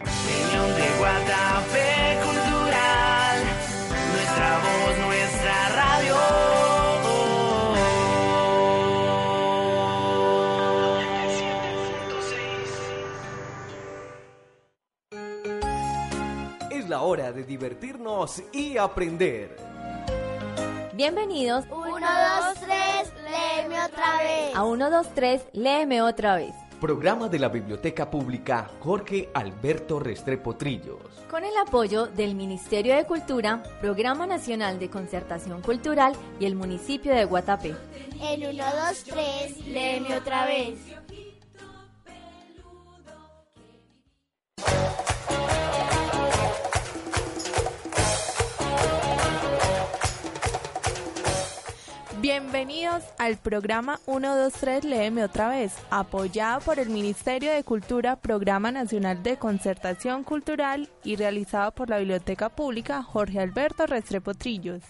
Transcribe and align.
Unión 0.00 0.74
de 0.74 0.98
Guatapé 0.98 2.18
Cultural, 2.24 3.38
nuestra 4.12 4.58
voz, 4.58 4.98
nuestra 5.06 5.68
radio. 5.68 6.16
Es 16.70 16.88
la 16.88 17.02
hora 17.02 17.32
de 17.32 17.44
divertirnos 17.44 18.42
y 18.52 18.76
aprender. 18.76 19.56
Bienvenidos 20.94 21.64
Uno, 21.70 21.90
dos, 21.98 22.54
tres, 22.60 23.12
léeme 23.24 23.82
otra 23.82 24.18
vez. 24.18 24.56
a 24.56 24.62
123 24.62 25.42
Léeme 25.52 26.02
otra 26.02 26.36
vez. 26.36 26.54
Programa 26.84 27.30
de 27.30 27.38
la 27.38 27.48
Biblioteca 27.48 28.10
Pública 28.10 28.70
Jorge 28.80 29.30
Alberto 29.32 29.98
Restrepo 29.98 30.54
Trillos. 30.54 31.00
Con 31.30 31.42
el 31.42 31.56
apoyo 31.56 32.08
del 32.08 32.34
Ministerio 32.34 32.94
de 32.94 33.06
Cultura, 33.06 33.62
Programa 33.80 34.26
Nacional 34.26 34.78
de 34.78 34.90
Concertación 34.90 35.62
Cultural 35.62 36.12
y 36.38 36.44
el 36.44 36.56
municipio 36.56 37.14
de 37.14 37.24
Guatapé. 37.24 37.74
En 38.20 38.54
uno, 38.54 38.64
dos, 38.64 39.02
tres, 39.02 39.66
léeme 39.66 40.14
otra 40.14 40.44
vez. 40.44 40.78
Bienvenidos 52.24 53.04
al 53.18 53.36
programa 53.36 53.98
123 54.06 54.84
Léeme 54.84 55.24
otra 55.24 55.50
vez, 55.50 55.74
apoyado 55.90 56.62
por 56.62 56.78
el 56.78 56.88
Ministerio 56.88 57.52
de 57.52 57.64
Cultura, 57.64 58.16
Programa 58.16 58.72
Nacional 58.72 59.22
de 59.22 59.36
Concertación 59.36 60.24
Cultural 60.24 60.88
y 61.04 61.16
realizado 61.16 61.72
por 61.72 61.90
la 61.90 61.98
Biblioteca 61.98 62.48
Pública 62.48 63.02
Jorge 63.02 63.40
Alberto 63.40 63.86
Restrepo 63.86 64.32
Trillos. 64.32 64.80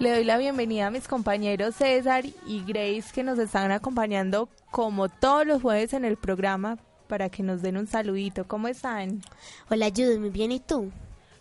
Le 0.00 0.10
doy 0.10 0.24
la 0.24 0.38
bienvenida 0.38 0.88
a 0.88 0.90
mis 0.90 1.06
compañeros 1.06 1.76
César 1.76 2.24
y 2.26 2.64
Grace 2.66 3.12
que 3.14 3.22
nos 3.22 3.38
están 3.38 3.70
acompañando 3.70 4.48
como 4.72 5.08
todos 5.08 5.46
los 5.46 5.62
jueves 5.62 5.92
en 5.92 6.04
el 6.04 6.16
programa 6.16 6.76
para 7.06 7.28
que 7.28 7.44
nos 7.44 7.62
den 7.62 7.76
un 7.76 7.86
saludito. 7.86 8.48
¿Cómo 8.48 8.66
están? 8.66 9.22
Hola, 9.70 9.90
Judy, 9.90 10.18
muy 10.18 10.30
bien, 10.30 10.50
¿y 10.50 10.58
tú? 10.58 10.90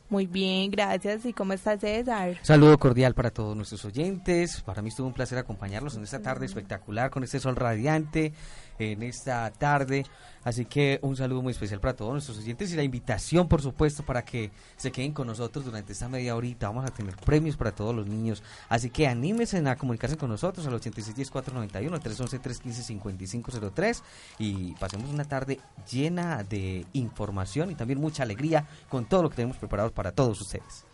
Muy 0.09 0.27
bien, 0.27 0.69
gracias. 0.69 1.25
¿Y 1.25 1.33
cómo 1.33 1.53
está 1.53 1.77
César? 1.79 2.37
Saludo 2.43 2.77
cordial 2.77 3.15
para 3.15 3.31
todos 3.31 3.55
nuestros 3.55 3.83
oyentes. 3.85 4.61
Para 4.61 4.81
mí 4.81 4.89
estuvo 4.89 5.07
un 5.07 5.13
placer 5.13 5.37
acompañarlos 5.37 5.95
en 5.95 6.03
esta 6.03 6.21
tarde 6.21 6.45
espectacular 6.45 7.09
con 7.09 7.23
este 7.23 7.39
sol 7.39 7.55
radiante 7.55 8.33
en 8.79 9.03
esta 9.03 9.51
tarde. 9.51 10.05
Así 10.43 10.65
que 10.65 10.99
un 11.01 11.15
saludo 11.15 11.41
muy 11.41 11.51
especial 11.51 11.79
para 11.79 11.95
todos 11.95 12.11
nuestros 12.13 12.37
oyentes 12.37 12.71
y 12.71 12.75
la 12.75 12.83
invitación, 12.83 13.47
por 13.47 13.63
supuesto, 13.63 14.05
para 14.05 14.23
que 14.23 14.51
se 14.77 14.91
queden 14.91 15.11
con 15.11 15.25
nosotros 15.25 15.65
durante 15.65 15.93
esta 15.93 16.07
media 16.07 16.35
horita. 16.35 16.67
Vamos 16.67 16.85
a 16.85 16.93
tener 16.93 17.15
premios 17.15 17.57
para 17.57 17.73
todos 17.73 17.95
los 17.95 18.05
niños. 18.05 18.43
Así 18.69 18.91
que 18.91 19.07
anímense 19.07 19.57
a 19.57 19.75
comunicarse 19.75 20.17
con 20.17 20.29
nosotros 20.29 20.67
al 20.67 20.79
8610-491, 20.79 21.99
311-315-5503 21.99 24.03
y 24.37 24.75
pasemos 24.75 25.09
una 25.09 25.25
tarde 25.25 25.59
llena 25.91 26.43
de 26.43 26.85
información 26.93 27.71
y 27.71 27.75
también 27.75 27.99
mucha 27.99 28.21
alegría 28.21 28.67
con 28.87 29.05
todo 29.05 29.23
lo 29.23 29.31
que 29.31 29.37
tenemos 29.37 29.57
preparado 29.57 29.91
para 29.91 30.11
todos 30.11 30.39
ustedes. 30.41 30.85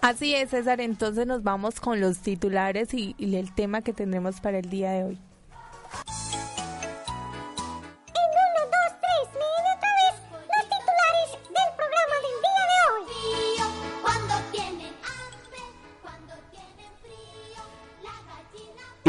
Así 0.00 0.34
es, 0.34 0.50
César. 0.50 0.80
Entonces 0.80 1.26
nos 1.26 1.42
vamos 1.42 1.80
con 1.80 2.00
los 2.00 2.18
titulares 2.18 2.94
y, 2.94 3.14
y 3.18 3.36
el 3.36 3.54
tema 3.54 3.82
que 3.82 3.92
tendremos 3.92 4.40
para 4.40 4.58
el 4.58 4.70
día 4.70 4.92
de 4.92 5.04
hoy. 5.04 5.18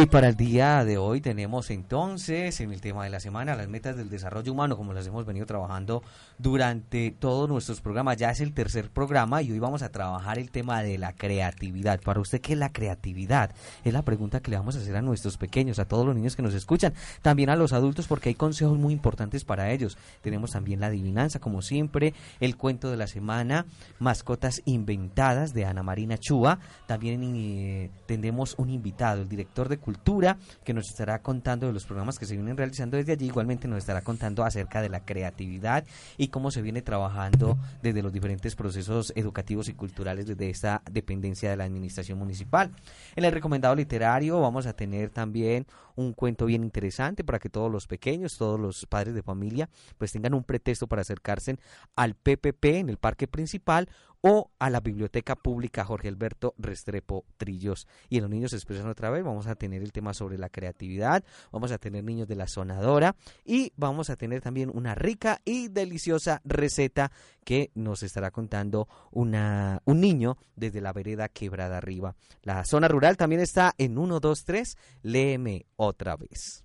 Y 0.01 0.05
para 0.05 0.29
el 0.29 0.37
día 0.37 0.85
de 0.85 0.97
hoy 0.97 1.19
tenemos 1.19 1.69
entonces 1.69 2.61
en 2.61 2.71
el 2.71 2.79
tema 2.79 3.03
de 3.03 3.09
la 3.09 3.19
semana 3.19 3.57
las 3.57 3.67
metas 3.67 3.97
del 3.97 4.09
desarrollo 4.09 4.53
humano, 4.53 4.77
como 4.77 4.93
las 4.93 5.05
hemos 5.05 5.25
venido 5.25 5.45
trabajando 5.45 6.03
durante 6.37 7.11
todos 7.11 7.49
nuestros 7.49 7.81
programas. 7.81 8.15
Ya 8.15 8.29
es 8.29 8.39
el 8.39 8.53
tercer 8.53 8.91
programa 8.91 9.41
y 9.41 9.51
hoy 9.51 9.59
vamos 9.59 9.81
a 9.81 9.89
trabajar 9.89 10.39
el 10.39 10.51
tema 10.51 10.81
de 10.83 10.97
la 10.97 11.11
creatividad. 11.11 11.99
Para 11.99 12.21
usted, 12.21 12.39
¿qué 12.39 12.53
es 12.53 12.59
la 12.59 12.71
creatividad? 12.71 13.51
Es 13.83 13.91
la 13.91 14.03
pregunta 14.03 14.39
que 14.39 14.51
le 14.51 14.57
vamos 14.57 14.77
a 14.77 14.79
hacer 14.79 14.95
a 14.95 15.01
nuestros 15.01 15.35
pequeños, 15.35 15.79
a 15.79 15.85
todos 15.85 16.05
los 16.05 16.15
niños 16.15 16.37
que 16.37 16.43
nos 16.43 16.53
escuchan, 16.53 16.93
también 17.21 17.49
a 17.49 17.57
los 17.57 17.73
adultos, 17.73 18.07
porque 18.07 18.29
hay 18.29 18.35
consejos 18.35 18.77
muy 18.77 18.93
importantes 18.93 19.43
para 19.43 19.69
ellos. 19.69 19.97
Tenemos 20.21 20.51
también 20.51 20.79
la 20.79 20.87
adivinanza, 20.87 21.39
como 21.39 21.61
siempre, 21.61 22.13
el 22.39 22.55
cuento 22.55 22.89
de 22.89 22.95
la 22.95 23.07
semana, 23.07 23.65
mascotas 23.99 24.61
inventadas 24.63 25.53
de 25.53 25.65
Ana 25.65 25.83
Marina 25.83 26.17
Chúa. 26.17 26.59
También 26.87 27.21
eh, 27.35 27.91
tendremos 28.05 28.55
un 28.57 28.69
invitado, 28.69 29.23
el 29.23 29.27
director 29.27 29.67
de 29.67 29.88
cultura, 29.89 30.37
que 30.63 30.71
nos 30.71 30.87
estará 30.87 31.23
contando 31.23 31.65
de 31.65 31.73
los 31.73 31.83
programas 31.83 32.19
que 32.19 32.27
se 32.27 32.35
vienen 32.35 32.55
realizando 32.55 32.95
desde 32.95 33.13
allí. 33.13 33.25
Igualmente 33.25 33.67
nos 33.67 33.79
estará 33.79 34.03
contando 34.03 34.43
acerca 34.43 34.83
de 34.83 34.89
la 34.89 35.03
creatividad 35.03 35.83
y 36.15 36.27
cómo 36.27 36.51
se 36.51 36.61
viene 36.61 36.83
trabajando 36.83 37.57
desde 37.81 38.03
los 38.03 38.13
diferentes 38.13 38.55
procesos 38.55 39.11
educativos 39.15 39.67
y 39.67 39.73
culturales 39.73 40.27
desde 40.27 40.51
esta 40.51 40.83
dependencia 40.91 41.49
de 41.49 41.57
la 41.57 41.63
administración 41.63 42.19
municipal. 42.19 42.69
En 43.15 43.25
el 43.25 43.31
recomendado 43.31 43.73
literario 43.73 44.39
vamos 44.39 44.67
a 44.67 44.73
tener 44.73 45.09
también 45.09 45.65
un 45.95 46.13
cuento 46.13 46.45
bien 46.45 46.63
interesante 46.63 47.23
para 47.23 47.39
que 47.39 47.49
todos 47.49 47.71
los 47.71 47.87
pequeños, 47.87 48.37
todos 48.37 48.59
los 48.59 48.85
padres 48.85 49.15
de 49.15 49.23
familia, 49.23 49.69
pues 49.97 50.11
tengan 50.11 50.35
un 50.35 50.43
pretexto 50.43 50.85
para 50.85 51.01
acercarse 51.01 51.57
al 51.95 52.13
PPP 52.13 52.65
en 52.65 52.89
el 52.89 52.97
parque 52.97 53.27
principal 53.27 53.89
o 54.21 54.51
a 54.59 54.69
la 54.69 54.79
Biblioteca 54.79 55.35
Pública 55.35 55.85
Jorge 55.85 56.07
Alberto 56.07 56.53
Restrepo 56.57 57.25
Trillos. 57.37 57.87
Y 58.09 58.17
en 58.17 58.23
los 58.23 58.31
niños 58.31 58.51
se 58.51 58.57
expresan 58.57 58.89
otra 58.89 59.09
vez, 59.09 59.23
vamos 59.23 59.47
a 59.47 59.55
tener 59.55 59.81
el 59.81 59.91
tema 59.91 60.13
sobre 60.13 60.37
la 60.37 60.49
creatividad, 60.49 61.23
vamos 61.51 61.71
a 61.71 61.77
tener 61.77 62.03
niños 62.03 62.27
de 62.27 62.35
la 62.35 62.47
sonadora 62.47 63.15
y 63.45 63.71
vamos 63.75 64.09
a 64.09 64.15
tener 64.15 64.41
también 64.41 64.71
una 64.73 64.95
rica 64.95 65.41
y 65.45 65.69
deliciosa 65.69 66.41
receta 66.43 67.11
que 67.43 67.71
nos 67.75 68.03
estará 68.03 68.31
contando 68.31 68.87
una, 69.11 69.81
un 69.85 70.01
niño 70.01 70.37
desde 70.55 70.81
la 70.81 70.93
vereda 70.93 71.29
Quebrada 71.29 71.77
Arriba. 71.77 72.15
La 72.43 72.63
zona 72.65 72.87
rural 72.87 73.17
también 73.17 73.41
está 73.41 73.73
en 73.77 73.97
1, 73.97 74.19
2, 74.19 74.43
3, 74.45 74.77
léeme 75.03 75.65
otra 75.75 76.15
vez. 76.15 76.63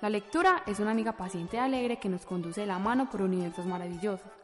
La 0.00 0.08
lectura 0.08 0.62
es 0.66 0.80
una 0.80 0.92
amiga 0.92 1.12
paciente 1.12 1.58
y 1.58 1.60
alegre 1.60 1.98
que 1.98 2.08
nos 2.08 2.24
conduce 2.24 2.62
de 2.62 2.66
la 2.66 2.78
mano 2.78 3.10
por 3.10 3.20
universos 3.20 3.66
maravillosos. 3.66 4.39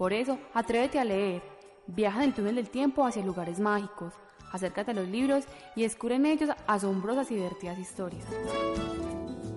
Por 0.00 0.14
eso, 0.14 0.38
atrévete 0.54 0.98
a 0.98 1.04
leer. 1.04 1.42
Viaja 1.86 2.22
en 2.22 2.30
el 2.30 2.34
túnel 2.34 2.54
del 2.54 2.70
tiempo 2.70 3.04
hacia 3.04 3.22
lugares 3.22 3.60
mágicos. 3.60 4.14
Acércate 4.50 4.92
a 4.92 4.94
los 4.94 5.06
libros 5.06 5.44
y 5.76 5.82
descubre 5.82 6.14
en 6.14 6.24
ellos 6.24 6.48
asombrosas 6.66 7.30
y 7.30 7.34
divertidas 7.34 7.78
historias. 7.78 8.24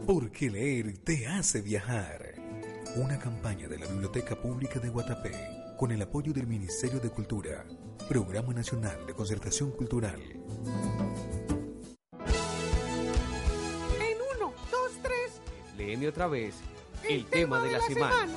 Porque 0.06 0.50
leer 0.50 0.98
te 0.98 1.28
hace 1.28 1.62
viajar. 1.62 2.34
Una 2.98 3.18
campaña 3.18 3.70
de 3.70 3.80
la 3.80 3.88
Biblioteca 3.88 4.36
Pública 4.36 4.82
de 4.82 4.90
Guatapé 4.90 5.32
con 5.78 5.94
el 5.94 6.02
apoyo 6.02 6.34
del 6.34 6.46
Ministerio 6.46 7.00
de 7.00 7.10
Cultura, 7.10 7.64
Programa 8.10 8.54
Nacional 8.54 8.98
de 9.08 9.14
Concertación 9.14 9.72
Cultural. 9.72 10.20
En 14.02 14.18
uno, 14.36 14.54
dos, 14.70 14.92
tres, 15.02 15.40
Léeme 15.78 16.10
otra 16.10 16.28
vez 16.28 16.56
el, 17.08 17.26
tema, 17.28 17.64
de 17.64 17.72
la, 17.72 17.80
semana. 17.80 18.28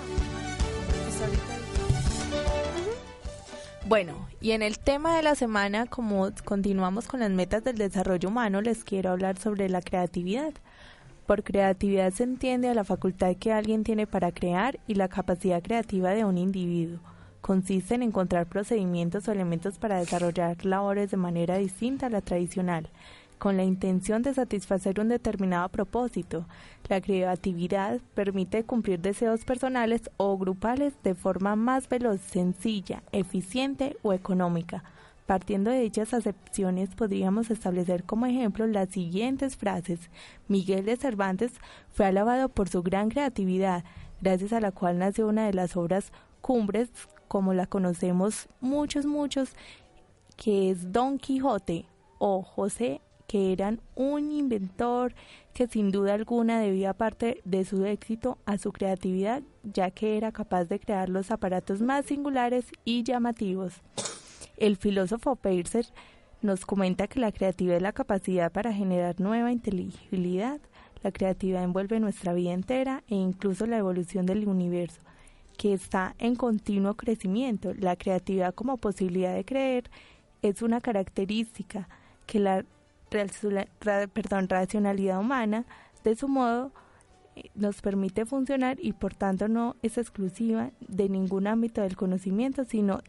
Bueno, 3.88 4.26
y 4.40 4.50
en 4.50 4.62
el 4.62 4.80
tema 4.80 5.14
de 5.14 5.22
la 5.22 5.36
semana, 5.36 5.86
como 5.86 6.28
continuamos 6.44 7.06
con 7.06 7.20
las 7.20 7.30
metas 7.30 7.62
del 7.62 7.78
desarrollo 7.78 8.30
humano, 8.30 8.60
les 8.60 8.82
quiero 8.82 9.10
hablar 9.10 9.38
sobre 9.38 9.68
la 9.68 9.80
creatividad. 9.80 10.52
Por 11.24 11.44
creatividad 11.44 12.12
se 12.12 12.24
entiende 12.24 12.68
a 12.68 12.74
la 12.74 12.82
facultad 12.82 13.36
que 13.36 13.52
alguien 13.52 13.84
tiene 13.84 14.08
para 14.08 14.32
crear 14.32 14.80
y 14.88 14.94
la 14.94 15.06
capacidad 15.06 15.62
creativa 15.62 16.10
de 16.10 16.24
un 16.24 16.36
individuo. 16.36 16.98
Consiste 17.40 17.94
en 17.94 18.02
encontrar 18.02 18.46
procedimientos 18.46 19.28
o 19.28 19.32
elementos 19.32 19.78
para 19.78 20.00
desarrollar 20.00 20.66
labores 20.66 21.12
de 21.12 21.16
manera 21.16 21.56
distinta 21.56 22.06
a 22.06 22.10
la 22.10 22.22
tradicional, 22.22 22.90
con 23.38 23.56
la 23.56 23.64
intención 23.64 24.22
de 24.22 24.34
satisfacer 24.34 25.00
un 25.00 25.08
determinado 25.08 25.68
propósito. 25.68 26.46
La 26.88 27.00
creatividad 27.00 28.00
permite 28.14 28.64
cumplir 28.64 29.00
deseos 29.00 29.44
personales 29.44 30.10
o 30.16 30.36
grupales 30.38 30.94
de 31.02 31.14
forma 31.14 31.56
más 31.56 31.88
veloz, 31.88 32.20
sencilla, 32.20 33.02
eficiente 33.12 33.96
o 34.02 34.12
económica. 34.12 34.84
Partiendo 35.26 35.70
de 35.70 35.80
dichas 35.80 36.14
acepciones 36.14 36.94
podríamos 36.94 37.50
establecer 37.50 38.04
como 38.04 38.26
ejemplo 38.26 38.66
las 38.66 38.90
siguientes 38.90 39.56
frases. 39.56 40.08
Miguel 40.46 40.84
de 40.84 40.96
Cervantes 40.96 41.52
fue 41.90 42.06
alabado 42.06 42.48
por 42.48 42.68
su 42.68 42.82
gran 42.82 43.08
creatividad, 43.08 43.84
gracias 44.20 44.52
a 44.52 44.60
la 44.60 44.70
cual 44.70 44.98
nació 44.98 45.26
una 45.26 45.46
de 45.46 45.52
las 45.52 45.76
obras 45.76 46.12
cumbres, 46.40 46.90
como 47.26 47.54
la 47.54 47.66
conocemos 47.66 48.48
muchos, 48.60 49.04
muchos, 49.04 49.56
que 50.36 50.70
es 50.70 50.92
Don 50.92 51.18
Quijote 51.18 51.86
o 52.18 52.42
José, 52.42 53.00
que 53.26 53.52
eran 53.52 53.80
un 53.94 54.30
inventor 54.30 55.14
que 55.52 55.66
sin 55.66 55.90
duda 55.90 56.14
alguna 56.14 56.60
debía 56.60 56.94
parte 56.94 57.40
de 57.44 57.64
su 57.64 57.84
éxito 57.84 58.38
a 58.46 58.58
su 58.58 58.72
creatividad, 58.72 59.42
ya 59.62 59.90
que 59.90 60.16
era 60.16 60.32
capaz 60.32 60.64
de 60.64 60.78
crear 60.78 61.08
los 61.08 61.30
aparatos 61.30 61.80
más 61.80 62.06
singulares 62.06 62.66
y 62.84 63.02
llamativos. 63.02 63.80
El 64.56 64.76
filósofo 64.76 65.36
Peircer 65.36 65.86
nos 66.42 66.66
comenta 66.66 67.08
que 67.08 67.20
la 67.20 67.32
creatividad 67.32 67.76
es 67.76 67.82
la 67.82 67.92
capacidad 67.92 68.52
para 68.52 68.72
generar 68.72 69.20
nueva 69.20 69.52
inteligibilidad. 69.52 70.60
La 71.02 71.12
creatividad 71.12 71.62
envuelve 71.62 72.00
nuestra 72.00 72.32
vida 72.34 72.52
entera 72.52 73.02
e 73.08 73.14
incluso 73.14 73.66
la 73.66 73.78
evolución 73.78 74.26
del 74.26 74.46
universo, 74.46 75.00
que 75.56 75.72
está 75.72 76.14
en 76.18 76.36
continuo 76.36 76.94
crecimiento. 76.94 77.72
La 77.74 77.96
creatividad 77.96 78.54
como 78.54 78.76
posibilidad 78.76 79.34
de 79.34 79.44
creer 79.44 79.90
es 80.42 80.62
una 80.62 80.80
característica 80.80 81.88
que 82.26 82.38
la 82.38 82.64
perdón, 83.08 84.48
racionalidad 84.48 85.20
humana, 85.20 85.64
de 86.04 86.16
su 86.16 86.28
modo, 86.28 86.72
eh, 87.34 87.50
nos 87.54 87.80
permite 87.82 88.26
funcionar 88.26 88.78
y 88.80 88.92
por 88.92 89.14
tanto 89.14 89.48
no 89.48 89.76
es 89.82 89.98
exclusiva 89.98 90.70
de 90.80 91.08
ningún 91.08 91.46
ámbito 91.46 91.82
del 91.82 91.96
conocimiento, 91.96 92.64
sino 92.64 93.00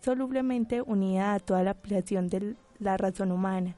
solublemente 0.00 0.82
unida 0.82 1.34
a 1.34 1.40
toda 1.40 1.62
la 1.62 1.72
ampliación 1.72 2.28
de 2.28 2.56
la 2.78 2.96
razón 2.96 3.32
humana. 3.32 3.74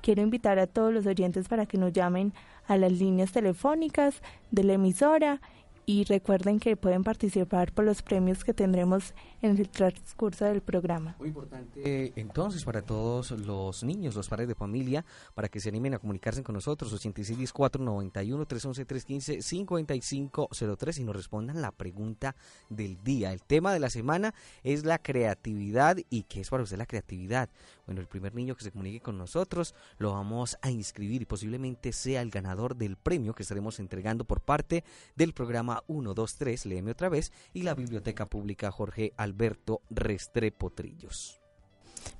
Quiero 0.00 0.22
invitar 0.22 0.58
a 0.58 0.66
todos 0.66 0.92
los 0.92 1.06
oyentes 1.06 1.48
para 1.48 1.66
que 1.66 1.78
nos 1.78 1.92
llamen 1.92 2.32
a 2.66 2.76
las 2.76 2.92
líneas 2.92 3.32
telefónicas 3.32 4.20
de 4.50 4.64
la 4.64 4.72
emisora 4.74 5.40
y 5.86 6.04
recuerden 6.04 6.60
que 6.60 6.76
pueden 6.76 7.04
participar 7.04 7.72
por 7.72 7.84
los 7.84 8.02
premios 8.02 8.44
que 8.44 8.54
tendremos 8.54 9.14
en 9.40 9.58
el 9.58 9.68
transcurso 9.68 10.44
del 10.44 10.60
programa. 10.60 11.16
Muy 11.18 11.28
importante 11.28 12.12
entonces 12.16 12.64
para 12.64 12.82
todos 12.82 13.32
los 13.32 13.82
niños, 13.82 14.14
los 14.14 14.28
padres 14.28 14.48
de 14.48 14.54
familia, 14.54 15.04
para 15.34 15.48
que 15.48 15.60
se 15.60 15.68
animen 15.68 15.94
a 15.94 15.98
comunicarse 15.98 16.42
con 16.42 16.54
nosotros, 16.54 16.92
861491 16.92 18.46
311 18.46 18.84
315 18.84 19.42
5503 19.42 20.98
y 20.98 21.04
nos 21.04 21.16
respondan 21.16 21.60
la 21.60 21.72
pregunta 21.72 22.34
del 22.68 23.02
día. 23.02 23.32
El 23.32 23.42
tema 23.42 23.72
de 23.72 23.80
la 23.80 23.90
semana 23.90 24.34
es 24.62 24.84
la 24.84 24.98
creatividad 24.98 25.96
y 26.10 26.24
qué 26.24 26.40
es 26.40 26.50
para 26.50 26.62
usted 26.62 26.78
la 26.78 26.86
creatividad. 26.86 27.48
Bueno, 27.92 28.00
el 28.00 28.08
primer 28.08 28.34
niño 28.34 28.56
que 28.56 28.64
se 28.64 28.70
comunique 28.70 29.02
con 29.02 29.18
nosotros 29.18 29.74
lo 29.98 30.12
vamos 30.12 30.56
a 30.62 30.70
inscribir 30.70 31.20
y 31.20 31.26
posiblemente 31.26 31.92
sea 31.92 32.22
el 32.22 32.30
ganador 32.30 32.74
del 32.74 32.96
premio 32.96 33.34
que 33.34 33.42
estaremos 33.42 33.78
entregando 33.80 34.24
por 34.24 34.40
parte 34.40 34.82
del 35.14 35.34
programa 35.34 35.82
123, 35.88 36.64
léeme 36.64 36.92
otra 36.92 37.10
vez, 37.10 37.32
y 37.52 37.64
la 37.64 37.74
Biblioteca 37.74 38.24
Pública 38.24 38.70
Jorge 38.70 39.12
Alberto 39.18 39.82
Restrepo 39.90 40.70
Trillos. 40.70 41.38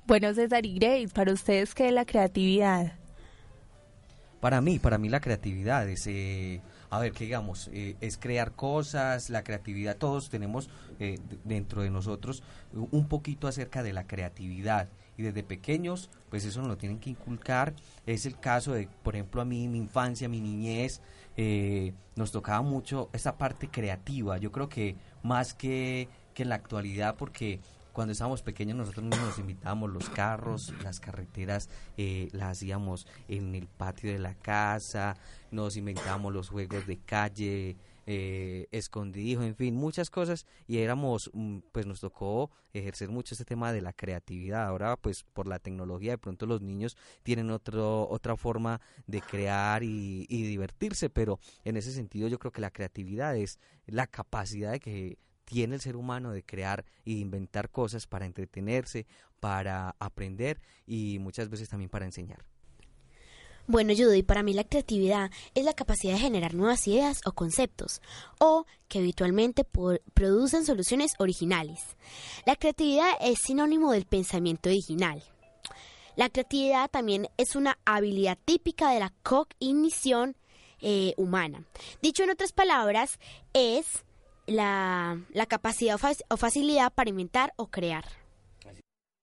Bueno, 0.05 0.31
César 0.35 0.63
y 0.63 0.75
Grace, 0.75 1.07
para 1.11 1.33
ustedes, 1.33 1.73
¿qué 1.73 1.87
es 1.87 1.93
la 1.95 2.05
creatividad? 2.05 2.93
Para 4.39 4.61
mí, 4.61 4.77
para 4.77 4.99
mí 4.99 5.09
la 5.09 5.21
creatividad 5.21 5.89
es, 5.89 6.05
eh, 6.05 6.61
a 6.91 6.99
ver, 6.99 7.13
¿qué 7.13 7.23
digamos? 7.23 7.71
Eh, 7.73 7.95
es 7.99 8.19
crear 8.19 8.51
cosas, 8.51 9.31
la 9.31 9.43
creatividad, 9.43 9.97
todos 9.97 10.29
tenemos 10.29 10.69
eh, 10.99 11.17
dentro 11.45 11.81
de 11.81 11.89
nosotros 11.89 12.43
un 12.73 13.07
poquito 13.07 13.47
acerca 13.47 13.81
de 13.81 13.93
la 13.93 14.05
creatividad 14.05 14.87
y 15.17 15.23
desde 15.23 15.43
pequeños, 15.43 16.09
pues 16.29 16.45
eso 16.45 16.59
nos 16.61 16.69
lo 16.69 16.77
tienen 16.77 16.99
que 16.99 17.09
inculcar. 17.09 17.73
Es 18.05 18.25
el 18.25 18.39
caso 18.39 18.73
de, 18.73 18.87
por 19.03 19.15
ejemplo, 19.15 19.41
a 19.41 19.45
mí, 19.45 19.67
mi 19.67 19.77
infancia, 19.77 20.29
mi 20.29 20.41
niñez, 20.41 21.01
eh, 21.37 21.93
nos 22.15 22.31
tocaba 22.31 22.61
mucho 22.61 23.09
esa 23.13 23.37
parte 23.37 23.69
creativa. 23.69 24.37
Yo 24.37 24.51
creo 24.51 24.69
que 24.69 24.95
más 25.23 25.53
que, 25.53 26.07
que 26.33 26.43
en 26.43 26.49
la 26.49 26.55
actualidad, 26.55 27.15
porque 27.15 27.59
cuando 27.93 28.11
estábamos 28.11 28.41
pequeños 28.41 28.75
nosotros 28.75 29.05
mismos 29.05 29.27
nos 29.27 29.39
invitábamos 29.39 29.91
los 29.91 30.09
carros, 30.09 30.73
las 30.83 30.99
carreteras 30.99 31.69
eh, 31.95 32.27
las 32.31 32.57
hacíamos 32.57 33.07
en 33.27 33.53
el 33.53 33.67
patio 33.67 34.11
de 34.11 34.17
la 34.17 34.33
casa, 34.33 35.15
nos 35.51 35.77
inventábamos 35.77 36.33
los 36.33 36.49
juegos 36.49 36.87
de 36.87 36.97
calle, 36.97 37.77
eh, 38.05 38.67
escondido, 38.71 39.43
en 39.43 39.55
fin, 39.55 39.75
muchas 39.75 40.09
cosas 40.09 40.45
y 40.67 40.79
éramos, 40.79 41.29
mm, 41.33 41.59
pues 41.71 41.85
nos 41.85 42.01
tocó 42.01 42.51
ejercer 42.73 43.09
mucho 43.09 43.33
este 43.33 43.45
tema 43.45 43.71
de 43.71 43.81
la 43.81 43.93
creatividad. 43.93 44.65
Ahora, 44.65 44.97
pues 44.97 45.23
por 45.23 45.47
la 45.47 45.59
tecnología, 45.59 46.11
de 46.11 46.17
pronto 46.17 46.45
los 46.45 46.61
niños 46.61 46.97
tienen 47.23 47.49
otro, 47.49 48.07
otra 48.09 48.35
forma 48.35 48.81
de 49.07 49.21
crear 49.21 49.83
y, 49.83 50.25
divertirse, 50.27 51.09
pero 51.09 51.39
en 51.63 51.77
ese 51.77 51.91
sentido 51.91 52.27
yo 52.27 52.39
creo 52.39 52.51
que 52.51 52.61
la 52.61 52.71
creatividad 52.71 53.37
es 53.37 53.59
la 53.85 54.07
capacidad 54.07 54.77
que 54.79 55.17
tiene 55.45 55.75
el 55.75 55.81
ser 55.81 55.95
humano 55.95 56.31
de 56.31 56.43
crear 56.43 56.85
y 57.05 57.19
inventar 57.19 57.69
cosas 57.69 58.07
para 58.07 58.25
entretenerse, 58.25 59.07
para 59.39 59.95
aprender 59.99 60.59
y 60.85 61.19
muchas 61.19 61.49
veces 61.49 61.69
también 61.69 61.89
para 61.89 62.05
enseñar. 62.05 62.45
Bueno, 63.65 63.93
Judy, 63.95 64.23
para 64.23 64.43
mí 64.43 64.53
la 64.53 64.65
creatividad 64.65 65.31
es 65.55 65.63
la 65.63 65.73
capacidad 65.73 66.13
de 66.13 66.19
generar 66.19 66.53
nuevas 66.53 66.85
ideas 66.85 67.21
o 67.25 67.31
conceptos, 67.31 68.01
o 68.37 68.65
que 68.89 68.99
habitualmente 68.99 69.65
producen 70.13 70.65
soluciones 70.65 71.13
originales. 71.17 71.79
La 72.45 72.57
creatividad 72.57 73.11
es 73.21 73.39
sinónimo 73.39 73.93
del 73.93 74.05
pensamiento 74.05 74.69
original. 74.69 75.23
La 76.17 76.29
creatividad 76.29 76.91
también 76.91 77.29
es 77.37 77.55
una 77.55 77.79
habilidad 77.85 78.37
típica 78.43 78.91
de 78.91 78.99
la 78.99 79.13
cognición 79.23 80.35
eh, 80.81 81.13
humana. 81.15 81.63
Dicho 82.01 82.23
en 82.23 82.31
otras 82.31 82.51
palabras, 82.51 83.17
es 83.53 83.85
la, 84.45 85.21
la 85.31 85.45
capacidad 85.45 85.97
o 86.29 86.37
facilidad 86.37 86.91
para 86.91 87.09
inventar 87.09 87.53
o 87.55 87.67
crear. 87.67 88.03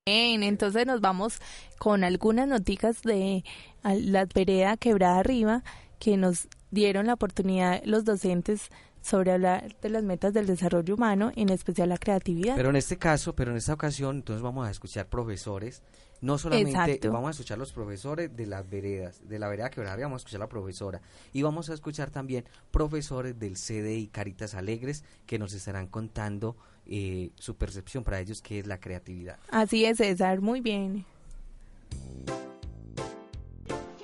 Bien, 0.06 0.43
entonces 0.43 0.87
nos 0.87 1.02
vamos 1.02 1.41
con 1.79 2.05
algunas 2.05 2.49
noticias 2.49 3.02
de 3.02 3.44
las 3.82 4.29
veredas 4.29 4.79
quebrada 4.79 5.19
arriba 5.19 5.62
que 5.99 6.17
nos 6.17 6.49
dieron 6.70 7.06
la 7.06 7.14
oportunidad 7.14 7.82
los 7.85 8.06
docentes 8.06 8.70
sobre 9.02 9.32
hablar 9.32 9.77
de 9.82 9.91
las 9.91 10.03
metas 10.03 10.32
del 10.32 10.46
desarrollo 10.46 10.94
humano, 10.94 11.32
en 11.36 11.51
especial 11.51 11.91
la 11.91 11.98
creatividad. 11.98 12.56
Pero 12.56 12.70
en 12.70 12.77
este 12.77 12.96
caso, 12.96 13.34
pero 13.34 13.51
en 13.51 13.58
esta 13.58 13.74
ocasión, 13.74 14.17
entonces 14.17 14.43
vamos 14.43 14.67
a 14.67 14.70
escuchar 14.70 15.06
profesores, 15.06 15.82
no 16.22 16.39
solamente 16.39 17.08
vamos 17.08 17.29
a 17.29 17.31
escuchar 17.32 17.58
los 17.58 17.72
profesores 17.72 18.34
de 18.34 18.46
las 18.46 18.69
veredas, 18.69 19.29
de 19.29 19.39
la 19.39 19.48
vereda 19.48 19.70
quebrada, 19.70 19.96
vamos 19.98 20.17
a 20.17 20.22
escuchar 20.22 20.41
a 20.41 20.44
la 20.44 20.48
profesora. 20.48 21.01
Y 21.32 21.43
vamos 21.43 21.69
a 21.69 21.74
escuchar 21.74 22.10
también 22.10 22.44
profesores 22.70 23.39
del 23.39 23.55
CDI 23.55 24.08
Caritas 24.08 24.55
Alegres 24.55 25.05
que 25.27 25.39
nos 25.39 25.53
estarán 25.53 25.86
contando 25.86 26.56
eh, 26.93 27.31
su 27.37 27.55
percepción 27.55 28.03
para 28.03 28.19
ellos 28.19 28.43
qué 28.43 28.59
es 28.59 28.67
la 28.67 28.81
creatividad. 28.81 29.39
Así 29.51 29.85
es, 29.85 29.99
César, 29.99 30.41
muy 30.41 30.61
bien. 30.61 31.06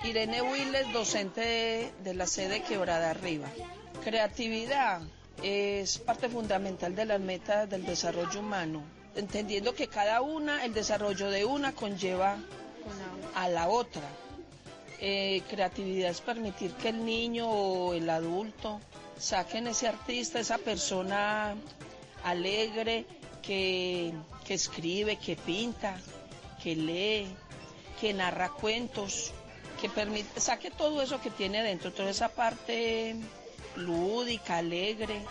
Irene 0.04 0.40
Willes, 0.40 0.92
docente 0.92 1.92
de, 2.04 2.14
la 2.14 2.28
sede 2.28 2.62
Quebrada 2.62 3.10
Arriba. 3.10 3.48
Creatividad 4.04 5.02
es 5.42 5.98
parte 5.98 6.28
fundamental 6.28 6.94
de 6.94 7.06
las 7.06 7.20
metas 7.20 7.68
del 7.68 7.84
desarrollo 7.84 8.38
humano, 8.38 8.84
entendiendo 9.16 9.74
que 9.74 9.88
cada 9.88 10.20
una, 10.20 10.64
el 10.64 10.72
desarrollo 10.72 11.28
de 11.28 11.44
una 11.44 11.72
conlleva 11.72 12.38
a 13.34 13.48
la 13.48 13.68
otra. 13.68 14.08
Eh, 15.00 15.42
creatividad 15.50 16.10
es 16.10 16.20
permitir 16.20 16.70
que 16.74 16.90
el 16.90 17.04
niño 17.04 17.50
o 17.50 17.94
el 17.94 18.08
adulto 18.08 18.80
saquen 19.18 19.66
ese 19.66 19.88
artista, 19.88 20.38
esa 20.38 20.58
persona 20.58 21.56
alegre 22.26 23.06
que, 23.42 24.12
que 24.44 24.54
escribe, 24.54 25.16
que 25.16 25.36
pinta, 25.36 25.96
que 26.62 26.74
lee, 26.74 27.26
que 28.00 28.12
narra 28.12 28.48
cuentos, 28.50 29.32
que 29.80 29.88
permite, 29.88 30.40
saque 30.40 30.70
todo 30.70 31.00
eso 31.02 31.20
que 31.20 31.30
tiene 31.30 31.62
dentro, 31.62 31.92
toda 31.92 32.10
esa 32.10 32.28
parte 32.28 33.14
lúdica, 33.76 34.58
alegre. 34.58 35.22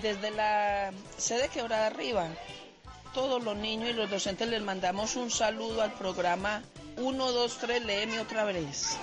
Desde 0.00 0.30
la 0.30 0.92
sede 1.16 1.48
Quebrada 1.48 1.86
Arriba, 1.86 2.28
todos 3.12 3.42
los 3.42 3.56
niños 3.56 3.90
y 3.90 3.94
los 3.94 4.10
docentes 4.10 4.48
les 4.48 4.62
mandamos 4.62 5.16
un 5.16 5.30
saludo 5.30 5.82
al 5.82 5.94
programa 5.94 6.62
123 6.96 7.84
Léeme 7.84 8.20
otra 8.20 8.44
vez. 8.44 8.98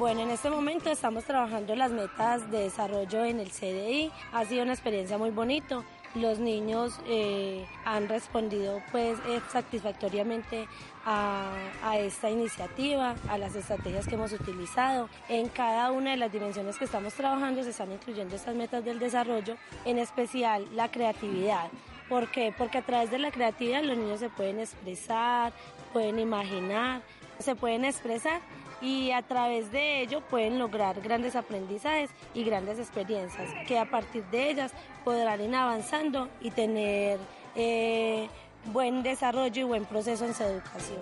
Bueno, 0.00 0.22
en 0.22 0.30
este 0.30 0.48
momento 0.48 0.88
estamos 0.88 1.24
trabajando 1.24 1.76
las 1.76 1.90
metas 1.90 2.50
de 2.50 2.60
desarrollo 2.60 3.22
en 3.22 3.38
el 3.38 3.50
CDI. 3.50 4.10
Ha 4.32 4.46
sido 4.46 4.62
una 4.62 4.72
experiencia 4.72 5.18
muy 5.18 5.28
bonito 5.28 5.84
los 6.14 6.40
niños 6.40 6.98
eh, 7.06 7.64
han 7.84 8.08
respondido 8.08 8.82
pues 8.90 9.18
eh, 9.28 9.40
satisfactoriamente 9.52 10.66
a, 11.04 11.52
a, 11.84 11.98
esta 11.98 12.30
iniciativa, 12.30 13.14
a 13.28 13.38
las 13.38 13.54
estrategias 13.54 14.08
que 14.08 14.14
hemos 14.16 14.32
utilizado. 14.32 15.08
En 15.28 15.48
cada 15.48 15.92
una 15.92 16.12
de 16.12 16.16
las 16.16 16.32
dimensiones 16.32 16.78
que 16.78 16.86
estamos 16.86 17.14
trabajando 17.14 17.62
se 17.62 17.70
están 17.70 17.92
incluyendo 17.92 18.34
estas 18.34 18.56
metas 18.56 18.84
del 18.84 18.98
desarrollo, 18.98 19.56
en 19.84 19.98
especial 19.98 20.66
la 20.74 20.90
creatividad. 20.90 21.68
¿Por 22.08 22.28
qué? 22.32 22.52
Porque 22.56 22.78
a 22.78 22.82
través 22.82 23.10
de 23.12 23.18
la 23.20 23.30
creatividad 23.30 23.84
los 23.84 23.96
niños 23.96 24.18
se 24.18 24.30
pueden 24.30 24.58
expresar, 24.58 25.52
pueden 25.92 26.18
imaginar, 26.18 27.02
se 27.38 27.54
pueden 27.54 27.84
expresar 27.84 28.40
y 28.80 29.10
a 29.12 29.22
través 29.22 29.70
de 29.72 30.02
ello 30.02 30.20
pueden 30.22 30.58
lograr 30.58 31.00
grandes 31.00 31.36
aprendizajes 31.36 32.10
y 32.34 32.44
grandes 32.44 32.78
experiencias 32.78 33.50
que 33.66 33.78
a 33.78 33.90
partir 33.90 34.24
de 34.26 34.50
ellas 34.50 34.72
podrán 35.04 35.40
ir 35.40 35.54
avanzando 35.54 36.28
y 36.40 36.50
tener 36.50 37.18
eh, 37.54 38.28
buen 38.66 39.02
desarrollo 39.02 39.60
y 39.60 39.64
buen 39.64 39.84
proceso 39.84 40.24
en 40.24 40.34
su 40.34 40.42
educación. 40.42 41.00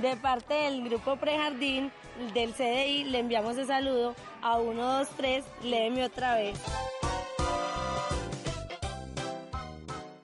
De 0.00 0.16
parte 0.16 0.54
del 0.54 0.84
grupo 0.84 1.16
Prejardín 1.16 1.90
del 2.32 2.52
CDI 2.52 3.04
le 3.04 3.18
enviamos 3.18 3.58
el 3.58 3.66
saludo 3.66 4.14
a 4.42 4.58
123, 4.58 5.44
léeme 5.64 6.04
otra 6.04 6.36
vez. 6.36 6.56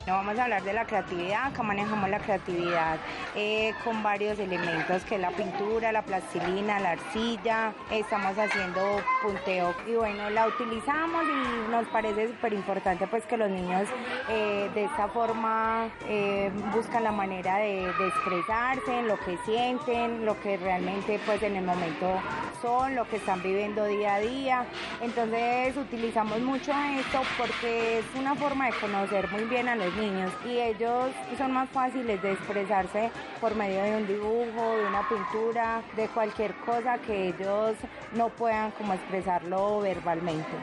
No 0.07 0.13
vamos 0.13 0.39
a 0.39 0.45
hablar 0.45 0.63
de 0.63 0.75
la 0.75 0.85
creatividad, 0.85 1.47
acá 1.47 1.63
manejamos 1.63 2.11
la 2.11 2.19
creatividad 2.19 2.99
eh, 3.35 3.73
con 3.85 4.03
varios 4.03 4.39
elementos 4.39 5.03
que 5.05 5.15
es 5.15 5.21
la 5.21 5.31
pintura, 5.31 5.93
la 5.93 6.03
plastilina, 6.03 6.79
la 6.79 6.91
arcilla, 6.91 7.73
estamos 7.91 8.37
haciendo 8.37 9.01
punteo 9.23 9.75
y 9.87 9.95
bueno, 9.95 10.29
la 10.29 10.47
utilizamos 10.47 11.25
y 11.25 11.71
nos 11.71 11.87
parece 11.89 12.29
súper 12.29 12.53
importante 12.53 13.07
pues 13.07 13.25
que 13.25 13.39
los 13.39 13.49
niños 13.49 13.89
eh, 14.29 14.71
de 14.75 14.85
esta 14.85 15.09
forma 15.09 15.89
eh, 16.07 16.51
buscan 16.75 17.03
la 17.03 17.13
manera 17.13 17.57
de, 17.57 17.91
de 17.91 18.09
expresarse, 18.09 19.03
lo 19.05 19.19
que 19.21 19.39
sienten, 19.47 20.27
lo 20.27 20.39
que 20.43 20.59
realmente 20.59 21.19
pues 21.25 21.43
en 21.43 21.57
el 21.57 21.65
momento 21.65 22.21
son, 22.61 22.95
lo 22.95 23.09
que 23.09 23.17
están 23.17 23.43
viviendo 23.43 23.87
día 23.87 24.17
a 24.17 24.21
día. 24.21 24.67
Entonces 25.01 25.75
utilizamos 25.79 26.41
mucho 26.41 26.73
esto 26.99 27.23
porque 27.39 28.01
es 28.01 28.05
una 28.19 28.35
forma 28.35 28.67
de 28.67 28.73
conocer 28.73 29.31
muy 29.31 29.45
bien 29.45 29.69
a 29.69 29.77
los 29.77 29.94
niños 29.97 30.33
y 30.45 30.59
ellos 30.59 31.11
son 31.39 31.53
más 31.53 31.69
fáciles 31.71 32.21
de 32.23 32.33
expresarse 32.33 33.11
por 33.41 33.55
medio 33.55 33.83
de 33.83 33.97
un 33.97 34.07
dibujo, 34.07 34.77
de 34.77 34.87
una 34.87 35.09
pintura, 35.09 35.83
de 35.97 36.09
cualquier 36.09 36.55
cosa 36.57 36.99
que 36.99 37.29
ellos 37.29 37.77
no 38.15 38.29
puedan 38.29 38.71
como 38.73 38.95
expresarlo 38.95 39.81
verbalmente. 39.81 40.57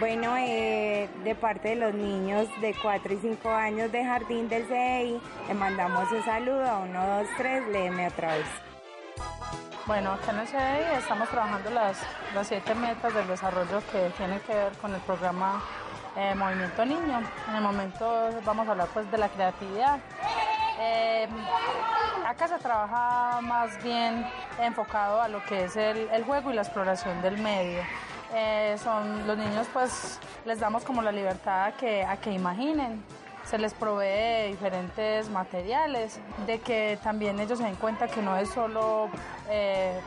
Bueno, 0.00 0.36
eh, 0.36 1.08
de 1.22 1.34
parte 1.34 1.70
de 1.70 1.76
los 1.76 1.94
niños 1.94 2.48
de 2.60 2.74
4 2.82 3.14
y 3.14 3.16
5 3.18 3.48
años 3.50 3.92
de 3.92 4.04
Jardín 4.04 4.48
del 4.48 4.66
CEI, 4.66 5.20
le 5.46 5.54
mandamos 5.54 6.10
un 6.10 6.22
saludo 6.24 6.68
a 6.68 6.78
1, 6.78 7.06
2, 7.20 7.28
3, 7.36 7.68
léeme 7.68 8.08
otra 8.08 8.34
vez. 8.34 8.46
Bueno, 9.86 10.12
acá 10.12 10.32
en 10.32 10.38
el 10.40 10.48
CEI 10.48 10.98
estamos 10.98 11.28
trabajando 11.28 11.70
las, 11.70 11.98
las 12.34 12.46
siete 12.46 12.74
metas 12.74 13.14
del 13.14 13.28
desarrollo 13.28 13.82
que 13.92 14.10
tienen 14.16 14.40
que 14.40 14.54
ver 14.54 14.72
con 14.78 14.94
el 14.94 15.00
programa 15.02 15.62
eh, 16.16 16.34
Movimiento 16.34 16.84
Niño. 16.84 17.22
En 17.48 17.56
el 17.56 17.62
momento 17.62 18.30
vamos 18.44 18.68
a 18.68 18.72
hablar 18.72 18.88
pues 18.92 19.10
de 19.10 19.18
la 19.18 19.28
creatividad. 19.28 19.98
Eh, 20.78 21.28
acá 22.26 22.48
se 22.48 22.58
trabaja 22.58 23.40
más 23.40 23.82
bien 23.82 24.26
enfocado 24.60 25.20
a 25.20 25.28
lo 25.28 25.44
que 25.44 25.64
es 25.64 25.76
el, 25.76 26.24
juego 26.24 26.50
y 26.50 26.54
la 26.54 26.62
exploración 26.62 27.20
del 27.22 27.38
medio. 27.38 27.82
Eh, 28.32 28.76
son 28.82 29.26
los 29.26 29.38
niños 29.38 29.66
pues 29.72 30.18
les 30.44 30.58
damos 30.58 30.84
como 30.84 31.02
la 31.02 31.12
libertad 31.12 31.66
a 31.66 31.72
que, 31.72 32.04
a 32.04 32.16
que 32.16 32.32
imaginen 32.32 33.04
se 33.44 33.58
les 33.58 33.74
provee 33.74 34.48
diferentes 34.48 35.28
materiales, 35.28 36.18
de 36.46 36.60
que 36.60 36.98
también 37.02 37.38
ellos 37.38 37.58
se 37.58 37.64
den 37.66 37.76
cuenta 37.76 38.08
que 38.08 38.22
no 38.22 38.38
es 38.38 38.48
solo 38.48 39.10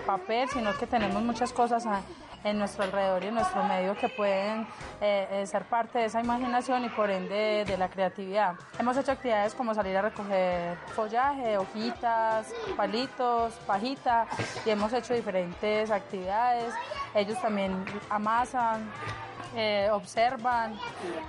papel, 0.07 0.49
sino 0.49 0.75
que 0.75 0.87
tenemos 0.87 1.21
muchas 1.21 1.53
cosas 1.53 1.85
a, 1.85 2.01
en 2.43 2.57
nuestro 2.59 2.83
alrededor 2.83 3.23
y 3.23 3.27
en 3.27 3.35
nuestro 3.35 3.63
medio 3.63 3.95
que 3.95 4.09
pueden 4.09 4.67
eh, 5.01 5.27
eh, 5.31 5.47
ser 5.47 5.65
parte 5.65 5.99
de 5.99 6.05
esa 6.05 6.21
imaginación 6.21 6.85
y 6.85 6.89
por 6.89 7.09
ende 7.09 7.65
de 7.65 7.77
la 7.77 7.89
creatividad. 7.89 8.55
Hemos 8.79 8.97
hecho 8.97 9.11
actividades 9.11 9.53
como 9.53 9.73
salir 9.73 9.97
a 9.97 10.01
recoger 10.01 10.77
follaje, 10.95 11.57
hojitas, 11.57 12.53
palitos, 12.75 13.53
pajita 13.65 14.27
y 14.65 14.69
hemos 14.69 14.93
hecho 14.93 15.13
diferentes 15.13 15.91
actividades. 15.91 16.73
Ellos 17.15 17.39
también 17.41 17.83
amasan, 18.09 18.89
eh, 19.55 19.89
observan, 19.91 20.77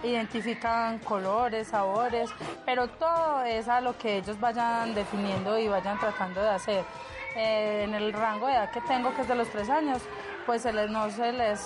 identifican 0.02 0.98
colores, 0.98 1.68
sabores, 1.68 2.30
pero 2.66 2.88
todo 2.88 3.42
es 3.42 3.68
a 3.68 3.80
lo 3.80 3.96
que 3.96 4.18
ellos 4.18 4.38
vayan 4.40 4.94
definiendo 4.94 5.58
y 5.58 5.68
vayan 5.68 5.98
tratando 5.98 6.42
de 6.42 6.50
hacer. 6.50 6.84
En 7.36 7.94
el 7.94 8.12
rango 8.12 8.48
de 8.48 8.54
edad 8.54 8.70
que 8.70 8.80
tengo, 8.80 9.14
que 9.14 9.22
es 9.22 9.28
de 9.28 9.34
los 9.36 9.48
tres 9.50 9.70
años, 9.70 10.02
pues 10.48 10.62
se 10.62 10.72
les, 10.72 10.90
no 10.90 11.10
se 11.10 11.30
les, 11.30 11.60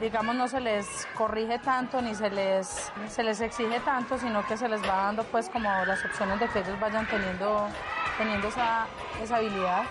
digamos, 0.00 0.34
no 0.34 0.48
se 0.48 0.58
les 0.58 1.06
corrige 1.14 1.58
tanto 1.58 2.00
ni 2.00 2.14
se 2.14 2.30
les, 2.30 2.90
se 3.06 3.22
les 3.22 3.38
exige 3.42 3.80
tanto, 3.80 4.16
sino 4.16 4.42
que 4.46 4.56
se 4.56 4.66
les 4.66 4.80
va 4.80 4.96
dando 4.96 5.24
pues 5.24 5.50
como 5.50 5.68
las 5.84 6.02
opciones 6.06 6.40
de 6.40 6.48
que 6.48 6.60
ellos 6.60 6.80
vayan 6.80 7.06
teniendo, 7.06 7.68
teniendo 8.16 8.48
esa, 8.48 8.86
esa 9.22 9.36
habilidad. 9.36 9.82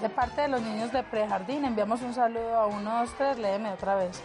De 0.00 0.08
parte 0.08 0.42
de 0.42 0.48
los 0.48 0.62
niños 0.62 0.92
de 0.92 1.02
prejardín 1.02 1.64
enviamos 1.64 2.02
un 2.02 2.14
saludo 2.14 2.56
a 2.56 2.66
uno, 2.66 3.00
dos, 3.00 3.12
tres, 3.18 3.36
léeme 3.36 3.72
otra 3.72 3.96
vez. 3.96 4.22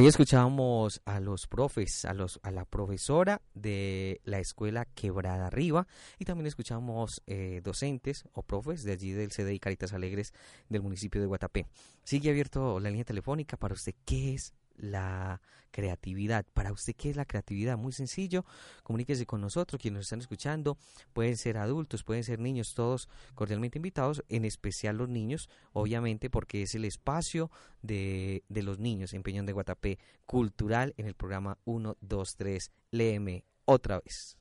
Ahí 0.00 0.06
escuchábamos 0.06 1.02
a 1.04 1.20
los 1.20 1.46
profes, 1.46 2.06
a, 2.06 2.14
los, 2.14 2.40
a 2.42 2.50
la 2.50 2.64
profesora 2.64 3.42
de 3.52 4.22
la 4.24 4.38
escuela 4.38 4.86
Quebrada 4.86 5.48
Arriba 5.48 5.86
y 6.18 6.24
también 6.24 6.46
escuchamos 6.46 7.20
eh, 7.26 7.60
docentes 7.62 8.24
o 8.32 8.42
profes 8.42 8.82
de 8.82 8.92
allí 8.92 9.12
del 9.12 9.28
CDI 9.28 9.58
Caritas 9.58 9.92
Alegres 9.92 10.32
del 10.70 10.80
municipio 10.80 11.20
de 11.20 11.26
Guatapé. 11.26 11.66
Sigue 12.02 12.30
abierto 12.30 12.80
la 12.80 12.88
línea 12.88 13.04
telefónica 13.04 13.58
para 13.58 13.74
usted. 13.74 13.94
¿Qué 14.06 14.32
es 14.32 14.54
la 14.76 15.40
creatividad. 15.70 16.44
Para 16.52 16.72
usted, 16.72 16.94
¿qué 16.96 17.10
es 17.10 17.16
la 17.16 17.24
creatividad? 17.24 17.78
Muy 17.78 17.92
sencillo, 17.92 18.44
comuníquese 18.82 19.26
con 19.26 19.40
nosotros, 19.40 19.80
quienes 19.80 19.98
nos 19.98 20.06
están 20.06 20.20
escuchando, 20.20 20.76
pueden 21.12 21.36
ser 21.36 21.58
adultos, 21.58 22.02
pueden 22.02 22.24
ser 22.24 22.38
niños, 22.38 22.74
todos 22.74 23.08
cordialmente 23.34 23.78
invitados, 23.78 24.24
en 24.28 24.44
especial 24.44 24.96
los 24.96 25.08
niños, 25.08 25.48
obviamente, 25.72 26.30
porque 26.30 26.62
es 26.62 26.74
el 26.74 26.84
espacio 26.84 27.50
de, 27.82 28.44
de 28.48 28.62
los 28.62 28.78
niños 28.78 29.12
en 29.14 29.22
Peñón 29.22 29.46
de 29.46 29.52
Guatapé, 29.52 29.98
cultural, 30.26 30.94
en 30.96 31.06
el 31.06 31.14
programa 31.14 31.58
1, 31.64 31.96
2, 32.00 32.36
3, 32.36 32.72
léeme 32.90 33.44
otra 33.64 34.00
vez. 34.00 34.36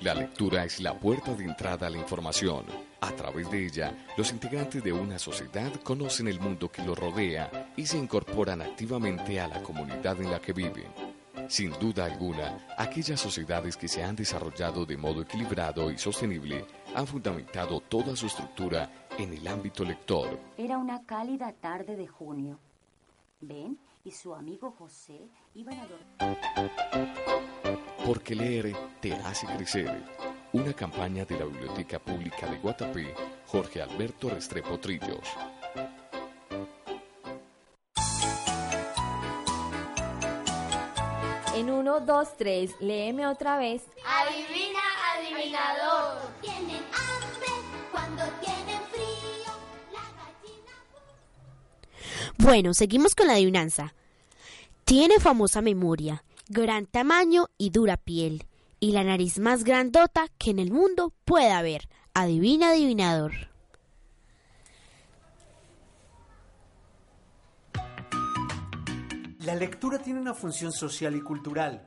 La 0.00 0.14
lectura 0.14 0.64
es 0.64 0.78
la 0.78 0.96
puerta 0.96 1.34
de 1.34 1.44
entrada 1.44 1.88
a 1.88 1.90
la 1.90 1.98
información. 1.98 2.64
A 3.00 3.10
través 3.10 3.50
de 3.50 3.66
ella, 3.66 4.06
los 4.16 4.30
integrantes 4.30 4.82
de 4.84 4.92
una 4.92 5.18
sociedad 5.18 5.72
conocen 5.82 6.28
el 6.28 6.38
mundo 6.38 6.70
que 6.70 6.82
los 6.82 6.96
rodea 6.96 7.72
y 7.76 7.84
se 7.84 7.98
incorporan 7.98 8.62
activamente 8.62 9.40
a 9.40 9.48
la 9.48 9.60
comunidad 9.60 10.20
en 10.20 10.30
la 10.30 10.40
que 10.40 10.52
viven. 10.52 10.86
Sin 11.48 11.72
duda 11.80 12.04
alguna, 12.04 12.64
aquellas 12.76 13.20
sociedades 13.20 13.76
que 13.76 13.88
se 13.88 14.04
han 14.04 14.14
desarrollado 14.14 14.86
de 14.86 14.96
modo 14.96 15.22
equilibrado 15.22 15.90
y 15.90 15.98
sostenible 15.98 16.64
han 16.94 17.06
fundamentado 17.06 17.80
toda 17.80 18.14
su 18.14 18.26
estructura 18.26 19.08
en 19.18 19.32
el 19.32 19.48
ámbito 19.48 19.82
lector. 19.82 20.38
Era 20.56 20.78
una 20.78 21.02
cálida 21.06 21.52
tarde 21.52 21.96
de 21.96 22.06
junio. 22.06 22.60
Ben 23.40 23.78
y 24.04 24.12
su 24.12 24.32
amigo 24.32 24.70
José 24.78 25.28
iban 25.54 25.78
a 25.78 25.86
dormir. 25.86 27.77
Porque 28.04 28.34
leer 28.34 28.74
te 29.00 29.12
hace 29.14 29.46
crecer. 29.46 30.02
Una 30.52 30.72
campaña 30.72 31.24
de 31.24 31.38
la 31.38 31.44
Biblioteca 31.44 31.98
Pública 31.98 32.46
de 32.46 32.58
Guatapé, 32.58 33.14
Jorge 33.46 33.82
Alberto 33.82 34.30
Restrepo 34.30 34.78
Trillos. 34.78 35.28
En 41.54 41.70
1, 41.70 42.00
2, 42.00 42.36
3, 42.36 42.76
léeme 42.80 43.26
otra 43.26 43.58
vez. 43.58 43.82
Adivina, 44.06 44.80
adivinador. 45.16 46.30
Tienen 46.40 46.82
hambre 46.94 47.48
cuando 47.90 48.22
tienen 48.40 48.80
frío. 48.92 49.52
Bueno, 52.36 52.74
seguimos 52.74 53.14
con 53.14 53.26
la 53.26 53.32
adivinanza. 53.34 53.92
Tiene 54.84 55.18
famosa 55.18 55.60
memoria, 55.60 56.24
gran 56.48 56.86
tamaño 56.86 57.48
y 57.58 57.70
dura 57.70 57.96
piel, 57.96 58.44
y 58.80 58.92
la 58.92 59.04
nariz 59.04 59.38
más 59.38 59.64
grandota 59.64 60.28
que 60.38 60.50
en 60.50 60.58
el 60.58 60.72
mundo 60.72 61.12
pueda 61.24 61.58
haber. 61.58 61.88
Adivina, 62.14 62.70
adivinador. 62.70 63.32
La 69.40 69.54
lectura 69.54 69.98
tiene 69.98 70.20
una 70.20 70.34
función 70.34 70.72
social 70.72 71.16
y 71.16 71.20
cultural. 71.20 71.84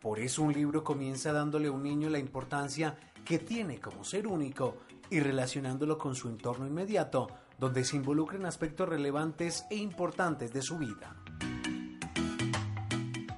Por 0.00 0.18
eso 0.18 0.42
un 0.42 0.52
libro 0.52 0.82
comienza 0.84 1.32
dándole 1.32 1.68
a 1.68 1.72
un 1.72 1.82
niño 1.82 2.08
la 2.08 2.18
importancia 2.18 2.96
que 3.24 3.38
tiene 3.38 3.80
como 3.80 4.04
ser 4.04 4.26
único 4.26 4.78
y 5.10 5.20
relacionándolo 5.20 5.96
con 5.96 6.14
su 6.14 6.28
entorno 6.28 6.66
inmediato, 6.66 7.28
donde 7.58 7.84
se 7.84 7.96
involucran 7.96 8.46
aspectos 8.46 8.88
relevantes 8.88 9.64
e 9.70 9.76
importantes 9.76 10.52
de 10.52 10.62
su 10.62 10.78
vida. 10.78 11.21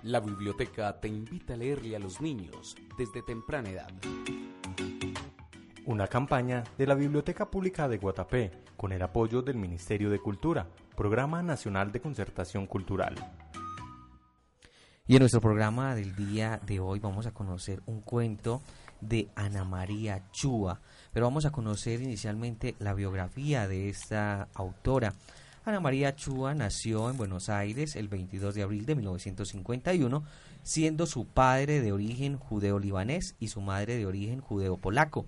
La 0.04 0.20
biblioteca 0.20 1.00
te 1.00 1.08
invita 1.08 1.54
a 1.54 1.56
leerle 1.56 1.96
a 1.96 1.98
los 1.98 2.20
niños 2.20 2.76
desde 2.98 3.22
temprana 3.22 3.70
edad. 3.70 3.90
Una 5.86 6.08
campaña 6.08 6.62
de 6.76 6.86
la 6.86 6.94
Biblioteca 6.94 7.50
Pública 7.50 7.88
de 7.88 7.96
Guatapé 7.96 8.50
con 8.76 8.92
el 8.92 9.00
apoyo 9.00 9.40
del 9.40 9.56
Ministerio 9.56 10.10
de 10.10 10.18
Cultura, 10.18 10.68
Programa 10.94 11.42
Nacional 11.42 11.90
de 11.90 12.02
Concertación 12.02 12.66
Cultural. 12.66 13.14
Y 15.06 15.14
en 15.14 15.20
nuestro 15.20 15.40
programa 15.40 15.94
del 15.94 16.14
día 16.14 16.60
de 16.66 16.80
hoy 16.80 16.98
vamos 16.98 17.26
a 17.26 17.32
conocer 17.32 17.80
un 17.86 18.02
cuento 18.02 18.60
de 19.00 19.30
Ana 19.34 19.64
María 19.64 20.30
Chúa, 20.32 20.82
pero 21.14 21.24
vamos 21.24 21.46
a 21.46 21.50
conocer 21.50 22.02
inicialmente 22.02 22.74
la 22.78 22.92
biografía 22.92 23.66
de 23.66 23.88
esta 23.88 24.48
autora. 24.52 25.14
Ana 25.66 25.80
María 25.80 26.14
Chúa 26.14 26.54
nació 26.54 27.08
en 27.08 27.16
Buenos 27.16 27.48
Aires 27.48 27.96
el 27.96 28.08
22 28.08 28.54
de 28.54 28.62
abril 28.62 28.84
de 28.84 28.96
1951, 28.96 30.22
siendo 30.62 31.06
su 31.06 31.24
padre 31.26 31.80
de 31.80 31.90
origen 31.90 32.36
judeo-libanés 32.36 33.34
y 33.38 33.48
su 33.48 33.62
madre 33.62 33.96
de 33.96 34.04
origen 34.04 34.42
judeo-polaco. 34.42 35.24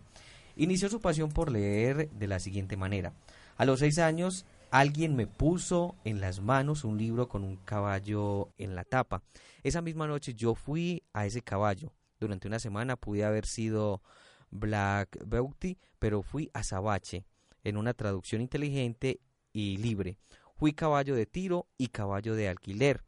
Inició 0.55 0.91
su 0.91 1.01
pasión 1.01 1.31
por 1.31 1.51
leer 1.51 2.11
de 2.11 2.27
la 2.29 2.39
siguiente 2.39 2.77
manera. 2.77 3.15
A 3.57 3.65
los 3.65 3.81
seis 3.81 3.99
años, 3.99 4.45
alguien 4.71 5.17
me 5.17 5.27
puso 5.27 5.97
en 6.05 6.21
las 6.21 6.43
manos 6.43 6.85
un 6.85 6.99
libro 6.99 7.29
con 7.29 7.43
un 7.43 7.57
caballo 7.57 8.51
en 8.59 8.75
la 8.75 8.85
tapa. 8.85 9.23
Esa 9.63 9.81
misma 9.81 10.07
noche 10.07 10.35
yo 10.35 10.55
fui 10.55 11.03
a 11.15 11.25
ese 11.25 11.41
caballo. 11.41 11.95
Durante 12.21 12.47
una 12.47 12.59
semana 12.59 12.97
pude 12.97 13.25
haber 13.25 13.47
sido 13.47 14.03
Black 14.51 15.17
Beauty, 15.25 15.79
pero 15.99 16.21
fui 16.21 16.51
a 16.53 16.63
Sabache, 16.63 17.25
en 17.65 17.79
una 17.79 17.95
traducción 17.95 18.43
inteligente 18.43 19.19
y 19.57 19.79
libre. 19.79 20.19
Fui 20.55 20.75
caballo 20.75 21.15
de 21.15 21.25
tiro 21.25 21.67
y 21.79 21.89
caballo 21.89 22.35
de 22.35 22.49
alquiler. 22.49 23.03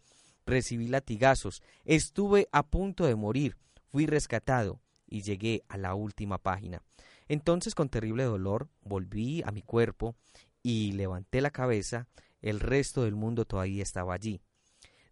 Recibí 0.46 0.88
latigazos. 0.88 1.62
Estuve 1.84 2.48
a 2.52 2.66
punto 2.66 3.04
de 3.04 3.14
morir. 3.16 3.58
Fui 3.90 4.06
rescatado 4.06 4.80
y 5.06 5.20
llegué 5.20 5.62
a 5.68 5.76
la 5.76 5.94
última 5.94 6.38
página. 6.38 6.82
Entonces 7.28 7.74
con 7.74 7.90
terrible 7.90 8.24
dolor 8.24 8.70
volví 8.80 9.42
a 9.42 9.50
mi 9.50 9.60
cuerpo 9.60 10.16
y 10.62 10.92
levanté 10.92 11.42
la 11.42 11.50
cabeza, 11.50 12.08
el 12.40 12.60
resto 12.60 13.04
del 13.04 13.14
mundo 13.14 13.44
todavía 13.44 13.82
estaba 13.82 14.14
allí. 14.14 14.40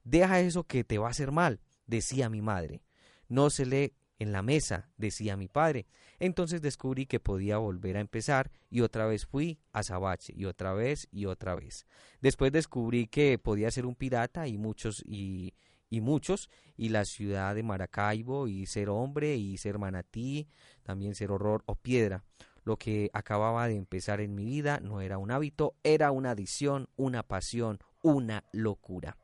Deja 0.05 0.40
eso 0.40 0.64
que 0.64 0.85
te 0.85 0.97
va 0.97 1.09
a 1.09 1.11
hacer 1.11 1.33
mal, 1.33 1.61
decía 1.87 2.31
mi 2.31 2.40
madre. 2.40 2.81
No 3.28 3.50
se 3.50 3.66
lee 3.66 3.93
en 4.19 4.33
la 4.33 4.43
mesa, 4.43 4.89
decía 4.97 5.37
mi 5.37 5.49
padre. 5.49 5.87
Entonces 6.19 6.63
descubrí 6.63 7.07
que 7.07 7.21
podía 7.21 7.59
volver 7.59 7.97
a 7.97 8.01
empezar 8.01 8.51
y 8.71 8.81
otra 8.81 9.07
vez 9.07 9.27
fui 9.27 9.59
a 9.73 9.83
Sabache 9.83 10.33
y 10.37 10.47
otra 10.47 10.73
vez 10.73 11.09
y 11.11 11.27
otra 11.27 11.55
vez. 11.55 11.87
Después 12.21 12.53
descubrí 12.53 13.07
que 13.07 13.39
podía 13.39 13.71
ser 13.71 13.87
un 13.87 13.95
pirata 13.95 14.49
y 14.49 14.57
muchos 14.57 15.03
y, 15.07 15.55
y 15.91 16.01
muchos, 16.01 16.51
y 16.77 16.89
la 16.89 17.05
ciudad 17.05 17.55
de 17.55 17.63
Maracaibo, 17.63 18.49
y 18.49 18.67
ser 18.67 18.89
hombre, 18.89 19.37
y 19.37 19.57
ser 19.59 19.79
manatí, 19.79 20.49
también 20.83 21.15
ser 21.15 21.31
horror 21.31 21.63
o 21.67 21.75
piedra. 21.75 22.25
Lo 22.65 22.79
que 22.79 23.11
acababa 23.13 23.69
de 23.69 23.77
empezar 23.77 24.21
en 24.21 24.35
mi 24.35 24.45
vida 24.45 24.81
no 24.81 25.01
era 25.01 25.19
un 25.19 25.31
hábito, 25.31 25.77
era 25.85 26.11
una 26.11 26.33
adicción, 26.33 26.89
una 26.97 27.23
pasión, 27.23 27.79
una 28.03 28.45
locura. 28.53 29.17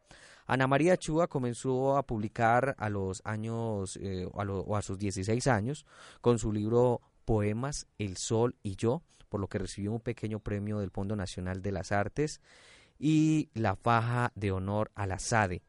Ana 0.52 0.66
María 0.66 0.98
Chúa 0.98 1.28
comenzó 1.28 1.96
a 1.96 2.02
publicar 2.02 2.74
a 2.76 2.90
los 2.90 3.22
años 3.24 3.96
eh, 3.96 4.28
a 4.34 4.42
o 4.42 4.76
a 4.76 4.82
sus 4.82 4.98
16 4.98 5.46
años 5.46 5.86
con 6.20 6.38
su 6.38 6.52
libro 6.52 7.00
Poemas, 7.24 7.86
El 7.96 8.18
Sol 8.18 8.54
y 8.62 8.76
Yo, 8.76 9.02
por 9.30 9.40
lo 9.40 9.48
que 9.48 9.56
recibió 9.56 9.92
un 9.92 10.00
pequeño 10.00 10.40
premio 10.40 10.78
del 10.78 10.90
Fondo 10.90 11.16
Nacional 11.16 11.62
de 11.62 11.72
las 11.72 11.90
Artes 11.90 12.42
y 12.98 13.48
la 13.54 13.76
faja 13.76 14.30
de 14.34 14.52
honor 14.52 14.90
a 14.94 15.06
la 15.06 15.18
SADE. 15.18 15.62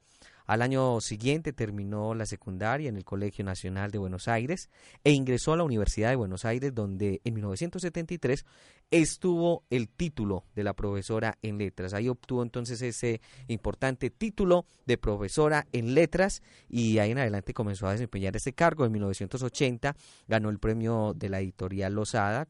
Al 0.45 0.61
año 0.61 0.99
siguiente 1.01 1.53
terminó 1.53 2.13
la 2.13 2.25
secundaria 2.25 2.89
en 2.89 2.97
el 2.97 3.05
Colegio 3.05 3.45
Nacional 3.45 3.91
de 3.91 3.97
Buenos 3.97 4.27
Aires 4.27 4.69
e 5.03 5.11
ingresó 5.11 5.53
a 5.53 5.57
la 5.57 5.63
Universidad 5.63 6.09
de 6.09 6.15
Buenos 6.15 6.45
Aires 6.45 6.73
donde 6.73 7.21
en 7.23 7.33
1973 7.33 8.45
estuvo 8.91 9.63
el 9.69 9.89
título 9.89 10.43
de 10.55 10.63
la 10.63 10.73
profesora 10.73 11.37
en 11.41 11.57
letras. 11.57 11.93
Ahí 11.93 12.09
obtuvo 12.09 12.43
entonces 12.43 12.81
ese 12.81 13.21
importante 13.47 14.09
título 14.09 14.65
de 14.85 14.97
profesora 14.97 15.65
en 15.71 15.93
letras 15.93 16.41
y 16.69 16.97
ahí 16.99 17.11
en 17.11 17.19
adelante 17.19 17.53
comenzó 17.53 17.87
a 17.87 17.93
desempeñar 17.93 18.35
ese 18.35 18.53
cargo. 18.53 18.85
En 18.85 18.91
1980 18.91 19.95
ganó 20.27 20.49
el 20.49 20.59
premio 20.59 21.13
de 21.15 21.29
la 21.29 21.39
editorial 21.39 21.93
Losada 21.93 22.47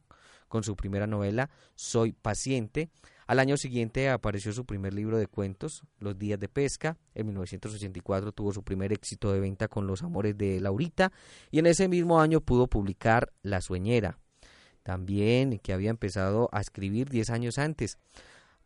con 0.47 0.63
su 0.63 0.75
primera 0.75 1.07
novela 1.07 1.49
Soy 1.75 2.11
paciente. 2.13 2.89
Al 3.27 3.39
año 3.39 3.57
siguiente 3.57 4.09
apareció 4.09 4.51
su 4.51 4.65
primer 4.65 4.93
libro 4.93 5.17
de 5.17 5.27
cuentos, 5.27 5.83
Los 5.99 6.17
días 6.17 6.39
de 6.39 6.49
pesca. 6.49 6.97
En 7.15 7.27
1984 7.27 8.31
tuvo 8.31 8.53
su 8.53 8.63
primer 8.63 8.91
éxito 8.91 9.31
de 9.31 9.39
venta 9.39 9.67
con 9.67 9.87
Los 9.87 10.03
amores 10.03 10.37
de 10.37 10.59
Laurita 10.59 11.11
y 11.51 11.59
en 11.59 11.67
ese 11.67 11.87
mismo 11.87 12.19
año 12.19 12.41
pudo 12.41 12.67
publicar 12.67 13.31
La 13.41 13.61
sueñera, 13.61 14.19
también 14.83 15.59
que 15.59 15.73
había 15.73 15.89
empezado 15.89 16.49
a 16.51 16.61
escribir 16.61 17.09
10 17.09 17.29
años 17.29 17.57
antes. 17.57 17.97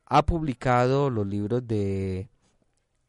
Ha 0.05 0.25
publicado 0.25 1.09
los 1.09 1.27
libros 1.27 1.67
de 1.67 2.29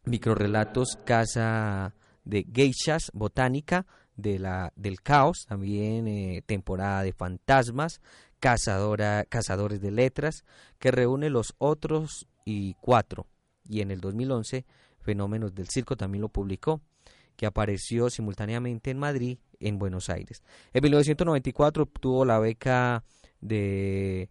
microrelatos 0.05 0.99
Casa 1.05 1.95
de 2.25 2.47
Geishas 2.53 3.11
Botánica, 3.15 3.87
de 4.17 4.39
la, 4.39 4.73
del 4.75 5.01
caos, 5.01 5.47
también 5.49 6.09
eh, 6.09 6.43
temporada 6.45 7.03
de 7.03 7.13
fantasmas, 7.13 8.01
cazadora, 8.41 9.25
cazadores 9.29 9.81
de 9.81 9.91
letras, 9.91 10.45
que 10.79 10.91
reúne 10.91 11.31
los 11.31 11.55
otros 11.59 12.27
y 12.45 12.75
cuatro. 12.75 13.27
Y 13.69 13.81
en 13.81 13.91
el 13.91 14.01
2011, 14.01 14.65
Fenómenos 15.01 15.55
del 15.55 15.69
Circo 15.69 15.97
también 15.97 16.23
lo 16.23 16.29
publicó, 16.29 16.81
que 17.37 17.47
apareció 17.47 18.11
simultáneamente 18.11 18.91
en 18.91 18.99
Madrid, 18.99 19.39
en 19.61 19.79
Buenos 19.79 20.11
Aires. 20.11 20.43
En 20.73 20.83
1994 20.83 21.85
obtuvo 21.85 22.25
la 22.25 22.39
beca 22.39 23.05
de 23.41 24.31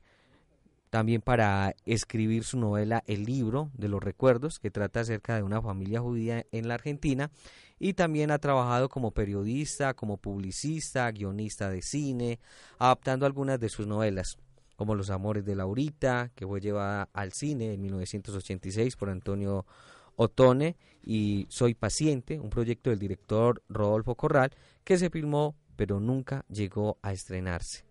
también 0.89 1.21
para 1.21 1.75
escribir 1.85 2.43
su 2.43 2.57
novela 2.57 3.03
El 3.07 3.25
libro 3.25 3.71
de 3.73 3.89
los 3.89 4.01
recuerdos, 4.01 4.59
que 4.59 4.71
trata 4.71 5.01
acerca 5.01 5.35
de 5.35 5.43
una 5.43 5.61
familia 5.61 5.99
judía 5.99 6.45
en 6.51 6.67
la 6.67 6.75
Argentina, 6.75 7.29
y 7.79 7.93
también 7.93 8.31
ha 8.31 8.39
trabajado 8.39 8.89
como 8.89 9.11
periodista, 9.11 9.93
como 9.93 10.17
publicista, 10.17 11.11
guionista 11.11 11.69
de 11.69 11.81
cine, 11.81 12.39
adaptando 12.79 13.25
algunas 13.25 13.59
de 13.59 13.69
sus 13.69 13.87
novelas, 13.87 14.37
como 14.75 14.95
Los 14.95 15.09
Amores 15.09 15.45
de 15.45 15.55
Laurita, 15.55 16.31
que 16.35 16.47
fue 16.47 16.59
llevada 16.59 17.09
al 17.13 17.33
cine 17.33 17.73
en 17.73 17.81
1986 17.81 18.95
por 18.95 19.09
Antonio 19.09 19.65
Otone, 20.15 20.75
y 21.03 21.45
Soy 21.49 21.73
Paciente, 21.73 22.39
un 22.39 22.49
proyecto 22.49 22.89
del 22.89 22.99
director 22.99 23.63
Rodolfo 23.69 24.15
Corral, 24.15 24.51
que 24.83 24.97
se 24.97 25.09
filmó 25.09 25.55
pero 25.77 26.01
nunca 26.01 26.43
llegó 26.49 26.97
a 27.01 27.13
estrenarse. 27.13 27.86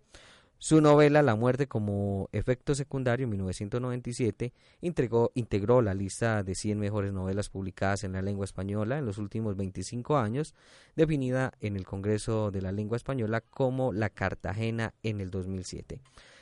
Su 0.58 0.80
novela 0.80 1.22
La 1.22 1.34
muerte 1.34 1.66
como 1.66 2.30
efecto 2.32 2.74
secundario 2.74 3.24
en 3.24 3.30
1997 3.30 4.54
integró, 4.80 5.30
integró 5.34 5.82
la 5.82 5.92
lista 5.92 6.42
de 6.42 6.54
100 6.54 6.78
mejores 6.78 7.12
novelas 7.12 7.50
publicadas 7.50 8.04
en 8.04 8.12
la 8.12 8.22
lengua 8.22 8.46
española 8.46 8.98
en 8.98 9.04
los 9.04 9.18
últimos 9.18 9.56
25 9.56 10.16
años, 10.16 10.54
definida 10.94 11.52
en 11.60 11.76
el 11.76 11.84
Congreso 11.84 12.50
de 12.50 12.62
la 12.62 12.72
Lengua 12.72 12.96
Española 12.96 13.42
como 13.42 13.92
La 13.92 14.08
Cartagena 14.08 14.94
en 15.02 15.20
el 15.20 15.30
2007. 15.30 16.00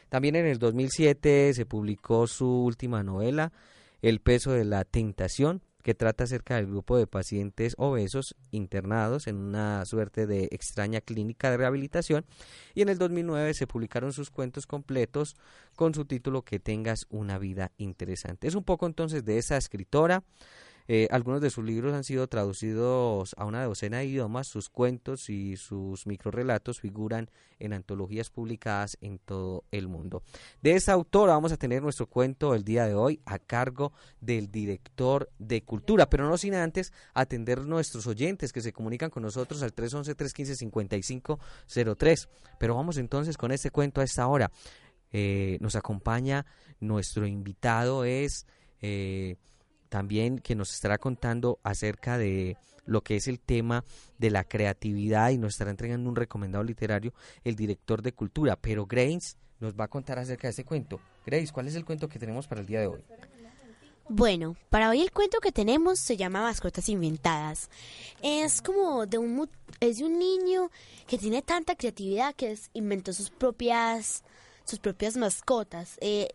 También 0.08 0.36
en 0.36 0.46
el 0.46 0.60
2007 0.60 1.52
se 1.52 1.66
publicó 1.66 2.28
su 2.28 2.46
última 2.46 3.02
novela, 3.02 3.52
El 4.00 4.20
peso 4.20 4.52
de 4.52 4.64
la 4.64 4.84
tentación, 4.84 5.60
que 5.84 5.94
trata 5.94 6.24
acerca 6.24 6.56
del 6.56 6.66
grupo 6.66 6.96
de 6.96 7.06
pacientes 7.06 7.74
obesos 7.76 8.34
internados 8.50 9.26
en 9.26 9.36
una 9.36 9.84
suerte 9.84 10.26
de 10.26 10.48
extraña 10.50 11.02
clínica 11.02 11.50
de 11.50 11.58
rehabilitación 11.58 12.24
y 12.74 12.80
en 12.80 12.88
el 12.88 12.96
2009 12.96 13.52
se 13.52 13.66
publicaron 13.66 14.14
sus 14.14 14.30
cuentos 14.30 14.66
completos 14.66 15.36
con 15.76 15.92
su 15.92 16.06
título 16.06 16.40
Que 16.40 16.58
tengas 16.58 17.06
una 17.10 17.38
vida 17.38 17.70
interesante. 17.76 18.48
Es 18.48 18.54
un 18.54 18.64
poco 18.64 18.86
entonces 18.86 19.26
de 19.26 19.36
esa 19.36 19.58
escritora 19.58 20.24
eh, 20.86 21.08
algunos 21.10 21.40
de 21.40 21.48
sus 21.48 21.64
libros 21.64 21.94
han 21.94 22.04
sido 22.04 22.26
traducidos 22.26 23.34
a 23.38 23.46
una 23.46 23.64
docena 23.64 23.96
de 23.98 24.06
idiomas, 24.06 24.46
sus 24.46 24.68
cuentos 24.68 25.30
y 25.30 25.56
sus 25.56 26.06
microrelatos 26.06 26.80
figuran 26.80 27.30
en 27.58 27.72
antologías 27.72 28.28
publicadas 28.28 28.98
en 29.00 29.18
todo 29.18 29.64
el 29.70 29.88
mundo. 29.88 30.22
De 30.60 30.72
esta 30.72 30.92
autora 30.92 31.32
vamos 31.32 31.52
a 31.52 31.56
tener 31.56 31.82
nuestro 31.82 32.06
cuento 32.06 32.54
el 32.54 32.64
día 32.64 32.86
de 32.86 32.92
hoy 32.94 33.22
a 33.24 33.38
cargo 33.38 33.94
del 34.20 34.50
director 34.50 35.30
de 35.38 35.62
cultura, 35.62 36.10
pero 36.10 36.28
no 36.28 36.36
sin 36.36 36.54
antes 36.54 36.92
atender 37.14 37.64
nuestros 37.64 38.06
oyentes 38.06 38.52
que 38.52 38.60
se 38.60 38.74
comunican 38.74 39.08
con 39.08 39.22
nosotros 39.22 39.62
al 39.62 39.74
311-315-5503. 39.74 42.28
Pero 42.58 42.74
vamos 42.74 42.98
entonces 42.98 43.38
con 43.38 43.52
este 43.52 43.70
cuento 43.70 44.02
a 44.02 44.04
esta 44.04 44.26
hora. 44.26 44.50
Eh, 45.12 45.56
nos 45.60 45.76
acompaña 45.76 46.44
nuestro 46.80 47.26
invitado 47.26 48.04
es... 48.04 48.46
Eh, 48.82 49.36
también 49.94 50.40
que 50.40 50.56
nos 50.56 50.74
estará 50.74 50.98
contando 50.98 51.60
acerca 51.62 52.18
de 52.18 52.56
lo 52.84 53.02
que 53.02 53.14
es 53.14 53.28
el 53.28 53.38
tema 53.38 53.84
de 54.18 54.28
la 54.28 54.42
creatividad 54.42 55.30
y 55.30 55.38
nos 55.38 55.52
estará 55.52 55.70
entregando 55.70 56.10
un 56.10 56.16
recomendado 56.16 56.64
literario 56.64 57.14
el 57.44 57.54
director 57.54 58.02
de 58.02 58.10
cultura. 58.10 58.56
Pero 58.56 58.86
Grace 58.86 59.36
nos 59.60 59.74
va 59.74 59.84
a 59.84 59.88
contar 59.88 60.18
acerca 60.18 60.48
de 60.48 60.50
ese 60.50 60.64
cuento. 60.64 60.98
Grace, 61.24 61.52
¿cuál 61.52 61.68
es 61.68 61.76
el 61.76 61.84
cuento 61.84 62.08
que 62.08 62.18
tenemos 62.18 62.48
para 62.48 62.60
el 62.60 62.66
día 62.66 62.80
de 62.80 62.88
hoy? 62.88 63.04
Bueno, 64.08 64.56
para 64.68 64.90
hoy 64.90 65.00
el 65.00 65.12
cuento 65.12 65.38
que 65.38 65.52
tenemos 65.52 66.00
se 66.00 66.16
llama 66.16 66.42
Mascotas 66.42 66.88
Inventadas. 66.88 67.70
Es 68.20 68.62
como 68.62 69.06
de 69.06 69.18
un, 69.18 69.48
es 69.78 69.98
de 69.98 70.06
un 70.06 70.18
niño 70.18 70.72
que 71.06 71.18
tiene 71.18 71.40
tanta 71.40 71.76
creatividad 71.76 72.34
que 72.34 72.58
inventó 72.72 73.12
sus 73.12 73.30
propias 73.30 74.24
sus 74.64 74.78
propias 74.78 75.16
mascotas. 75.16 75.98
Eh, 76.00 76.28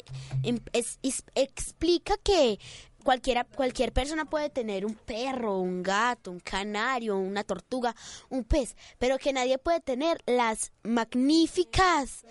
em- 0.44 0.60
explica 1.36 2.16
que 2.24 2.60
cualquiera, 3.04 3.44
cualquier 3.44 3.92
persona 3.92 4.26
puede 4.26 4.50
tener 4.50 4.86
un 4.86 4.96
perro, 4.96 5.60
un 5.60 5.84
gato, 5.84 6.32
un 6.32 6.40
canario, 6.40 7.18
una 7.18 7.44
tortuga, 7.44 7.96
un 8.30 8.44
pez, 8.44 8.76
pero 8.98 9.18
que 9.18 9.34
nadie 9.34 9.58
puede 9.58 9.80
tener 9.80 10.22
las 10.26 10.72
magníficas, 10.84 12.26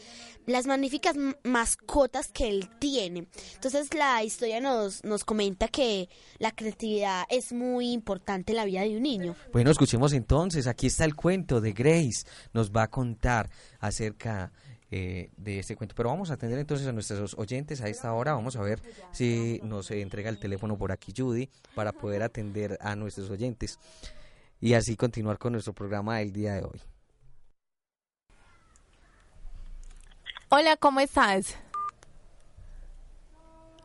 las 0.46 0.66
magníficas 0.66 1.16
mascotas 1.44 2.28
que 2.28 2.48
él 2.48 2.68
tiene. 2.78 3.28
Entonces 3.54 3.94
la 3.94 4.22
historia 4.22 4.60
nos, 4.60 5.04
nos 5.04 5.24
comenta 5.24 5.68
que 5.68 6.08
la 6.38 6.52
creatividad 6.52 7.24
es 7.28 7.52
muy 7.52 7.92
importante 7.92 8.52
en 8.52 8.56
la 8.56 8.64
vida 8.64 8.82
de 8.82 8.96
un 8.96 9.02
niño. 9.02 9.36
Bueno, 9.52 9.70
escuchemos 9.70 10.12
entonces, 10.12 10.66
aquí 10.66 10.86
está 10.86 11.04
el 11.04 11.14
cuento 11.14 11.60
de 11.60 11.72
Grace, 11.72 12.26
nos 12.52 12.70
va 12.70 12.84
a 12.84 12.90
contar 12.90 13.50
acerca 13.80 14.52
eh, 14.90 15.30
de 15.36 15.58
este 15.58 15.76
cuento. 15.76 15.94
Pero 15.94 16.08
vamos 16.08 16.30
a 16.30 16.34
atender 16.34 16.58
entonces 16.58 16.86
a 16.86 16.92
nuestros 16.92 17.34
oyentes 17.38 17.80
a 17.80 17.88
esta 17.88 18.12
hora, 18.12 18.32
vamos 18.32 18.56
a 18.56 18.62
ver 18.62 18.80
si 19.12 19.60
nos 19.62 19.90
entrega 19.90 20.30
el 20.30 20.38
teléfono 20.38 20.78
por 20.78 20.92
aquí 20.92 21.12
Judy 21.16 21.48
para 21.74 21.92
poder 21.92 22.22
atender 22.22 22.78
a 22.80 22.96
nuestros 22.96 23.28
oyentes 23.30 23.78
y 24.60 24.74
así 24.74 24.96
continuar 24.96 25.38
con 25.38 25.52
nuestro 25.52 25.72
programa 25.72 26.18
del 26.18 26.32
día 26.32 26.54
de 26.54 26.62
hoy. 26.62 26.80
Hola, 30.50 30.76
¿cómo 30.78 31.00
estás? 31.00 31.56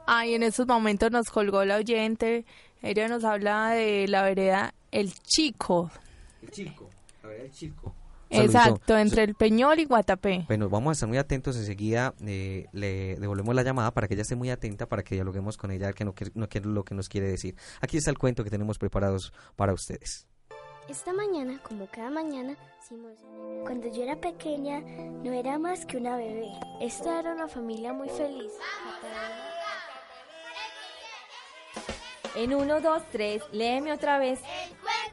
Ay, 0.06 0.34
en 0.36 0.44
estos 0.44 0.68
momentos 0.68 1.12
nos 1.12 1.30
colgó 1.30 1.66
la 1.66 1.78
oyente. 1.78 2.46
Ella 2.82 3.08
nos 3.08 3.24
habla 3.24 3.72
de 3.72 4.08
la 4.08 4.24
vereda 4.24 4.74
El 4.92 5.14
Chico. 5.14 5.92
El 6.42 6.52
chico, 6.52 6.90
a 7.24 7.28
ver, 7.28 7.42
el 7.42 7.52
chico. 7.52 7.94
Exacto, 8.42 8.98
entre 8.98 9.24
el 9.24 9.36
Peñol 9.36 9.80
y 9.80 9.86
Guatapé. 9.86 10.46
Bueno, 10.48 10.70
vamos 10.70 10.90
a 10.90 10.94
estar 10.94 11.10
muy 11.10 11.18
atentos. 11.18 11.56
Enseguida 11.58 12.14
eh, 12.26 12.66
le 12.72 13.16
devolvemos 13.18 13.54
la 13.56 13.64
llamada 13.64 13.92
para 13.92 14.08
que 14.08 14.14
ella 14.16 14.24
esté 14.24 14.36
muy 14.36 14.50
atenta, 14.50 14.88
para 14.88 15.04
que 15.04 15.16
dialoguemos 15.16 15.58
con 15.58 15.72
ella, 15.72 15.94
que 15.94 16.06
no, 16.06 16.14
que- 16.14 16.32
no, 16.34 16.48
que 16.50 16.60
lo 16.62 16.84
que 16.84 16.96
nos 16.96 17.10
quiere 17.10 17.28
decir. 17.28 17.56
Aquí 17.82 17.98
está 17.98 18.10
el 18.12 18.18
cuento 18.18 18.44
que 18.44 18.50
tenemos 18.50 18.78
preparados 18.78 19.34
para 19.56 19.74
ustedes. 19.74 20.28
Esta 20.90 21.14
mañana, 21.14 21.62
como 21.64 21.88
cada 21.88 22.10
mañana. 22.10 22.58
Cuando 23.64 23.88
yo 23.94 24.04
era 24.04 24.18
pequeña, 24.20 24.82
no 24.82 25.32
era 25.32 25.58
más 25.58 25.86
que 25.86 25.96
una 25.98 26.18
bebé. 26.18 26.50
Esta 26.82 27.22
era 27.22 27.34
una 27.34 27.48
familia 27.48 27.94
muy 27.94 28.10
feliz. 28.10 28.52
En 32.36 32.54
1, 32.54 32.82
2, 32.82 33.04
3, 33.12 33.44
léeme 33.52 33.94
otra 33.94 34.18
vez. 34.18 34.40
¡El 34.42 34.70
cuento 34.78 35.13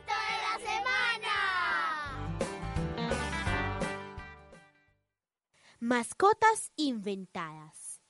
Mascotas 5.82 6.72
inventadas. 6.76 8.02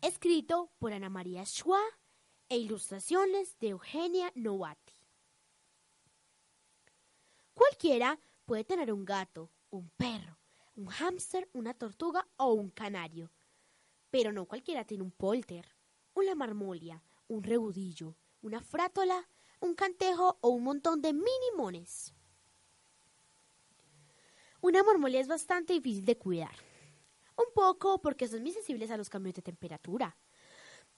Escrito 0.00 0.72
por 0.80 0.92
Ana 0.92 1.08
María 1.08 1.46
Schwa 1.46 1.78
e 2.48 2.58
ilustraciones 2.58 3.56
de 3.60 3.68
Eugenia 3.68 4.32
Novati. 4.34 4.96
Cualquiera 7.54 8.18
puede 8.46 8.64
tener 8.64 8.92
un 8.92 9.04
gato, 9.04 9.52
un 9.70 9.90
perro, 9.90 10.40
un 10.74 10.88
hámster, 10.88 11.48
una 11.52 11.72
tortuga 11.72 12.26
o 12.36 12.52
un 12.52 12.68
canario. 12.70 13.30
Pero 14.10 14.32
no 14.32 14.46
cualquiera 14.46 14.84
tiene 14.84 15.04
un 15.04 15.12
polter, 15.12 15.76
una 16.14 16.34
marmolia, 16.34 17.04
un 17.28 17.44
rebudillo, 17.44 18.16
una 18.42 18.60
frátola, 18.60 19.28
un 19.60 19.76
cantejo 19.76 20.38
o 20.40 20.48
un 20.48 20.64
montón 20.64 21.00
de 21.00 21.12
mini 21.12 21.50
mones. 21.56 22.12
Una 24.60 24.82
marmolia 24.82 25.20
es 25.20 25.28
bastante 25.28 25.74
difícil 25.74 26.04
de 26.04 26.18
cuidar. 26.18 26.67
Un 27.38 27.54
poco 27.54 28.02
porque 28.02 28.26
son 28.26 28.42
muy 28.42 28.50
sensibles 28.50 28.90
a 28.90 28.96
los 28.96 29.08
cambios 29.08 29.36
de 29.36 29.42
temperatura. 29.42 30.16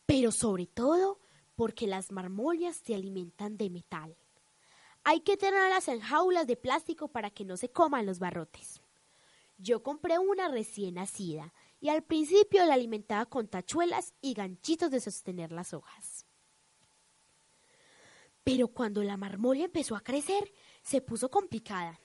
Pero 0.06 0.32
sobre 0.32 0.66
todo 0.66 1.20
porque 1.54 1.86
las 1.86 2.10
marmolias 2.10 2.76
se 2.76 2.94
alimentan 2.94 3.58
de 3.58 3.68
metal. 3.68 4.16
Hay 5.04 5.20
que 5.20 5.36
tenerlas 5.36 5.88
en 5.88 6.00
jaulas 6.00 6.46
de 6.46 6.56
plástico 6.56 7.08
para 7.08 7.30
que 7.30 7.44
no 7.44 7.58
se 7.58 7.70
coman 7.70 8.06
los 8.06 8.18
barrotes. 8.18 8.80
Yo 9.58 9.82
compré 9.82 10.18
una 10.18 10.48
recién 10.48 10.94
nacida 10.94 11.52
y 11.78 11.90
al 11.90 12.02
principio 12.02 12.64
la 12.64 12.74
alimentaba 12.74 13.26
con 13.26 13.46
tachuelas 13.46 14.14
y 14.22 14.32
ganchitos 14.32 14.90
de 14.90 15.00
sostener 15.00 15.52
las 15.52 15.74
hojas. 15.74 16.26
Pero 18.42 18.68
cuando 18.68 19.02
la 19.02 19.18
marmolia 19.18 19.66
empezó 19.66 19.94
a 19.94 20.00
crecer, 20.00 20.52
se 20.82 21.02
puso 21.02 21.30
complicada. 21.30 22.00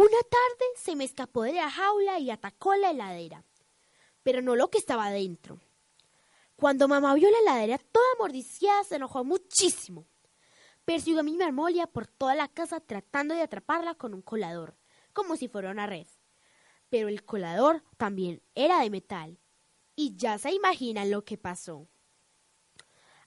Una 0.00 0.08
tarde 0.22 0.64
se 0.76 0.96
me 0.96 1.04
escapó 1.04 1.42
de 1.42 1.52
la 1.52 1.70
jaula 1.70 2.18
y 2.18 2.30
atacó 2.30 2.74
la 2.74 2.92
heladera, 2.92 3.44
pero 4.22 4.40
no 4.40 4.56
lo 4.56 4.70
que 4.70 4.78
estaba 4.78 5.10
dentro. 5.10 5.60
Cuando 6.56 6.88
mamá 6.88 7.12
vio 7.12 7.30
la 7.30 7.40
heladera 7.40 7.76
toda 7.76 8.06
mordiciada, 8.18 8.82
se 8.84 8.96
enojó 8.96 9.24
muchísimo. 9.24 10.06
Persiguió 10.86 11.20
a 11.20 11.22
mi 11.22 11.36
marmolia 11.36 11.86
por 11.86 12.06
toda 12.06 12.34
la 12.34 12.48
casa 12.48 12.80
tratando 12.80 13.34
de 13.34 13.42
atraparla 13.42 13.94
con 13.94 14.14
un 14.14 14.22
colador, 14.22 14.74
como 15.12 15.36
si 15.36 15.48
fuera 15.48 15.70
una 15.70 15.86
red. 15.86 16.06
Pero 16.88 17.08
el 17.08 17.22
colador 17.22 17.84
también 17.98 18.42
era 18.54 18.80
de 18.80 18.88
metal, 18.88 19.38
y 19.96 20.16
ya 20.16 20.38
se 20.38 20.50
imaginan 20.50 21.10
lo 21.10 21.26
que 21.26 21.36
pasó. 21.36 21.90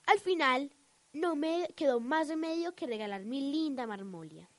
Al 0.07 0.19
final, 0.19 0.75
no 1.11 1.35
me 1.35 1.67
quedó 1.75 1.99
más 1.99 2.29
remedio 2.29 2.73
que 2.73 2.87
regalar 2.87 3.25
mi 3.25 3.51
linda 3.51 3.85
marmolia. 3.85 4.49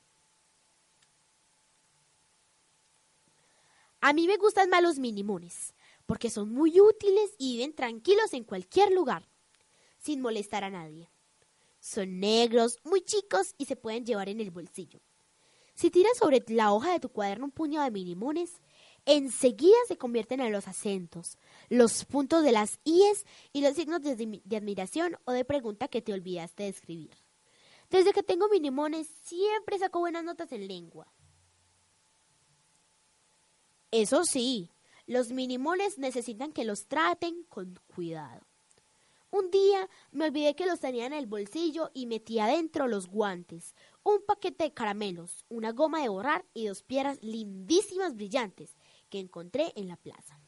A 4.07 4.13
mí 4.13 4.27
me 4.27 4.37
gustan 4.37 4.69
más 4.69 4.83
los 4.83 4.99
minimones, 4.99 5.73
porque 6.05 6.29
son 6.29 6.53
muy 6.53 6.79
útiles 6.79 7.33
y 7.39 7.53
viven 7.53 7.73
tranquilos 7.73 8.33
en 8.33 8.43
cualquier 8.43 8.91
lugar, 8.91 9.27
sin 9.97 10.21
molestar 10.21 10.63
a 10.63 10.69
nadie. 10.69 11.09
Son 11.79 12.19
negros, 12.19 12.77
muy 12.83 13.01
chicos 13.01 13.55
y 13.57 13.65
se 13.65 13.75
pueden 13.75 14.05
llevar 14.05 14.29
en 14.29 14.41
el 14.41 14.51
bolsillo. 14.51 14.99
Si 15.73 15.89
tiras 15.89 16.15
sobre 16.19 16.43
la 16.49 16.71
hoja 16.71 16.91
de 16.91 16.99
tu 16.99 17.09
cuaderno 17.09 17.45
un 17.45 17.51
puñado 17.51 17.83
de 17.85 17.89
minimones, 17.89 18.61
enseguida 19.05 19.75
se 19.87 19.97
convierten 19.97 20.39
en 20.39 20.51
los 20.51 20.67
acentos, 20.67 21.39
los 21.69 22.05
puntos 22.05 22.43
de 22.43 22.51
las 22.51 22.79
IES 22.83 23.25
y 23.53 23.61
los 23.61 23.73
signos 23.73 24.03
de, 24.03 24.15
de 24.15 24.55
admiración 24.55 25.17
o 25.25 25.31
de 25.31 25.45
pregunta 25.45 25.87
que 25.87 26.03
te 26.03 26.13
olvidaste 26.13 26.61
de 26.61 26.69
escribir. 26.69 27.17
Desde 27.89 28.13
que 28.13 28.21
tengo 28.21 28.49
minimones, 28.49 29.07
siempre 29.23 29.79
saco 29.79 29.97
buenas 29.97 30.23
notas 30.23 30.51
en 30.51 30.67
lengua. 30.67 31.11
Eso 33.97 34.25
sí, 34.25 34.73
los 35.07 35.31
minimones 35.31 35.97
necesitan 35.97 36.51
que 36.51 36.65
los 36.65 36.87
traten 36.87 37.43
con 37.43 37.79
cuidado. 37.95 38.41
Un 39.31 39.49
día 39.51 39.89
me 40.11 40.25
olvidé 40.25 40.53
que 40.53 40.65
los 40.65 40.81
tenía 40.81 41.05
en 41.05 41.13
el 41.13 41.27
bolsillo 41.27 41.91
y 41.93 42.05
metí 42.05 42.39
adentro 42.39 42.89
los 42.89 43.07
guantes, 43.07 43.73
un 44.03 44.21
paquete 44.25 44.65
de 44.65 44.73
caramelos, 44.73 45.45
una 45.47 45.71
goma 45.71 46.01
de 46.01 46.09
borrar 46.09 46.43
y 46.53 46.67
dos 46.67 46.83
piedras 46.83 47.23
lindísimas 47.23 48.15
brillantes 48.15 48.75
que 49.09 49.19
encontré 49.19 49.71
en 49.77 49.87
la 49.87 49.95
plaza. 49.95 50.41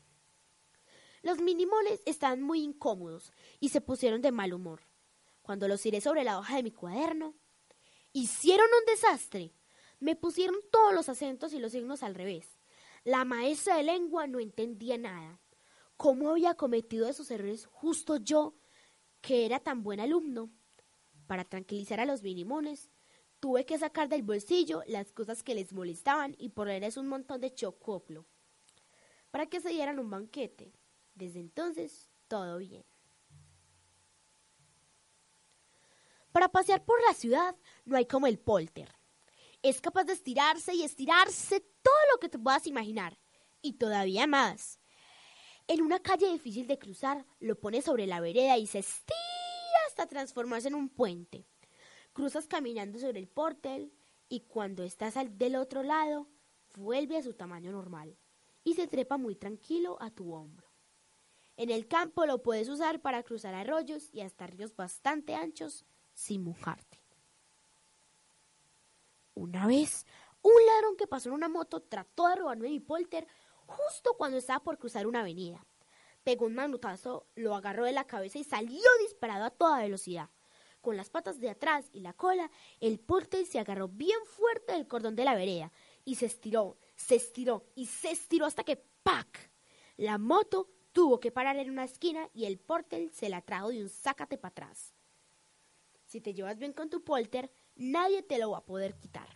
Los 1.21 1.39
minimones 1.39 2.01
estaban 2.05 2.41
muy 2.41 2.61
incómodos 2.61 3.31
y 3.61 3.69
se 3.69 3.79
pusieron 3.79 4.21
de 4.21 4.33
mal 4.33 4.53
humor. 4.53 4.81
Cuando 5.41 5.69
los 5.69 5.81
tiré 5.81 6.01
sobre 6.01 6.25
la 6.25 6.37
hoja 6.37 6.57
de 6.57 6.63
mi 6.63 6.71
cuaderno, 6.71 7.33
hicieron 8.11 8.67
un 8.77 8.93
desastre. 8.93 9.53
Me 10.01 10.17
pusieron 10.17 10.57
todos 10.69 10.93
los 10.93 11.07
acentos 11.07 11.53
y 11.53 11.59
los 11.59 11.71
signos 11.71 12.03
al 12.03 12.13
revés. 12.13 12.56
La 13.07 13.23
maestra 13.23 13.77
de 13.77 13.83
lengua 13.83 14.27
no 14.27 14.41
entendía 14.41 14.97
nada. 14.97 15.39
¿Cómo 15.95 16.29
había 16.29 16.55
cometido 16.55 17.07
esos 17.07 17.31
errores 17.31 17.65
justo 17.65 18.17
yo, 18.17 18.57
que 19.21 19.45
era 19.45 19.61
tan 19.61 19.81
buen 19.81 20.01
alumno? 20.01 20.51
Para 21.25 21.45
tranquilizar 21.45 22.01
a 22.01 22.05
los 22.05 22.21
minimones, 22.21 22.91
tuve 23.39 23.65
que 23.65 23.77
sacar 23.77 24.09
del 24.09 24.23
bolsillo 24.23 24.83
las 24.87 25.13
cosas 25.13 25.41
que 25.41 25.55
les 25.55 25.71
molestaban 25.71 26.35
y 26.37 26.49
ponerles 26.49 26.97
un 26.97 27.07
montón 27.07 27.39
de 27.39 27.53
chocoplo, 27.53 28.25
para 29.31 29.45
que 29.45 29.61
se 29.61 29.69
dieran 29.69 29.99
un 29.99 30.09
banquete. 30.09 30.73
Desde 31.15 31.39
entonces, 31.39 32.09
todo 32.27 32.57
bien. 32.57 32.83
Para 36.33 36.49
pasear 36.49 36.83
por 36.83 37.01
la 37.07 37.13
ciudad 37.13 37.55
no 37.85 37.95
hay 37.95 38.05
como 38.05 38.27
el 38.27 38.37
polter. 38.37 38.96
Es 39.61 39.81
capaz 39.81 40.05
de 40.05 40.13
estirarse 40.13 40.73
y 40.73 40.83
estirarse 40.83 41.59
todo 41.81 41.95
lo 42.13 42.19
que 42.19 42.29
te 42.29 42.39
puedas 42.39 42.67
imaginar, 42.67 43.17
y 43.61 43.73
todavía 43.73 44.27
más. 44.27 44.79
En 45.67 45.81
una 45.81 45.99
calle 45.99 46.31
difícil 46.31 46.67
de 46.67 46.79
cruzar, 46.79 47.25
lo 47.39 47.59
pones 47.59 47.85
sobre 47.85 48.07
la 48.07 48.21
vereda 48.21 48.57
y 48.57 48.67
se 48.67 48.79
estira, 48.79 49.17
hasta 49.87 50.07
transformarse 50.07 50.69
en 50.69 50.75
un 50.75 50.89
puente. 50.89 51.45
Cruzas 52.13 52.47
caminando 52.47 52.99
sobre 52.99 53.19
el 53.19 53.27
portal 53.27 53.91
y 54.29 54.41
cuando 54.41 54.83
estás 54.83 55.17
al 55.17 55.37
del 55.37 55.55
otro 55.55 55.83
lado, 55.83 56.29
vuelve 56.75 57.17
a 57.17 57.23
su 57.23 57.33
tamaño 57.33 57.71
normal 57.71 58.17
y 58.63 58.75
se 58.75 58.87
trepa 58.87 59.17
muy 59.17 59.35
tranquilo 59.35 59.97
a 59.99 60.11
tu 60.11 60.33
hombro. 60.33 60.67
En 61.57 61.69
el 61.69 61.87
campo 61.87 62.25
lo 62.25 62.43
puedes 62.43 62.69
usar 62.69 63.01
para 63.01 63.23
cruzar 63.23 63.55
arroyos 63.55 64.09
y 64.13 64.21
hasta 64.21 64.47
ríos 64.47 64.75
bastante 64.75 65.33
anchos 65.33 65.85
sin 66.13 66.43
mojarte. 66.43 66.86
Una 69.37 69.67
vez, 69.67 70.07
un 70.41 70.65
ladrón 70.65 70.97
que 70.97 71.05
pasó 71.05 71.29
en 71.29 71.35
una 71.35 71.47
moto 71.47 71.79
trató 71.79 72.27
de 72.27 72.37
robarme 72.37 72.69
mi 72.69 72.79
polter 72.79 73.27
justo 73.67 74.15
cuando 74.17 74.39
estaba 74.39 74.63
por 74.63 74.79
cruzar 74.79 75.05
una 75.05 75.19
avenida. 75.19 75.63
Pegó 76.23 76.47
un 76.47 76.55
manotazo, 76.55 77.27
lo 77.35 77.53
agarró 77.53 77.85
de 77.85 77.91
la 77.91 78.07
cabeza 78.07 78.39
y 78.39 78.43
salió 78.43 78.81
disparado 78.99 79.45
a 79.45 79.51
toda 79.51 79.83
velocidad. 79.83 80.31
Con 80.81 80.97
las 80.97 81.11
patas 81.11 81.39
de 81.39 81.51
atrás 81.51 81.87
y 81.93 81.99
la 81.99 82.13
cola, 82.13 82.49
el 82.79 82.99
polter 82.99 83.45
se 83.45 83.59
agarró 83.59 83.87
bien 83.89 84.17
fuerte 84.25 84.73
del 84.73 84.87
cordón 84.87 85.15
de 85.15 85.25
la 85.25 85.35
vereda 85.35 85.71
y 86.03 86.15
se 86.15 86.25
estiró, 86.25 86.79
se 86.95 87.13
estiró 87.13 87.67
y 87.75 87.85
se 87.85 88.09
estiró 88.09 88.47
hasta 88.47 88.63
que 88.63 88.77
¡pac! 89.03 89.51
La 89.97 90.17
moto 90.17 90.67
tuvo 90.93 91.19
que 91.19 91.31
parar 91.31 91.57
en 91.57 91.69
una 91.69 91.83
esquina 91.83 92.27
y 92.33 92.45
el 92.45 92.57
portel 92.57 93.11
se 93.11 93.29
la 93.29 93.41
trajo 93.43 93.69
de 93.69 93.83
un 93.83 93.89
sácate 93.89 94.39
para 94.39 94.49
atrás. 94.49 94.95
Si 96.07 96.21
te 96.21 96.33
llevas 96.33 96.57
bien 96.57 96.73
con 96.73 96.89
tu 96.89 97.03
polter, 97.03 97.51
nadie 97.77 98.23
te 98.23 98.37
lo 98.37 98.51
va 98.51 98.59
a 98.59 98.65
poder 98.65 98.95
quitar. 98.97 99.27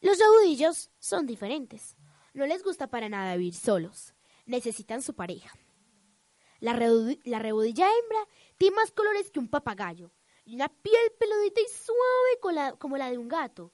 Los 0.00 0.18
reudillos 0.18 0.90
son 0.98 1.26
diferentes. 1.26 1.96
No 2.34 2.46
les 2.46 2.62
gusta 2.62 2.86
para 2.88 3.08
nada 3.08 3.36
vivir 3.36 3.54
solos. 3.54 4.14
Necesitan 4.44 5.02
su 5.02 5.14
pareja. 5.14 5.50
La, 6.60 6.72
la 6.72 7.38
reudilla 7.38 7.88
hembra 7.88 8.28
tiene 8.56 8.76
más 8.76 8.92
colores 8.92 9.30
que 9.30 9.38
un 9.38 9.48
papagayo 9.48 10.12
y 10.44 10.54
una 10.54 10.68
piel 10.68 11.12
peludita 11.18 11.60
y 11.60 11.66
suave 11.68 12.76
como 12.78 12.96
la 12.96 13.10
de 13.10 13.18
un 13.18 13.28
gato. 13.28 13.72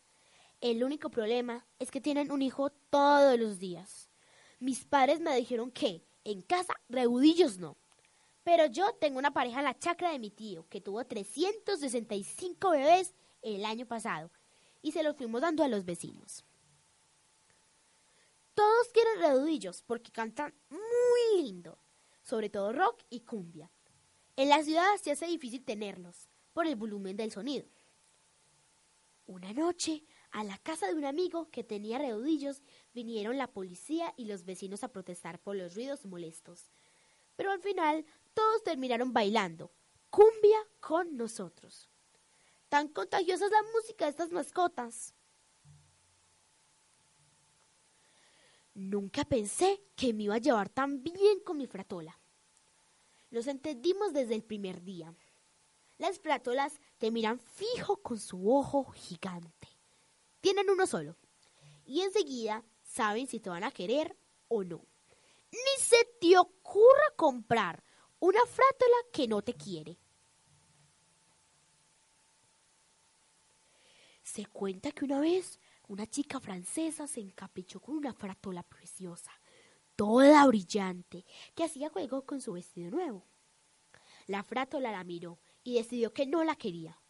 El 0.61 0.85
único 0.85 1.11
problema 1.11 1.67
es 1.79 1.91
que 1.91 2.01
tienen 2.01 2.31
un 2.31 2.41
hijo 2.41 2.71
todos 2.71 3.39
los 3.39 3.59
días. 3.59 4.09
Mis 4.61 4.85
padres 4.85 5.21
me 5.21 5.35
dijeron 5.37 5.71
que 5.71 6.07
en 6.25 6.41
casa 6.41 6.75
reudillos 6.89 7.59
no. 7.59 7.77
Pero 8.45 8.67
yo 8.67 8.93
tengo 8.95 9.19
una 9.19 9.33
pareja 9.33 9.61
en 9.61 9.65
la 9.65 9.79
chacra 9.79 10.11
de 10.11 10.19
mi 10.19 10.31
tío 10.31 10.67
que 10.69 10.81
tuvo 10.81 11.05
365 11.05 12.71
bebés 12.71 13.15
el 13.41 13.65
año 13.65 13.87
pasado 13.87 14.31
y 14.83 14.93
se 14.93 15.03
los 15.03 15.17
fuimos 15.17 15.41
dando 15.41 15.63
a 15.63 15.69
los 15.69 15.85
vecinos. 15.85 16.45
Todos 18.55 18.89
quieren 18.93 19.21
reudillos 19.21 19.83
porque 19.83 20.13
cantan 20.13 20.55
muy 20.69 21.43
lindo, 21.43 21.79
sobre 22.23 22.51
todo 22.51 22.73
rock 22.73 23.03
y 23.09 23.21
cumbia. 23.21 23.71
En 24.37 24.49
la 24.49 24.63
ciudad 24.63 24.97
se 25.01 25.13
hace 25.13 25.27
difícil 25.27 25.65
tenerlos 25.65 26.29
por 26.53 26.67
el 26.67 26.77
volumen 26.77 27.17
del 27.17 27.31
sonido. 27.31 27.67
Una 29.27 29.53
noche, 29.53 30.05
a 30.33 30.43
la 30.45 30.59
casa 30.59 30.89
de 30.89 30.95
un 30.95 31.05
amigo 31.05 31.49
que 31.51 31.65
tenía 31.65 31.99
reudillos, 31.99 32.63
vinieron 32.93 33.39
la 33.39 33.53
policía 33.53 34.13
y 34.17 34.25
los 34.25 34.45
vecinos 34.45 34.83
a 34.83 34.89
protestar 34.89 35.39
por 35.39 35.57
los 35.57 35.75
ruidos 35.75 36.05
molestos. 36.05 36.71
Pero 37.37 37.53
al 37.53 37.61
final 37.61 38.05
todos 38.35 38.63
terminaron 38.63 39.13
bailando 39.13 39.71
cumbia 40.13 40.59
con 40.79 41.17
nosotros. 41.17 41.89
Tan 42.69 42.89
contagiosa 42.89 43.47
es 43.47 43.51
la 43.51 43.63
música 43.75 44.05
de 44.05 44.11
estas 44.11 44.31
mascotas. 44.31 45.15
Nunca 48.75 49.25
pensé 49.25 49.83
que 49.97 50.13
me 50.13 50.25
iba 50.25 50.35
a 50.35 50.39
llevar 50.39 50.69
tan 50.69 51.03
bien 51.03 51.41
con 51.45 51.57
mi 51.57 51.67
fratola. 51.67 52.19
Nos 53.31 53.47
entendimos 53.47 54.13
desde 54.13 54.35
el 54.35 54.45
primer 54.45 54.83
día. 54.83 55.15
Las 55.97 56.19
fratolas 56.19 56.79
te 56.99 57.11
miran 57.11 57.39
fijo 57.39 58.03
con 58.03 58.19
su 58.19 58.53
ojo 58.53 58.85
gigante. 58.93 59.69
Tienen 60.43 60.69
uno 60.69 60.87
solo. 60.87 61.17
Y 61.87 62.03
enseguida 62.03 62.65
saben 62.83 63.27
si 63.27 63.41
te 63.41 63.49
van 63.49 63.65
a 63.65 63.71
querer 63.71 64.17
o 64.49 64.63
no. 64.63 64.85
Ni 65.51 65.83
se 65.83 66.05
te 66.21 66.37
ocurra 66.37 67.15
comprar 67.17 67.83
una 68.23 68.39
frátola 68.47 68.97
que 69.13 69.27
no 69.27 69.43
te 69.43 69.55
quiere. 69.55 69.99
Se 74.23 74.47
cuenta 74.47 74.93
que 74.93 75.05
una 75.05 75.19
vez 75.19 75.59
una 75.89 76.07
chica 76.07 76.39
francesa 76.39 77.09
se 77.09 77.19
encaprichó 77.19 77.81
con 77.81 77.97
una 77.97 78.13
fratola 78.13 78.63
preciosa, 78.63 79.33
toda 79.97 80.47
brillante, 80.47 81.25
que 81.57 81.65
hacía 81.65 81.91
juego 81.91 82.25
con 82.25 82.41
su 82.41 82.53
vestido 82.53 82.93
nuevo. 82.93 83.27
La 84.29 84.45
frátola 84.45 84.93
la 84.93 85.03
miró 85.03 85.41
y 85.65 85.75
decidió 85.75 86.13
que 86.13 86.25
no 86.25 86.45
la 86.45 86.55
quería. 86.55 87.01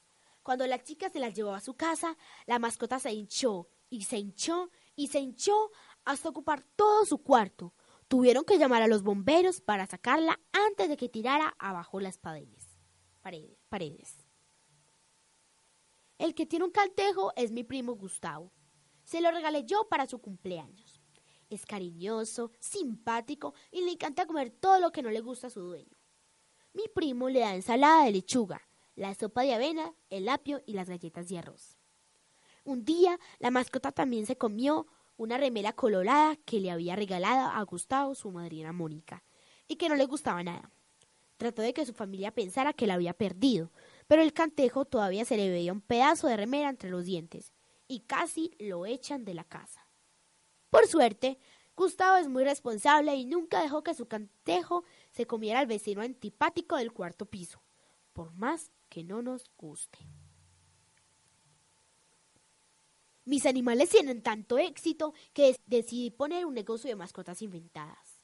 Cuando 0.42 0.66
la 0.66 0.82
chica 0.82 1.10
se 1.10 1.20
la 1.20 1.28
llevó 1.28 1.52
a 1.52 1.60
su 1.60 1.74
casa, 1.74 2.16
la 2.46 2.58
mascota 2.58 2.98
se 2.98 3.12
hinchó 3.12 3.68
y 3.90 4.04
se 4.04 4.16
hinchó 4.16 4.70
y 4.96 5.08
se 5.08 5.20
hinchó 5.20 5.72
hasta 6.06 6.30
ocupar 6.30 6.62
todo 6.74 7.04
su 7.04 7.18
cuarto. 7.18 7.74
Tuvieron 8.12 8.44
que 8.44 8.58
llamar 8.58 8.82
a 8.82 8.88
los 8.88 9.02
bomberos 9.02 9.62
para 9.62 9.86
sacarla 9.86 10.38
antes 10.52 10.86
de 10.90 10.98
que 10.98 11.08
tirara 11.08 11.56
abajo 11.58 11.98
las 11.98 12.18
paredes. 12.18 12.76
Paredes. 13.22 14.28
El 16.18 16.34
que 16.34 16.44
tiene 16.44 16.66
un 16.66 16.72
caltejo 16.72 17.32
es 17.36 17.52
mi 17.52 17.64
primo 17.64 17.94
Gustavo. 17.94 18.52
Se 19.02 19.22
lo 19.22 19.30
regalé 19.30 19.64
yo 19.64 19.88
para 19.88 20.06
su 20.06 20.18
cumpleaños. 20.18 21.00
Es 21.48 21.64
cariñoso, 21.64 22.50
simpático 22.58 23.54
y 23.70 23.80
le 23.80 23.92
encanta 23.92 24.26
comer 24.26 24.50
todo 24.50 24.78
lo 24.78 24.92
que 24.92 25.00
no 25.00 25.08
le 25.08 25.22
gusta 25.22 25.46
a 25.46 25.50
su 25.50 25.62
dueño. 25.62 25.96
Mi 26.74 26.88
primo 26.94 27.30
le 27.30 27.40
da 27.40 27.54
ensalada 27.54 28.04
de 28.04 28.12
lechuga, 28.12 28.60
la 28.94 29.14
sopa 29.14 29.40
de 29.40 29.54
avena, 29.54 29.94
el 30.10 30.28
apio 30.28 30.60
y 30.66 30.74
las 30.74 30.90
galletas 30.90 31.30
de 31.30 31.38
arroz. 31.38 31.78
Un 32.64 32.84
día 32.84 33.18
la 33.38 33.50
mascota 33.50 33.90
también 33.90 34.26
se 34.26 34.36
comió 34.36 34.86
una 35.16 35.38
remera 35.38 35.72
colorada 35.72 36.36
que 36.44 36.60
le 36.60 36.70
había 36.70 36.96
regalado 36.96 37.50
a 37.50 37.62
Gustavo 37.62 38.14
su 38.14 38.30
madrina 38.30 38.72
Mónica 38.72 39.24
y 39.68 39.76
que 39.76 39.88
no 39.88 39.94
le 39.94 40.06
gustaba 40.06 40.42
nada. 40.42 40.70
Trató 41.36 41.62
de 41.62 41.74
que 41.74 41.86
su 41.86 41.92
familia 41.92 42.32
pensara 42.32 42.72
que 42.72 42.86
la 42.86 42.94
había 42.94 43.14
perdido, 43.14 43.72
pero 44.06 44.22
el 44.22 44.32
cantejo 44.32 44.84
todavía 44.84 45.24
se 45.24 45.36
le 45.36 45.50
veía 45.50 45.72
un 45.72 45.80
pedazo 45.80 46.28
de 46.28 46.36
remera 46.36 46.68
entre 46.68 46.90
los 46.90 47.04
dientes 47.04 47.52
y 47.88 48.00
casi 48.00 48.54
lo 48.58 48.86
echan 48.86 49.24
de 49.24 49.34
la 49.34 49.44
casa. 49.44 49.86
Por 50.70 50.86
suerte, 50.86 51.38
Gustavo 51.76 52.16
es 52.16 52.28
muy 52.28 52.44
responsable 52.44 53.14
y 53.14 53.24
nunca 53.24 53.62
dejó 53.62 53.82
que 53.82 53.94
su 53.94 54.06
cantejo 54.06 54.84
se 55.10 55.26
comiera 55.26 55.60
al 55.60 55.66
vecino 55.66 56.02
antipático 56.02 56.76
del 56.76 56.92
cuarto 56.92 57.26
piso, 57.26 57.62
por 58.12 58.32
más 58.32 58.70
que 58.88 59.04
no 59.04 59.22
nos 59.22 59.50
guste. 59.56 59.98
Mis 63.24 63.46
animales 63.46 63.90
tienen 63.90 64.22
tanto 64.22 64.58
éxito 64.58 65.14
que 65.32 65.56
decidí 65.66 66.10
poner 66.10 66.44
un 66.44 66.54
negocio 66.54 66.88
de 66.88 66.96
mascotas 66.96 67.40
inventadas. 67.40 68.20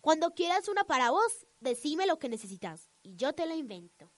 Cuando 0.00 0.34
quieras 0.34 0.68
una 0.68 0.84
para 0.84 1.10
vos, 1.10 1.46
decime 1.60 2.06
lo 2.06 2.18
que 2.18 2.28
necesitas 2.28 2.88
y 3.02 3.14
yo 3.14 3.32
te 3.32 3.46
lo 3.46 3.54
invento. 3.54 4.10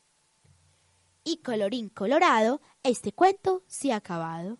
Y 1.24 1.38
colorín 1.38 1.88
colorado, 1.88 2.60
este 2.82 3.12
cuento 3.12 3.62
se 3.66 3.92
ha 3.92 3.96
acabado. 3.96 4.58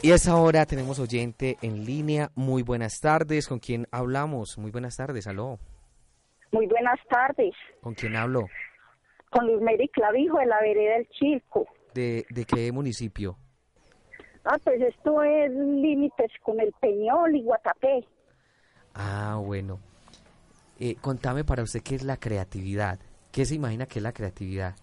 Y 0.00 0.12
a 0.12 0.14
esa 0.14 0.36
hora 0.36 0.64
tenemos 0.64 1.00
oyente 1.00 1.56
en 1.60 1.84
línea. 1.84 2.30
Muy 2.36 2.62
buenas 2.62 3.00
tardes. 3.00 3.48
¿Con 3.48 3.58
quién 3.58 3.88
hablamos? 3.90 4.56
Muy 4.56 4.70
buenas 4.70 4.96
tardes. 4.96 5.26
Aló. 5.26 5.58
Muy 6.52 6.66
buenas 6.66 7.00
tardes. 7.10 7.52
¿Con 7.80 7.94
quién 7.94 8.14
hablo? 8.14 8.46
Con 9.30 9.46
Luz 9.46 9.60
Mary 9.60 9.88
Clavijo 9.88 10.38
de 10.38 10.46
la 10.46 10.60
vereda 10.60 10.94
del 10.94 11.08
Chilco. 11.08 11.66
¿De, 11.94 12.24
de 12.30 12.44
qué 12.44 12.70
municipio? 12.70 13.36
Ah, 14.44 14.56
pues 14.62 14.80
esto 14.80 15.22
es 15.22 15.50
límites 15.50 16.30
con 16.42 16.60
el 16.60 16.72
Peñol 16.80 17.34
y 17.34 17.42
Guatapé. 17.42 18.06
Ah, 18.94 19.40
bueno. 19.42 19.80
Eh, 20.78 20.94
contame 21.00 21.42
para 21.44 21.64
usted 21.64 21.82
qué 21.82 21.96
es 21.96 22.04
la 22.04 22.18
creatividad. 22.18 23.00
¿Qué 23.32 23.44
se 23.44 23.56
imagina 23.56 23.86
que 23.86 23.98
es 23.98 24.02
la 24.04 24.12
creatividad? 24.12 24.76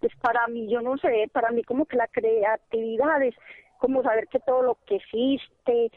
Pues 0.00 0.12
para 0.22 0.46
mí, 0.48 0.66
yo 0.70 0.80
no 0.80 0.96
sé, 0.96 1.28
para 1.32 1.50
mí 1.50 1.62
como 1.62 1.84
que 1.84 1.96
la 1.96 2.06
creatividad 2.08 3.22
es 3.22 3.34
como 3.78 4.02
saber 4.02 4.26
que 4.28 4.40
todo 4.40 4.62
lo 4.62 4.78
que 4.86 4.96
existe, 4.96 5.90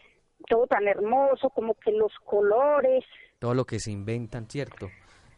todo 0.49 0.67
tan 0.67 0.87
hermoso, 0.87 1.49
como 1.51 1.73
que 1.75 1.91
los 1.91 2.11
colores, 2.25 3.03
Todo 3.39 3.53
lo 3.53 3.65
que 3.65 3.79
se 3.79 3.91
inventan, 3.91 4.49
¿cierto? 4.49 4.89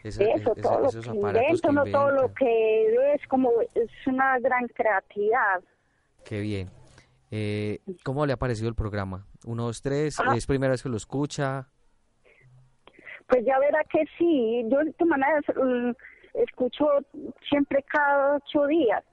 Esa- 0.04 0.24
eso, 0.24 0.54
esa- 0.54 0.62
todo 0.62 0.80
lo 0.80 0.90
que 0.90 1.10
invento, 1.10 1.72
no 1.74 1.84
todo 1.86 2.12
lo 2.12 2.34
que 2.34 2.96
ves, 2.98 3.22
como 3.28 3.52
es 3.62 3.90
una 4.08 4.40
gran 4.40 4.68
creatividad. 4.70 5.62
Qué 6.26 6.40
bien. 6.40 6.70
Eh, 7.32 7.80
¿Cómo 8.04 8.26
le 8.26 8.34
ha 8.34 8.38
parecido 8.38 8.70
el 8.70 8.76
programa? 8.76 9.28
Uno, 9.46 9.66
dos, 9.66 9.82
tres. 9.84 10.20
Ah. 10.20 10.34
¿Es 10.36 10.48
primera 10.48 10.72
vez 10.72 10.82
que 10.82 10.90
lo 10.90 10.98
escucha? 10.98 11.68
Pues 13.28 13.46
ya 13.46 13.60
verá 13.60 13.84
que 13.84 14.06
sí, 14.18 14.64
yo 14.70 14.80
de 14.80 14.92
todas 14.94 15.10
maneras 15.10 15.44
mm, 15.56 15.92
escucho 16.44 16.86
siempre 17.48 17.84
cada 17.84 18.38
ocho 18.38 18.66
días 18.68 19.04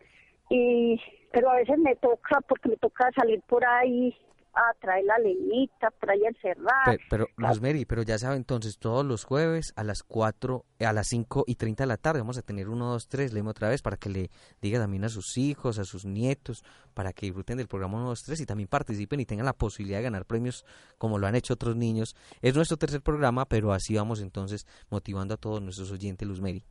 y 0.49 1.01
pero 1.33 1.51
a 1.51 1.57
veces 1.57 1.79
me 1.79 1.97
toca 1.97 2.41
porque 2.49 2.71
me 2.71 2.77
toca 2.77 3.11
salir 3.15 3.43
por 3.43 3.65
ahí 3.65 4.17
a 4.57 4.73
traer 4.81 5.05
la 5.05 5.19
leñita, 5.19 5.91
por 5.91 6.11
ahí 6.11 6.25
a 6.25 6.29
encerrar. 6.29 6.85
Pero, 6.87 6.99
pero 7.11 7.27
Rosemary, 7.37 7.85
pero 7.85 8.03
ya 8.03 8.19
sabe 8.19 8.37
entonces, 8.37 8.79
todos 8.79 9.05
los 9.05 9.25
jueves 9.25 9.75
a 9.77 9.85
las 9.85 10.03
4, 10.03 10.65
a 10.81 10.93
las 10.95 11.09
5 11.09 11.45
y 11.47 11.57
30 11.57 11.83
de 11.83 11.87
la 11.87 11.99
tarde 11.99 12.21
vamos 12.21 12.39
a 12.39 12.43
tener 12.43 12.69
1, 12.69 12.87
2, 12.93 13.09
3, 13.09 13.33
leemos 13.35 13.51
otra 13.51 13.69
vez 13.69 13.83
para 13.83 13.99
que 13.99 14.09
le 14.09 14.31
diga 14.63 14.79
también 14.79 15.05
a 15.05 15.11
sus 15.11 15.37
hijos, 15.37 15.79
a 15.79 15.85
sus 15.85 16.07
nietos, 16.07 16.65
para 16.95 17.13
que 17.13 17.27
disfruten 17.27 17.59
del 17.59 17.69
programa 17.69 17.99
1, 17.99 18.09
2, 18.09 18.23
3 18.23 18.41
y 18.41 18.47
también 18.47 18.69
participen 18.69 19.21
y 19.21 19.27
tengan 19.27 19.45
la 19.45 19.53
posibilidad 19.53 19.99
de 19.99 20.05
ganar 20.05 20.25
premios 20.25 20.65
como 20.97 21.19
lo 21.19 21.27
han 21.27 21.35
hecho 21.35 21.53
otros 21.53 21.77
niños. 21.77 22.17
Es 22.41 22.55
nuestro 22.55 22.79
tercer 22.79 23.03
programa, 23.03 23.45
pero 23.45 23.73
así 23.73 23.95
vamos 23.95 24.23
entonces 24.23 24.67
motivando 24.89 25.35
a 25.35 25.37
todos 25.37 25.61
nuestros 25.61 25.93
oyentes, 25.93 26.27
Luzmeri. 26.27 26.65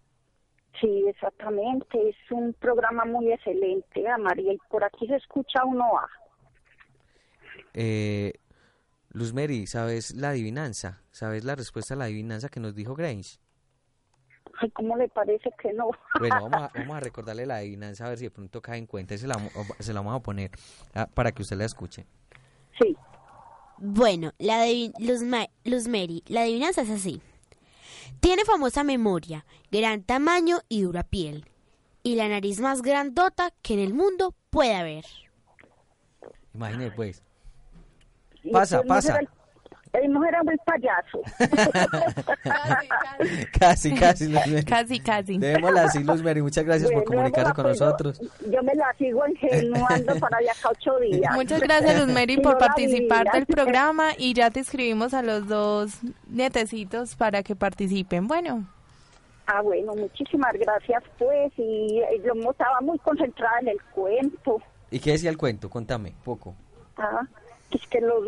Sí, 0.81 1.05
exactamente. 1.07 2.09
Es 2.09 2.15
un 2.31 2.53
programa 2.53 3.05
muy 3.05 3.31
excelente, 3.31 4.07
a 4.09 4.17
María, 4.17 4.53
y 4.53 4.57
por 4.69 4.83
aquí 4.83 5.07
se 5.07 5.15
escucha 5.15 5.63
uno 5.65 5.97
A. 5.97 6.07
Eh, 7.73 8.33
Luzmeri, 9.11 9.67
¿sabes 9.67 10.13
la 10.15 10.29
adivinanza? 10.29 11.01
¿Sabes 11.11 11.43
la 11.45 11.55
respuesta 11.55 11.93
a 11.93 11.97
la 11.97 12.05
adivinanza 12.05 12.49
que 12.49 12.59
nos 12.59 12.75
dijo 12.75 12.95
Grange? 12.95 13.37
Ay, 14.61 14.69
¿cómo 14.71 14.95
le 14.97 15.07
parece 15.09 15.49
que 15.61 15.73
no? 15.73 15.89
Bueno, 16.19 16.49
vamos 16.49 16.61
a, 16.63 16.71
vamos 16.79 16.97
a 16.97 16.99
recordarle 16.99 17.45
la 17.45 17.57
adivinanza 17.57 18.05
a 18.05 18.09
ver 18.09 18.17
si 18.17 18.25
de 18.25 18.31
pronto 18.31 18.61
cae 18.61 18.77
en 18.77 18.85
cuenta 18.85 19.13
y 19.13 19.17
se 19.17 19.27
la, 19.27 19.35
se 19.79 19.93
la 19.93 19.99
vamos 20.01 20.19
a 20.19 20.23
poner 20.23 20.51
ah, 20.93 21.07
para 21.13 21.31
que 21.31 21.41
usted 21.41 21.57
la 21.57 21.65
escuche. 21.65 22.05
Sí. 22.81 22.95
Bueno, 23.77 24.31
la 24.37 24.59
de 24.61 24.91
Luzma- 24.99 25.49
Luzmeri, 25.65 26.23
la 26.27 26.41
adivinanza 26.41 26.81
es 26.81 26.89
así. 26.89 27.21
Tiene 28.19 28.45
famosa 28.45 28.83
memoria, 28.83 29.45
gran 29.71 30.03
tamaño 30.03 30.61
y 30.69 30.81
dura 30.81 31.03
piel. 31.03 31.45
Y 32.03 32.15
la 32.15 32.27
nariz 32.27 32.59
más 32.59 32.81
grandota 32.81 33.51
que 33.61 33.73
en 33.73 33.79
el 33.79 33.93
mundo 33.93 34.35
puede 34.49 34.75
haber. 34.75 35.05
Imagine 36.53 36.91
pues. 36.91 37.23
Pasa, 38.51 38.83
pasa. 38.83 39.19
El 40.01 40.09
mujer 40.09 40.33
era 40.33 40.41
el 40.51 40.59
payaso. 40.65 41.21
Casi, 43.59 43.93
casi, 43.95 44.27
Luzmeri. 44.27 44.65
Casi, 44.65 44.99
casi. 44.99 45.37
Démosla 45.37 45.83
así, 45.83 46.03
Luzmeri. 46.03 46.41
Muchas 46.41 46.65
gracias 46.65 46.91
por 46.91 47.03
Bueno, 47.05 47.11
comunicarse 47.11 47.49
no, 47.49 47.55
con 47.55 47.63
pues, 47.65 47.79
nosotros. 47.79 48.21
Yo 48.51 48.63
me 48.63 48.75
la 48.75 48.93
sigo 48.97 49.25
ingenuando 49.27 50.15
para 50.19 50.37
acá 50.37 50.69
ocho 50.69 50.99
días. 50.99 51.33
Muchas 51.33 51.61
gracias, 51.61 51.99
Luzmeri, 51.99 52.33
Y 52.33 52.37
por 52.41 52.53
no 52.53 52.59
participar 52.59 53.31
del 53.31 53.45
programa 53.45 54.09
y 54.17 54.33
ya 54.33 54.51
te 54.51 54.59
escribimos 54.59 55.13
a 55.13 55.21
los 55.21 55.47
dos 55.47 55.99
nietecitos 56.27 57.15
para 57.15 57.43
que 57.43 57.55
participen. 57.55 58.27
Bueno, 58.27 58.65
Ah, 59.47 59.61
bueno, 59.61 59.93
muchísimas 59.93 60.53
gracias, 60.53 61.03
pues. 61.19 61.53
Y 61.57 61.99
eh, 61.99 62.21
yo 62.25 62.33
estaba 62.49 62.81
muy 62.81 62.97
concentrada 62.99 63.59
en 63.61 63.67
el 63.69 63.81
cuento. 63.93 64.59
¿Y 64.89 64.99
qué 64.99 65.11
decía 65.11 65.29
el 65.29 65.37
cuento? 65.37 65.69
Contame, 65.69 66.15
poco. 66.23 66.55
Ah, 66.97 67.21
que 67.75 67.83
es 67.83 67.87
que 67.87 68.01
los 68.01 68.23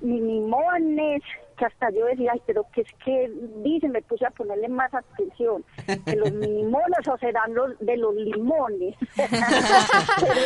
minimones, 0.00 1.22
que 1.58 1.64
hasta 1.64 1.90
yo 1.90 2.06
decía, 2.06 2.32
ay, 2.32 2.42
pero 2.46 2.64
que 2.72 2.82
es 2.82 2.88
que, 3.04 3.30
dice, 3.62 3.88
me 3.88 4.02
puse 4.02 4.26
a 4.26 4.30
ponerle 4.30 4.68
más 4.68 4.92
atención, 4.94 5.64
que 5.86 6.16
los 6.16 6.32
minimones 6.32 7.06
o 7.08 7.18
serán 7.18 7.54
los 7.54 7.78
de 7.78 7.96
los 7.96 8.14
limones. 8.14 8.96
pero, 9.16 10.40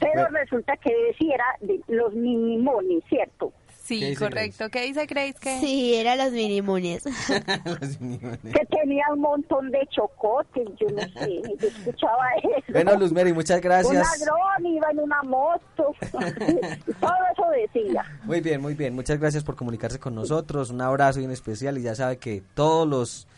pero 0.00 0.26
resulta 0.28 0.76
que 0.76 0.94
decía 1.08 1.34
era 1.34 1.46
de 1.60 1.80
los 1.88 2.12
minimones, 2.14 3.02
¿cierto? 3.08 3.52
Sí, 3.94 4.00
¿Qué 4.00 4.08
dice 4.10 4.24
correcto. 4.24 4.68
¿Qué 4.70 4.82
dice 4.82 5.06
Grace? 5.06 5.34
¿Qué? 5.40 5.60
Sí, 5.60 5.94
eran 5.94 6.18
los 6.18 6.32
minimones. 6.32 7.02
Que 7.42 8.66
tenía 8.66 9.04
un 9.12 9.20
montón 9.20 9.70
de 9.70 9.86
chocotes, 9.90 10.68
yo 10.80 10.88
no 10.90 11.02
sé, 11.02 11.42
yo 11.58 11.68
escuchaba 11.68 12.24
eso. 12.42 12.72
Bueno, 12.72 12.96
Luzmeri, 12.96 13.32
muchas 13.32 13.56
Un 13.56 13.62
gracias. 13.62 14.20
ladrón 14.20 14.66
iba 14.66 14.90
en 14.90 14.98
una 15.00 15.22
moto, 15.22 15.62
todo 16.12 17.12
eso 17.32 17.44
decía. 17.54 18.04
Muy 18.24 18.40
bien, 18.40 18.60
muy 18.60 18.74
bien. 18.74 18.94
Muchas 18.94 19.18
gracias 19.18 19.44
por 19.44 19.56
comunicarse 19.56 19.98
con 19.98 20.14
nosotros. 20.14 20.70
Un 20.70 20.80
abrazo 20.80 21.18
bien 21.18 21.30
especial 21.30 21.78
y 21.78 21.82
ya 21.82 21.94
sabe 21.94 22.18
que 22.18 22.42
todos 22.54 22.86
los 22.88 23.28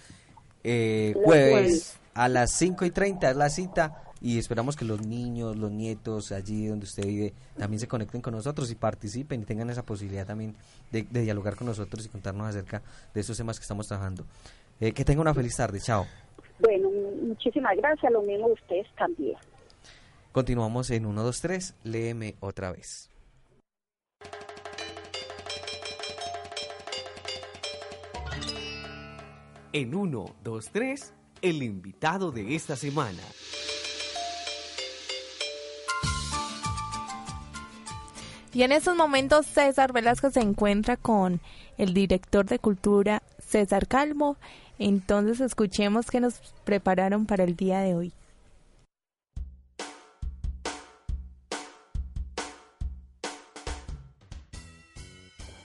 eh, 0.62 1.14
jueves. 1.24 1.98
a 2.14 2.28
las 2.28 2.50
5 2.52 2.84
y 2.84 2.90
30 2.90 3.30
es 3.30 3.36
la 3.36 3.50
cita 3.50 4.03
y 4.24 4.38
esperamos 4.38 4.74
que 4.74 4.86
los 4.86 5.06
niños, 5.06 5.54
los 5.54 5.70
nietos 5.70 6.32
allí 6.32 6.66
donde 6.66 6.86
usted 6.86 7.06
vive 7.06 7.34
también 7.58 7.78
se 7.78 7.86
conecten 7.86 8.22
con 8.22 8.32
nosotros 8.32 8.70
y 8.70 8.74
participen 8.74 9.42
y 9.42 9.44
tengan 9.44 9.68
esa 9.68 9.82
posibilidad 9.82 10.26
también 10.26 10.56
de, 10.90 11.02
de 11.02 11.20
dialogar 11.20 11.56
con 11.56 11.66
nosotros 11.66 12.06
y 12.06 12.08
contarnos 12.08 12.48
acerca 12.48 12.80
de 13.12 13.20
estos 13.20 13.36
temas 13.36 13.58
que 13.58 13.64
estamos 13.64 13.86
trabajando. 13.86 14.24
Eh, 14.80 14.92
que 14.92 15.04
tenga 15.04 15.20
una 15.20 15.34
feliz 15.34 15.54
tarde. 15.54 15.78
Chao. 15.78 16.06
Bueno, 16.58 16.88
muchísimas 17.22 17.76
gracias, 17.76 18.10
lo 18.10 18.22
mismo 18.22 18.46
ustedes 18.46 18.86
también. 18.96 19.36
Continuamos 20.32 20.90
en 20.90 21.04
1, 21.04 21.22
2, 21.22 21.40
3. 21.42 21.74
Léeme 21.84 22.36
otra 22.40 22.72
vez. 22.72 23.10
En 29.74 29.94
1, 29.94 30.24
2, 30.42 30.70
3, 30.72 31.14
el 31.42 31.62
invitado 31.62 32.32
de 32.32 32.54
esta 32.54 32.74
semana. 32.74 33.20
Y 38.54 38.62
en 38.62 38.70
estos 38.70 38.96
momentos 38.96 39.46
César 39.46 39.92
Velasco 39.92 40.30
se 40.30 40.40
encuentra 40.40 40.96
con 40.96 41.40
el 41.76 41.92
director 41.92 42.46
de 42.46 42.60
cultura 42.60 43.20
César 43.40 43.88
Calmo. 43.88 44.36
Entonces 44.78 45.40
escuchemos 45.40 46.08
qué 46.08 46.20
nos 46.20 46.34
prepararon 46.64 47.26
para 47.26 47.42
el 47.42 47.56
día 47.56 47.80
de 47.80 47.96
hoy. 47.96 48.12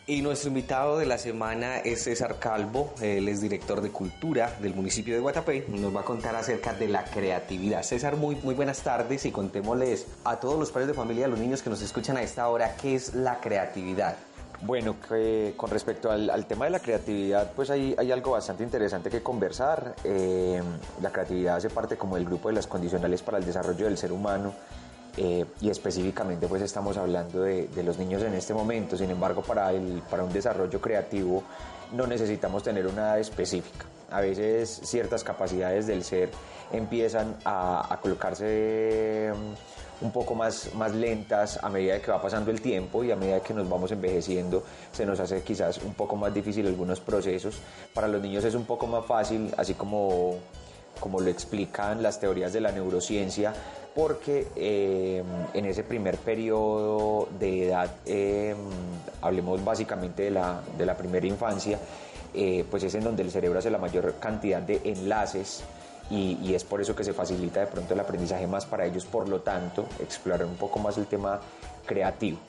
Y 0.10 0.24
nuestro 0.24 0.48
invitado 0.48 0.98
de 0.98 1.06
la 1.06 1.20
semana 1.20 1.78
es 1.78 2.06
César 2.06 2.40
Calvo, 2.40 2.96
él 3.00 3.28
es 3.28 3.42
director 3.42 3.80
de 3.80 3.92
cultura 3.92 4.58
del 4.60 4.74
municipio 4.74 5.14
de 5.14 5.20
Guatapé 5.20 5.66
nos 5.68 5.96
va 5.96 6.02
a 6.02 6.04
contar 6.04 6.36
acerca 6.36 6.74
de 6.74 6.88
la 6.88 7.04
creatividad. 7.04 7.84
César, 7.84 8.16
muy, 8.16 8.36
muy 8.38 8.56
buenas 8.56 8.82
tardes 8.82 9.28
y 9.28 9.32
contémosles 9.32 10.08
a 10.24 10.38
todos 10.40 10.58
los 10.58 10.72
padres 10.72 10.88
de 10.88 10.96
familia, 10.96 11.26
a 11.26 11.28
los 11.28 11.38
niños 11.38 11.62
que 11.62 11.70
nos 11.70 11.84
escuchan 11.84 12.18
a 12.18 12.24
esta 12.24 12.50
hora, 12.50 12.76
¿qué 12.76 12.96
es 12.96 13.14
la 13.14 13.40
creatividad? 13.40 14.18
Bueno, 14.64 14.96
que 15.08 15.54
con 15.56 15.70
respecto 15.70 16.10
al, 16.10 16.32
al 16.32 16.48
tema 16.48 16.66
de 16.66 16.72
la 16.72 16.80
creatividad, 16.80 17.52
pues 17.56 17.70
hay, 17.70 17.94
hay 17.96 18.12
algo 18.12 18.32
bastante 18.32 18.64
interesante 18.64 19.12
que 19.12 19.22
conversar. 19.22 19.94
Eh, 20.04 20.60
la 21.04 21.12
creatividad 21.12 21.58
hace 21.58 21.70
parte 21.70 21.98
como 21.98 22.16
del 22.16 22.26
grupo 22.26 22.50
de 22.50 22.56
las 22.56 22.66
condicionales 22.66 23.22
para 23.22 23.38
el 23.38 23.46
desarrollo 23.46 23.86
del 23.86 23.96
ser 23.96 24.12
humano 24.12 24.56
eh, 25.18 25.46
y 25.62 25.70
específicamente 25.70 26.48
pues 26.48 26.62
estamos 26.62 26.98
hablando 26.98 27.42
de, 27.42 27.68
los 27.84 27.98
niños 27.98 28.22
en 28.24 28.34
este 28.34 28.54
momento. 28.54 28.98
Sin 28.98 29.10
embargo, 29.10 29.42
para, 29.42 29.72
el, 29.72 30.02
para 30.10 30.24
un 30.24 30.34
desarrollo 30.34 30.80
creativo 30.80 31.44
no 31.94 32.08
necesitamos 32.08 32.64
tener 32.64 32.86
una 32.88 33.02
edad 33.02 33.20
específica. 33.20 33.86
A 34.12 34.22
veces 34.22 34.82
ciertas 34.84 35.24
capacidades 35.24 35.88
del 35.88 36.04
ser 36.04 36.30
empiezan 36.72 37.36
a, 37.46 37.94
a 37.94 38.00
colocarse 38.00 39.32
mm, 39.36 40.06
un 40.06 40.12
poco 40.12 40.36
más, 40.36 40.74
más 40.76 40.94
lentas 40.94 41.60
a 41.62 41.70
medida 41.70 42.02
que 42.02 42.12
va 42.12 42.22
pasando 42.22 42.52
el 42.52 42.62
tiempo 42.62 43.04
y 43.04 43.12
a 43.12 43.16
medida 43.16 43.42
que 43.42 43.54
nos 43.54 43.70
vamos 43.70 43.92
envejeciendo 43.92 44.64
se 44.92 45.06
nos 45.06 45.20
hace 45.20 45.42
quizás 45.42 45.80
un 45.80 45.94
poco 45.94 46.16
más 46.16 46.34
difícil 46.34 46.68
algunos 46.68 47.00
procesos. 47.00 47.60
Para 47.94 48.08
los 48.08 48.22
niños 48.22 48.44
es 48.46 48.56
un 48.56 48.66
poco 48.66 48.88
más 48.88 49.06
fácil, 49.06 49.54
así 49.58 49.74
como, 49.74 50.36
como 51.00 51.20
lo 51.20 51.30
explican 51.30 52.02
las 52.02 52.20
teorías 52.20 52.54
de 52.54 52.62
la 52.62 52.72
neurociencia, 52.72 53.54
porque 53.96 54.48
eh, 54.56 55.24
en 55.54 55.66
ese 55.66 55.84
primer 55.84 56.18
periodo 56.18 57.28
de 57.40 57.68
edad, 57.68 57.96
eh, 58.06 58.56
hablemos 59.22 59.64
básicamente 59.64 60.24
de 60.24 60.32
la, 60.32 60.62
de 60.78 60.86
la 60.86 60.96
primera 60.96 61.26
infancia, 61.26 61.80
eh, 62.34 62.66
pues 62.70 62.84
es 62.84 62.96
en 62.96 63.04
donde 63.04 63.24
el 63.24 63.32
cerebro 63.32 63.60
hace 63.60 63.72
la 63.72 63.80
mayor 63.80 64.16
cantidad 64.20 64.62
de 64.62 64.82
enlaces 64.84 65.64
y, 66.10 66.38
y, 66.42 66.56
es 66.56 66.64
por 66.64 66.82
eso 66.82 66.96
que 66.96 67.04
se 67.04 67.14
facilita 67.14 67.60
de 67.60 67.68
pronto 67.68 67.94
el 67.94 68.00
aprendizaje 68.00 68.48
más 68.48 68.66
para 68.66 68.86
ellos, 68.86 69.06
por 69.06 69.30
lo 69.30 69.42
tanto, 69.42 69.86
explorar 70.00 70.46
un 70.46 70.56
poco 70.56 70.80
más 70.80 70.98
el 70.98 71.06
tema 71.06 71.40
creativo. 71.86 72.40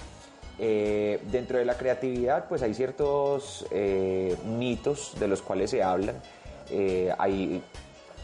Eh, 0.62 1.18
dentro 1.32 1.56
de 1.56 1.64
la 1.64 1.78
creatividad, 1.78 2.46
pues 2.46 2.60
hay 2.60 2.74
ciertos 2.74 3.64
eh, 3.70 4.36
mitos 4.44 5.14
de 5.18 5.26
los 5.26 5.40
cuales 5.40 5.70
se 5.70 5.82
hablan. 5.82 6.16
Eh, 6.70 7.10
hay, 7.18 7.62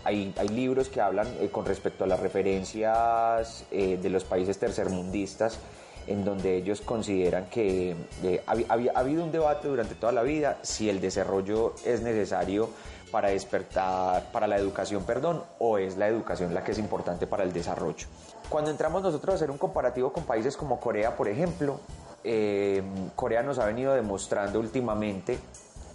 hay, 0.06 0.32
hay, 0.38 0.48
libros 0.48 0.88
que 0.88 1.00
hablan 1.00 1.26
con 1.52 1.66
respecto 1.66 2.04
a 2.04 2.06
las 2.06 2.20
referencias 2.20 3.64
de 3.70 4.08
los 4.08 4.24
países 4.24 4.58
tercermundistas 4.58 5.58
en 6.06 6.24
donde 6.24 6.56
ellos 6.56 6.80
consideran 6.80 7.46
que 7.46 7.96
eh, 8.22 8.42
había, 8.46 8.92
ha 8.94 9.00
habido 9.00 9.24
un 9.24 9.32
debate 9.32 9.68
durante 9.68 9.94
toda 9.94 10.12
la 10.12 10.22
vida 10.22 10.58
si 10.62 10.88
el 10.88 11.00
desarrollo 11.00 11.74
es 11.84 12.02
necesario 12.02 12.68
para 13.10 13.28
despertar, 13.28 14.30
para 14.32 14.46
la 14.46 14.56
educación, 14.56 15.04
perdón, 15.04 15.42
o 15.58 15.78
es 15.78 15.96
la 15.96 16.08
educación 16.08 16.52
la 16.54 16.64
que 16.64 16.72
es 16.72 16.78
importante 16.78 17.26
para 17.26 17.44
el 17.44 17.52
desarrollo. 17.52 18.06
Cuando 18.48 18.70
entramos 18.70 19.02
nosotros 19.02 19.34
a 19.34 19.36
hacer 19.36 19.50
un 19.50 19.58
comparativo 19.58 20.12
con 20.12 20.24
países 20.24 20.56
como 20.56 20.80
Corea, 20.80 21.16
por 21.16 21.28
ejemplo, 21.28 21.80
eh, 22.24 22.82
Corea 23.14 23.42
nos 23.42 23.58
ha 23.58 23.66
venido 23.66 23.94
demostrando 23.94 24.60
últimamente 24.60 25.38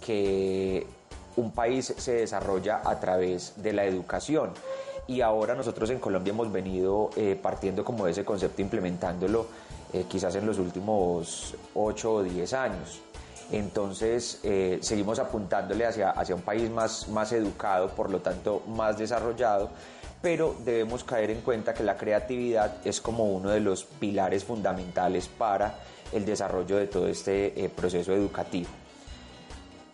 que 0.04 0.86
un 1.36 1.52
país 1.52 1.94
se 1.96 2.14
desarrolla 2.14 2.82
a 2.84 2.98
través 3.00 3.54
de 3.56 3.72
la 3.72 3.84
educación 3.84 4.50
y 5.06 5.20
ahora 5.20 5.54
nosotros 5.54 5.90
en 5.90 5.98
Colombia 5.98 6.32
hemos 6.32 6.50
venido 6.52 7.10
eh, 7.16 7.38
partiendo 7.40 7.84
como 7.84 8.06
de 8.06 8.12
ese 8.12 8.24
concepto, 8.24 8.62
implementándolo 8.62 9.46
eh, 9.92 10.04
quizás 10.08 10.34
en 10.36 10.46
los 10.46 10.58
últimos 10.58 11.54
8 11.74 12.12
o 12.12 12.22
10 12.22 12.52
años. 12.54 13.00
Entonces 13.50 14.40
eh, 14.44 14.78
seguimos 14.80 15.18
apuntándole 15.18 15.84
hacia, 15.84 16.10
hacia 16.10 16.34
un 16.34 16.42
país 16.42 16.70
más, 16.70 17.08
más 17.08 17.32
educado, 17.32 17.88
por 17.88 18.10
lo 18.10 18.20
tanto 18.20 18.62
más 18.68 18.96
desarrollado, 18.96 19.70
pero 20.22 20.54
debemos 20.64 21.04
caer 21.04 21.30
en 21.30 21.40
cuenta 21.40 21.74
que 21.74 21.82
la 21.82 21.96
creatividad 21.96 22.76
es 22.86 23.00
como 23.00 23.24
uno 23.24 23.50
de 23.50 23.60
los 23.60 23.84
pilares 23.84 24.44
fundamentales 24.44 25.28
para 25.28 25.80
el 26.12 26.24
desarrollo 26.24 26.76
de 26.76 26.86
todo 26.86 27.08
este 27.08 27.70
proceso 27.74 28.12
educativo 28.12 28.68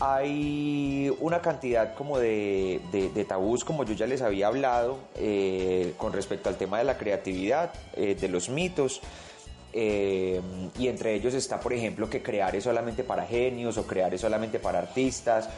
hay 0.01 1.13
una 1.21 1.41
cantidad 1.41 1.95
como 1.95 2.19
de, 2.19 2.81
tabús, 3.29 3.65
como 3.65 3.85
yo 3.85 3.95
ya 3.95 4.07
les 4.07 4.23
había 4.23 4.47
hablado, 4.47 4.99
eh, 5.17 5.95
con 5.97 6.13
respecto 6.13 6.49
al 6.49 6.57
tema 6.57 6.79
de 6.79 6.85
la 6.85 6.97
creatividad, 6.97 7.73
eh, 7.95 8.15
de 8.15 8.29
los 8.29 8.49
mitos. 8.49 9.01
Eh, 9.73 10.41
y 10.79 10.89
entre 10.89 11.15
ellos 11.15 11.35
está, 11.35 11.61
por 11.61 11.73
ejemplo, 11.73 12.09
que 12.09 12.23
crear 12.23 12.55
es 12.55 12.65
solamente 12.65 13.05
para 13.05 13.27
genios 13.27 13.77
o 13.77 13.87
crear 13.87 14.15
es 14.15 14.21
solamente 14.21 14.59
para 14.59 14.79
artistas 14.79 15.49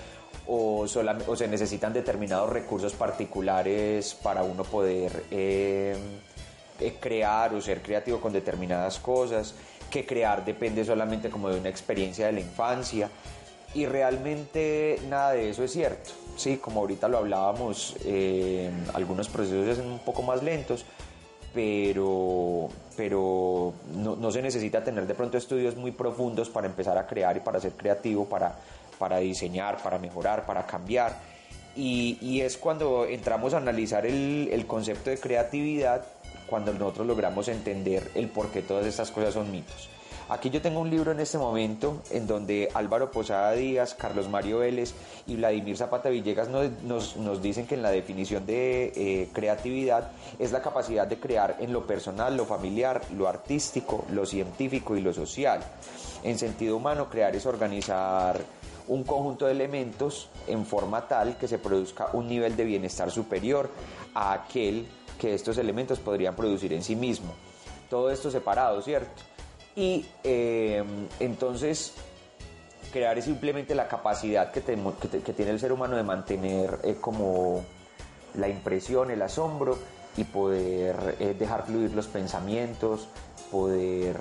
o, 0.47 0.87
o 1.27 1.37
se 1.37 1.49
necesitan 1.49 1.93
determinados 1.93 2.51
recursos 2.51 2.95
particulares 2.95 4.15
para 4.21 4.43
uno 4.43 4.65
poder 4.65 5.25
crear 6.99 7.55
o 7.55 7.61
ser 7.61 7.83
creativo 7.83 8.21
con 8.21 8.33
determinadas 8.33 8.99
cosas, 8.99 9.55
que 9.91 10.07
crear 10.07 10.45
depende 10.45 10.85
solamente 10.85 11.29
como 11.29 11.51
de 11.51 11.61
una 11.61 11.69
experiencia 11.69 12.27
de 12.27 12.33
la 12.33 12.41
infancia 12.41 13.11
y 13.75 13.87
realmente 13.87 15.01
nada 15.09 15.33
de 15.33 15.51
eso 15.51 15.63
es 15.63 15.73
cierto. 15.73 16.11
Sí, 16.37 16.57
como 16.57 16.81
ahorita 16.81 17.09
lo 17.09 17.19
hablábamos, 17.19 17.97
eh, 18.05 18.71
algunos 18.95 19.29
procesos 19.29 19.77
son 19.77 19.93
un 19.93 19.99
poco 19.99 20.23
más 20.23 20.43
lentos, 20.43 20.85
pero, 21.53 22.69
pero 22.97 23.75
no, 23.95 24.31
se 24.31 24.41
necesita 24.41 24.83
tener 24.83 25.07
de 25.07 25.15
pronto 25.15 25.37
estudios 25.37 25.77
muy 25.77 25.91
profundos 25.93 26.49
para 26.49 26.67
empezar 26.67 26.97
a 26.97 27.07
crear 27.07 27.37
y 27.37 27.41
para 27.41 27.61
ser 27.61 27.73
creativo, 27.73 28.27
para, 28.27 28.55
para 28.99 29.19
diseñar, 29.19 29.83
para 29.83 29.99
mejorar, 29.99 30.47
para 30.47 30.67
cambiar. 30.67 31.19
Y, 31.77 32.19
y 32.21 32.41
es 32.41 32.57
cuando 32.57 33.05
entramos 33.07 33.55
a 33.55 33.59
analizar 33.59 34.07
el, 34.07 34.49
el 34.53 34.67
concepto 34.67 35.11
de 35.11 35.19
creatividad, 35.19 36.05
cuando 36.47 36.73
nosotros 36.73 37.07
logramos 37.07 37.49
entender 37.49 38.11
el 38.15 38.29
por 38.29 38.51
qué 38.51 38.63
todas 38.63 38.87
estas 38.87 39.11
cosas 39.11 39.35
son 39.35 39.51
mitos. 39.53 39.89
Aquí 40.31 40.49
yo 40.49 40.63
tengo 40.63 40.79
un 40.79 40.91
libro 40.91 41.11
en 41.11 41.19
este 41.19 41.39
momento 41.39 42.03
en 42.13 42.29
donde 42.29 42.69
Álvaro 42.73 43.11
Posada 43.11 43.51
Díaz, 43.51 43.95
Carlos 43.95 44.29
Mario 44.29 44.61
Vélez 44.61 44.95
y 45.27 45.35
Vladimir 45.35 45.77
Zapata 45.77 46.09
Villegas 46.09 46.49
nos, 46.49 47.43
dicen 47.43 47.67
que 47.67 47.75
en 47.75 47.83
la 47.83 47.91
definición 47.91 48.47
de 48.47 48.93
eh, 48.95 49.29
creatividad 49.33 50.13
es 50.39 50.53
la 50.53 50.63
capacidad 50.63 51.09
de 51.09 51.19
crear 51.19 51.57
en 51.59 51.73
lo 51.73 51.85
personal, 51.85 52.37
lo 52.37 52.45
familiar, 52.45 53.03
lo 53.17 53.27
artístico, 53.27 54.05
lo 54.13 54.25
científico 54.25 54.97
y 54.97 55.01
lo 55.01 55.13
social. 55.13 55.65
En 56.23 56.39
sentido 56.39 56.77
humano, 56.77 57.11
crear 57.11 57.35
es 57.35 57.45
organizar 57.45 58.41
un 58.87 59.03
conjunto 59.03 59.47
de 59.47 59.53
elementos 59.53 60.29
en 60.47 60.65
forma 60.65 61.09
tal 61.09 61.39
que 61.39 61.49
se 61.49 61.59
produzca 61.59 62.11
un 62.13 62.29
nivel 62.29 62.57
de 62.57 62.67
bienestar 62.67 63.11
superior 63.11 63.69
a 64.15 64.33
aquel 64.33 64.87
que 65.19 65.35
estos 65.35 65.59
elementos 65.59 65.99
podrían 65.99 66.37
producir 66.37 66.73
en 66.73 66.85
sí 66.85 66.95
mismo. 66.95 67.35
Todo 67.89 68.13
esto 68.13 68.31
separado, 68.31 68.81
¿cierto? 68.81 69.30
Y 69.77 70.05
eh, 70.25 70.83
entonces 71.21 71.95
crear 72.93 73.17
es 73.19 73.25
simplemente 73.25 73.75
la 73.75 73.87
capacidad 73.87 74.51
que, 74.51 74.61
tiene 74.61 75.51
el 75.53 75.61
ser 75.61 75.73
humano 75.73 75.97
de 75.97 76.03
mantener 76.03 76.79
eh, 76.83 76.97
como 77.01 77.65
la 78.35 78.49
impresión, 78.49 79.11
el 79.11 79.23
asombro 79.23 79.79
y 80.17 80.25
poder 80.25 81.17
eh, 81.21 81.37
dejar 81.39 81.67
fluir 81.67 81.93
los 81.93 82.09
pensamientos, 82.09 83.09
poder 83.51 84.17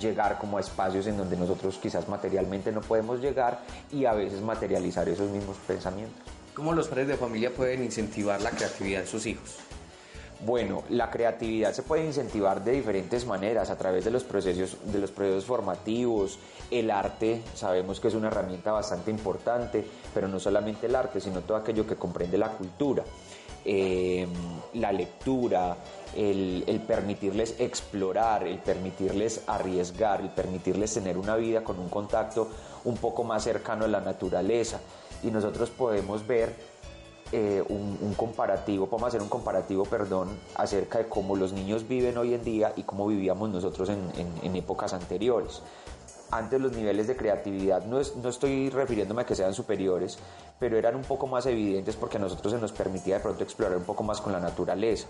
llegar 0.00 0.38
como 0.38 0.56
a 0.56 0.60
espacios 0.60 1.06
en 1.06 1.18
donde 1.18 1.36
nosotros 1.36 1.78
quizás 1.82 2.08
materialmente 2.08 2.72
no 2.72 2.80
podemos 2.80 3.20
llegar 3.20 3.60
y 3.92 4.06
a 4.06 4.12
veces 4.12 4.40
materializar 4.40 5.08
esos 5.08 5.30
mismos 5.30 5.56
pensamientos. 5.66 6.18
¿Cómo 6.54 6.72
los 6.72 6.88
padres 6.88 7.08
de 7.08 7.16
familia 7.16 7.50
pueden 7.54 7.84
incentivar 7.84 8.40
la 8.40 8.50
creatividad 8.50 9.00
de 9.00 9.06
sus 9.06 9.26
hijos? 9.26 9.58
Bueno, 10.44 10.84
la 10.88 11.10
creatividad 11.10 11.74
se 11.74 11.82
puede 11.82 12.06
incentivar 12.06 12.64
de 12.64 12.72
diferentes 12.72 13.26
maneras, 13.26 13.68
a 13.68 13.76
través 13.76 14.06
de 14.06 14.10
los 14.10 14.24
procesos, 14.24 14.78
de 14.90 14.98
los 14.98 15.10
procesos 15.10 15.44
formativos, 15.44 16.38
el 16.70 16.90
arte, 16.90 17.42
sabemos 17.54 18.00
que 18.00 18.08
es 18.08 18.14
una 18.14 18.28
herramienta 18.28 18.72
bastante 18.72 19.10
importante, 19.10 19.84
pero 20.14 20.28
no 20.28 20.40
solamente 20.40 20.86
el 20.86 20.96
arte, 20.96 21.20
sino 21.20 21.42
todo 21.42 21.58
aquello 21.58 21.86
que 21.86 21.96
comprende 21.96 22.38
la 22.38 22.52
cultura, 22.52 23.04
em, 23.66 24.30
la 24.74 24.92
lectura, 24.92 25.76
el, 26.16 26.64
el, 26.66 26.80
permitirles 26.80 27.56
explorar, 27.58 28.46
el 28.46 28.60
permitirles 28.60 29.42
arriesgar, 29.46 30.22
el 30.22 30.30
permitirles 30.30 30.94
tener 30.94 31.18
una 31.18 31.36
vida 31.36 31.62
con 31.62 31.78
un 31.78 31.90
contacto 31.90 32.48
un 32.84 32.96
poco 32.96 33.24
más 33.24 33.44
cercano 33.44 33.84
a 33.84 33.88
la 33.88 34.00
naturaleza. 34.00 34.80
Y 35.22 35.30
nosotros 35.30 35.68
podemos 35.68 36.26
ver 36.26 36.69
eh, 37.32 37.62
un, 37.68 38.14
comparativo, 38.14 38.86
podemos 38.88 39.08
hacer 39.08 39.22
un 39.22 39.28
comparativo, 39.28 39.84
perdón, 39.84 40.28
acerca 40.56 40.98
de 40.98 41.08
cómo 41.08 41.36
los 41.36 41.52
niños 41.52 41.86
viven 41.86 42.18
hoy 42.18 42.34
en 42.34 42.42
día 42.42 42.72
y 42.76 42.82
cómo 42.82 43.06
vivíamos 43.06 43.48
nosotros 43.50 43.88
en, 43.88 44.56
épocas 44.56 44.92
anteriores. 44.92 45.62
Antes 46.32 46.60
los 46.60 46.72
niveles 46.72 47.06
de 47.06 47.16
creatividad, 47.16 47.84
no, 47.84 48.00
no 48.22 48.28
estoy 48.28 48.70
refiriéndome 48.70 49.22
a 49.22 49.26
que 49.26 49.34
sean 49.36 49.54
superiores, 49.54 50.18
pero 50.58 50.76
eran 50.76 50.96
un 50.96 51.02
poco 51.02 51.26
más 51.28 51.46
evidentes 51.46 51.96
porque 51.96 52.16
a 52.16 52.20
nosotros 52.20 52.52
se 52.52 52.58
nos 52.58 52.72
permitía 52.72 53.16
de 53.16 53.20
pronto 53.20 53.44
explorar 53.44 53.76
un 53.76 53.84
poco 53.84 54.02
más 54.02 54.20
con 54.20 54.32
la 54.32 54.40
naturaleza. 54.40 55.06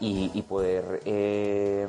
Y, 0.00 0.42
poder 0.42 1.02
eh, 1.04 1.88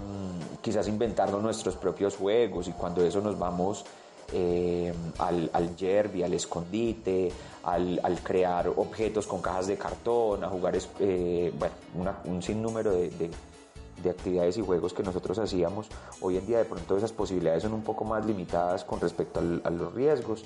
quizás 0.62 0.88
inventarnos 0.88 1.44
nuestros 1.44 1.76
propios 1.76 2.18
juegos 2.18 2.68
y 2.68 2.72
cuando 2.72 3.04
eso 3.04 3.22
nos 3.22 3.38
vamos 3.38 3.86
eh, 4.34 4.94
al, 5.18 5.50
al 5.54 5.76
yerby, 5.76 6.24
al 6.24 6.34
escondite, 6.34 7.32
al, 7.64 8.00
al, 8.04 8.20
crear 8.22 8.68
objetos 8.68 9.28
con 9.28 9.42
cajas 9.42 9.68
de 9.68 9.78
cartón, 9.78 10.44
a 10.44 10.50
jugar 10.50 10.78
eh, 11.00 11.54
bueno, 11.58 12.16
un 12.26 12.42
sinnúmero 12.42 12.92
de, 12.92 13.10
de, 13.10 14.10
actividades 14.10 14.58
y 14.58 14.62
juegos 14.62 14.94
que 14.94 15.04
nosotros 15.04 15.38
hacíamos. 15.40 15.88
Hoy 16.22 16.38
en 16.38 16.48
día 16.48 16.60
de 16.60 16.66
pronto 16.66 16.98
esas 16.98 17.12
posibilidades 17.12 17.64
son 17.64 17.74
un 17.74 17.84
poco 17.84 18.06
más 18.06 18.26
limitadas 18.26 18.86
con 18.86 19.00
respecto 19.02 19.40
a 19.40 19.70
los 19.70 19.94
riesgos 19.94 20.46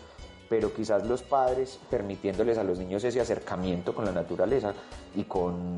pero 0.53 0.71
quizás 0.71 1.03
los 1.07 1.23
padres 1.23 1.79
permitiéndoles 1.89 2.59
a 2.59 2.63
los 2.63 2.77
niños 2.77 3.03
ese 3.03 3.19
acercamiento 3.19 3.95
con 3.95 4.05
la 4.05 4.11
naturaleza 4.11 4.71
y 5.15 5.23
con, 5.23 5.75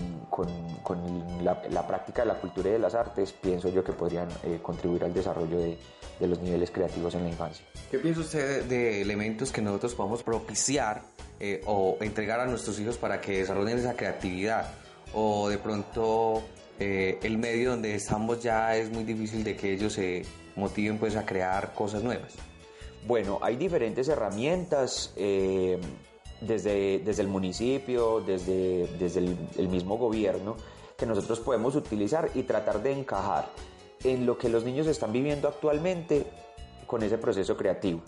la, 1.42 1.88
práctica 1.88 2.24
de 2.24 2.28
la 2.28 2.34
cultura 2.34 2.68
y 2.68 2.74
de 2.74 2.80
las 2.80 2.94
artes, 2.94 3.32
pienso 3.32 3.70
yo 3.70 3.86
que 3.86 3.94
podrían 3.94 4.28
eh, 4.44 4.60
contribuir 4.62 5.06
al 5.06 5.14
desarrollo 5.14 5.60
de, 5.60 5.78
los 6.20 6.42
niveles 6.42 6.72
creativos 6.72 7.16
en 7.16 7.24
la 7.24 7.30
infancia. 7.30 7.66
¿Qué 7.90 8.00
piensa 8.00 8.20
usted 8.20 8.66
de 8.66 9.02
elementos 9.02 9.54
que 9.54 9.62
nosotros 9.62 9.96
podamos 9.96 10.24
propiciar 10.24 11.04
eh, 11.40 11.62
o 11.66 11.96
entregar 12.02 12.42
a 12.42 12.46
nuestros 12.46 12.78
hijos 12.78 12.98
para 12.98 13.22
que 13.22 13.38
desarrollen 13.38 13.78
esa 13.78 13.94
creatividad? 13.94 14.74
O 15.14 15.48
de 15.48 15.58
pronto 15.58 16.44
eh, 16.82 17.18
el 17.24 17.38
medio 17.38 17.70
donde 17.70 17.96
estamos 17.96 18.44
ya 18.44 18.76
es 18.76 18.92
muy 18.92 19.06
difícil 19.06 19.42
de 19.46 19.56
que 19.56 19.72
ellos 19.72 19.94
se 19.94 20.26
motiven 20.58 20.98
pues 20.98 21.16
a 21.16 21.26
crear 21.26 21.74
cosas 21.74 22.04
nuevas. 22.04 22.34
Bueno, 23.08 23.38
hay 23.42 23.56
diferentes 23.56 24.08
herramientas 24.08 25.14
eh, 25.16 25.80
desde, 26.42 27.00
desde, 27.00 27.22
el 27.22 27.28
municipio, 27.28 28.22
desde, 28.22 28.88
desde 28.98 29.20
el, 29.58 29.70
mismo 29.70 29.98
gobierno, 29.98 30.56
que 30.98 31.06
nosotros 31.06 31.40
podemos 31.40 31.76
utilizar 31.76 32.32
y 32.34 32.42
tratar 32.44 32.82
de 32.82 32.94
encajar 32.94 33.50
en 34.04 34.26
lo 34.26 34.40
que 34.40 34.50
los 34.50 34.64
niños 34.64 34.88
están 34.88 35.12
viviendo 35.12 35.48
actualmente 35.48 36.26
con 36.88 37.04
ese 37.04 37.20
proceso 37.20 37.56
creativo. 37.56 38.02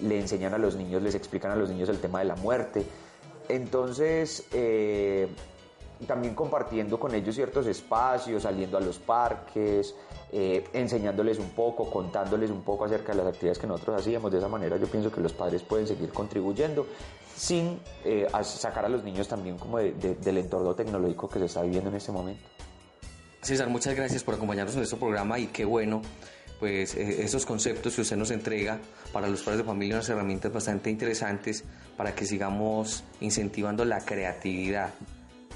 le 0.00 0.18
enseñan 0.18 0.54
a 0.54 0.58
los 0.58 0.76
niños, 0.76 1.02
les 1.02 1.14
explican 1.14 1.50
a 1.50 1.56
los 1.56 1.68
niños 1.68 1.90
el 1.90 1.98
tema 1.98 2.20
de 2.20 2.24
la 2.24 2.36
muerte. 2.36 2.84
Entonces, 3.48 4.46
también 6.06 6.34
compartiendo 6.34 6.98
con 6.98 7.14
ellos 7.14 7.34
ciertos 7.34 7.66
espacios, 7.66 8.44
saliendo 8.44 8.78
a 8.78 8.80
los 8.80 8.98
parques, 8.98 9.94
eh, 10.32 10.64
enseñándoles 10.72 11.38
un 11.38 11.50
poco, 11.50 11.90
contándoles 11.90 12.50
un 12.50 12.62
poco 12.62 12.84
acerca 12.84 13.12
de 13.12 13.18
las 13.18 13.26
actividades 13.28 13.58
que 13.58 13.66
nosotros 13.66 14.00
hacíamos. 14.00 14.30
De 14.30 14.38
esa 14.38 14.48
manera 14.48 14.76
yo 14.76 14.86
pienso 14.86 15.10
que 15.10 15.20
los 15.20 15.32
padres 15.32 15.62
pueden 15.62 15.86
seguir 15.86 16.10
contribuyendo 16.10 16.86
sin 17.36 17.78
eh, 18.04 18.26
sacar 18.42 18.84
a 18.84 18.88
los 18.88 19.02
niños 19.02 19.26
también 19.28 19.56
como 19.58 19.78
de- 19.78 19.92
de- 19.92 20.14
del 20.16 20.38
entorno 20.38 20.74
tecnológico 20.74 21.28
que 21.28 21.38
se 21.38 21.46
está 21.46 21.62
viviendo 21.62 21.90
en 21.90 21.96
este 21.96 22.12
momento. 22.12 22.42
César, 23.42 23.68
muchas 23.68 23.94
gracias 23.94 24.22
por 24.22 24.34
acompañarnos 24.34 24.74
en 24.74 24.80
nuestro 24.80 24.98
programa 24.98 25.38
y 25.38 25.46
qué 25.46 25.64
bueno, 25.64 26.02
pues 26.58 26.94
eh, 26.94 27.22
esos 27.22 27.46
conceptos 27.46 27.94
que 27.94 28.02
usted 28.02 28.16
nos 28.16 28.30
entrega 28.30 28.78
para 29.14 29.26
los 29.28 29.40
padres 29.42 29.58
de 29.58 29.64
familia, 29.64 29.94
unas 29.96 30.08
herramientas 30.10 30.52
bastante 30.52 30.90
interesantes 30.90 31.64
para 31.96 32.14
que 32.14 32.26
sigamos 32.26 33.02
incentivando 33.22 33.84
la 33.86 34.04
creatividad, 34.04 34.90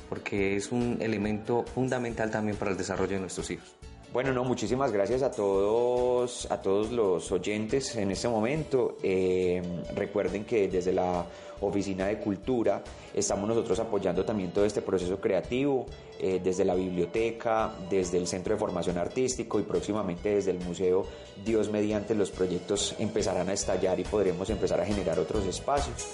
porque 0.08 0.56
es 0.56 0.72
un 0.72 0.96
elemento 1.00 1.64
fundamental 1.74 2.30
también 2.30 2.56
para 2.56 2.70
el 2.70 2.76
desarrollo 2.78 3.16
de 3.16 3.20
nuestros 3.20 3.50
hijos. 3.50 3.76
Bueno, 4.14 4.32
no, 4.32 4.44
muchísimas 4.44 4.92
gracias 4.92 5.22
a 5.22 5.32
todos, 5.32 6.46
a 6.48 6.62
todos 6.62 6.92
los 6.92 7.32
oyentes 7.32 7.96
en 7.96 8.12
este 8.12 8.28
momento. 8.28 8.96
Eh, 9.02 9.60
recuerden 9.92 10.44
que 10.44 10.68
desde 10.68 10.92
la 10.92 11.26
Oficina 11.60 12.06
de 12.06 12.20
Cultura 12.20 12.80
estamos 13.12 13.48
nosotros 13.48 13.80
apoyando 13.80 14.24
también 14.24 14.52
todo 14.52 14.64
este 14.64 14.82
proceso 14.82 15.20
creativo, 15.20 15.86
eh, 16.20 16.40
desde 16.40 16.64
la 16.64 16.76
biblioteca, 16.76 17.74
desde 17.90 18.18
el 18.18 18.28
Centro 18.28 18.54
de 18.54 18.60
Formación 18.60 18.98
Artístico 18.98 19.58
y 19.58 19.64
próximamente 19.64 20.36
desde 20.36 20.52
el 20.52 20.60
Museo 20.60 21.04
Dios 21.44 21.68
mediante 21.68 22.14
los 22.14 22.30
proyectos 22.30 22.94
empezarán 23.00 23.48
a 23.48 23.52
estallar 23.52 23.98
y 23.98 24.04
podremos 24.04 24.48
empezar 24.48 24.80
a 24.80 24.86
generar 24.86 25.18
otros 25.18 25.44
espacios. 25.44 26.06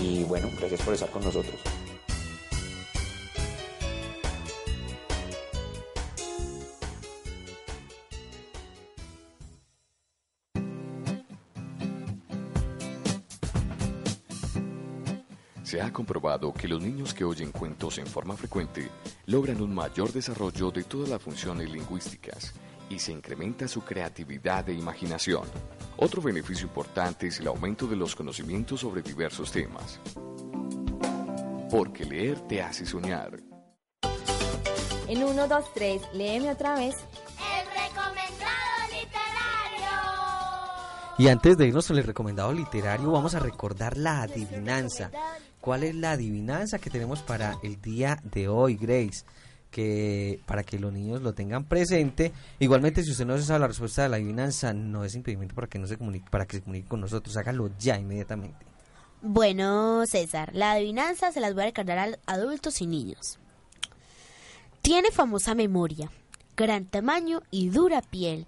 Y 0.00 0.24
bueno, 0.24 0.48
gracias 0.58 0.80
por 0.80 0.94
estar 0.94 1.10
con 1.10 1.22
nosotros. 1.22 1.60
Se 15.74 15.82
ha 15.82 15.92
comprobado 15.92 16.52
que 16.52 16.68
los 16.68 16.80
niños 16.80 17.12
que 17.12 17.24
oyen 17.24 17.50
cuentos 17.50 17.98
en 17.98 18.06
forma 18.06 18.36
frecuente 18.36 18.88
logran 19.26 19.60
un 19.60 19.74
mayor 19.74 20.12
desarrollo 20.12 20.70
de 20.70 20.84
todas 20.84 21.08
las 21.08 21.20
funciones 21.20 21.68
lingüísticas 21.68 22.54
y 22.88 23.00
se 23.00 23.10
incrementa 23.10 23.66
su 23.66 23.80
creatividad 23.80 24.68
e 24.68 24.74
imaginación. 24.74 25.42
Otro 25.96 26.22
beneficio 26.22 26.68
importante 26.68 27.26
es 27.26 27.40
el 27.40 27.48
aumento 27.48 27.88
de 27.88 27.96
los 27.96 28.14
conocimientos 28.14 28.82
sobre 28.82 29.02
diversos 29.02 29.50
temas. 29.50 29.98
Porque 31.68 32.04
leer 32.04 32.38
te 32.42 32.62
hace 32.62 32.86
soñar. 32.86 33.40
En 35.08 35.24
1, 35.24 35.48
2, 35.48 35.74
3, 35.74 36.02
léeme 36.12 36.52
otra 36.52 36.76
vez. 36.76 36.94
El 36.94 37.66
recomendado 37.66 38.92
literario. 38.92 39.88
Y 41.18 41.26
antes 41.26 41.56
de 41.56 41.66
irnos 41.66 41.90
el 41.90 42.04
recomendado 42.04 42.52
literario, 42.52 43.10
vamos 43.10 43.34
a 43.34 43.40
recordar 43.40 43.96
la 43.96 44.22
adivinanza. 44.22 45.10
¿Cuál 45.64 45.82
es 45.82 45.94
la 45.94 46.12
adivinanza 46.12 46.78
que 46.78 46.90
tenemos 46.90 47.22
para 47.22 47.56
el 47.62 47.80
día 47.80 48.20
de 48.22 48.48
hoy, 48.48 48.76
Grace? 48.76 49.24
Que 49.70 50.38
para 50.44 50.62
que 50.62 50.78
los 50.78 50.92
niños 50.92 51.22
lo 51.22 51.32
tengan 51.32 51.64
presente. 51.64 52.34
Igualmente, 52.58 53.02
si 53.02 53.12
usted 53.12 53.24
no 53.24 53.38
sabe 53.38 53.60
la 53.60 53.68
respuesta 53.68 54.02
de 54.02 54.10
la 54.10 54.16
adivinanza, 54.16 54.74
no 54.74 55.06
es 55.06 55.14
impedimento 55.14 55.54
para 55.54 55.66
que 55.66 55.78
no 55.78 55.86
se 55.86 55.96
comunique, 55.96 56.28
para 56.28 56.44
que 56.44 56.58
se 56.58 56.62
comunique 56.62 56.86
con 56.86 57.00
nosotros. 57.00 57.34
Hágalo 57.38 57.70
ya 57.78 57.98
inmediatamente. 57.98 58.58
Bueno, 59.22 60.04
César, 60.04 60.50
la 60.54 60.72
adivinanza 60.72 61.32
se 61.32 61.40
las 61.40 61.54
voy 61.54 61.62
a 61.62 61.66
recordar 61.68 61.98
a 61.98 62.18
adultos 62.30 62.82
y 62.82 62.86
niños. 62.86 63.38
Tiene 64.82 65.12
famosa 65.12 65.54
memoria, 65.54 66.10
gran 66.58 66.84
tamaño 66.84 67.40
y 67.50 67.70
dura 67.70 68.02
piel, 68.02 68.46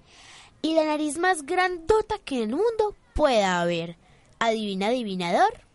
y 0.61 0.75
la 0.75 0.85
nariz 0.85 1.17
más 1.17 1.47
grandota 1.47 2.17
que 2.23 2.43
el 2.43 2.51
mundo 2.51 2.95
pueda 3.15 3.63
haber. 3.63 3.97
Adivina, 4.39 4.89
adivinador. 4.89 5.66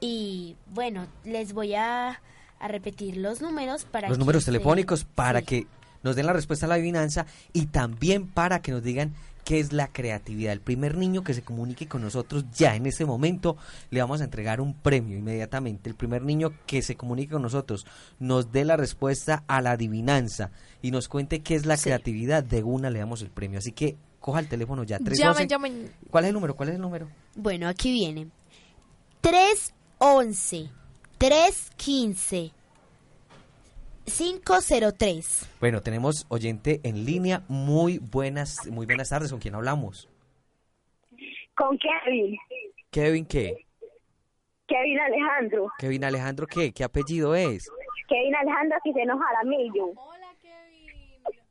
Y 0.00 0.56
bueno, 0.72 1.06
les 1.24 1.52
voy 1.52 1.74
a, 1.74 2.20
a 2.58 2.68
repetir 2.68 3.16
los 3.16 3.40
números 3.42 3.84
para 3.84 4.08
Los 4.08 4.16
que 4.16 4.20
números 4.20 4.44
se- 4.44 4.50
telefónicos 4.52 5.04
para 5.04 5.40
sí. 5.40 5.46
que 5.46 5.66
nos 6.02 6.16
den 6.16 6.26
la 6.26 6.32
respuesta 6.32 6.66
a 6.66 6.68
la 6.70 6.76
adivinanza 6.76 7.26
y 7.52 7.66
también 7.66 8.26
para 8.26 8.62
que 8.62 8.72
nos 8.72 8.82
digan 8.82 9.12
qué 9.44 9.58
es 9.60 9.72
la 9.72 9.88
creatividad. 9.88 10.52
El 10.52 10.60
primer 10.60 10.96
niño 10.96 11.22
que 11.22 11.34
se 11.34 11.42
comunique 11.42 11.86
con 11.88 12.00
nosotros 12.02 12.44
ya 12.54 12.76
en 12.76 12.86
este 12.86 13.04
momento 13.04 13.56
le 13.90 14.00
vamos 14.00 14.20
a 14.20 14.24
entregar 14.24 14.60
un 14.62 14.72
premio 14.74 15.18
inmediatamente. 15.18 15.90
El 15.90 15.96
primer 15.96 16.22
niño 16.22 16.52
que 16.66 16.80
se 16.82 16.96
comunique 16.96 17.32
con 17.32 17.42
nosotros 17.42 17.86
nos 18.18 18.52
dé 18.52 18.64
la 18.64 18.76
respuesta 18.78 19.44
a 19.48 19.60
la 19.60 19.72
adivinanza 19.72 20.50
y 20.80 20.90
nos 20.92 21.08
cuente 21.08 21.40
qué 21.40 21.54
es 21.56 21.66
la 21.66 21.76
creatividad, 21.76 22.42
de 22.44 22.62
una 22.62 22.88
le 22.88 23.00
damos 23.00 23.20
el 23.22 23.30
premio. 23.30 23.58
Así 23.58 23.72
que 23.72 23.96
coja 24.20 24.40
el 24.40 24.48
teléfono 24.48 24.84
ya. 24.84 24.98
312. 24.98 25.48
Llamen, 25.48 25.48
llamen. 25.48 25.92
¿Cuál 26.10 26.24
es 26.24 26.28
el 26.28 26.34
número? 26.34 26.54
¿Cuál 26.56 26.68
es 26.70 26.74
el 26.76 26.80
número? 26.80 27.08
Bueno, 27.34 27.68
aquí 27.68 27.90
viene. 27.92 28.28
311 30.00 30.70
315 31.18 32.52
503. 34.06 35.48
Bueno, 35.60 35.82
tenemos 35.82 36.24
oyente 36.30 36.80
en 36.84 37.04
línea. 37.04 37.42
Muy 37.48 37.98
buenas, 37.98 38.66
muy 38.68 38.86
buenas 38.86 39.10
tardes. 39.10 39.30
¿Con 39.30 39.40
quién 39.40 39.54
hablamos? 39.54 40.08
Con 41.54 41.78
Kevin. 41.78 42.38
Kevin, 42.90 43.26
¿qué? 43.26 43.66
Kevin 44.66 44.98
Alejandro. 45.00 45.70
Kevin 45.78 46.04
Alejandro, 46.04 46.46
¿qué? 46.46 46.72
¿Qué 46.72 46.82
apellido 46.82 47.34
es? 47.34 47.70
Kevin 48.08 48.34
Alejandro 48.34 48.78
Quiseno 48.82 49.18
Jaramillo. 49.18 49.92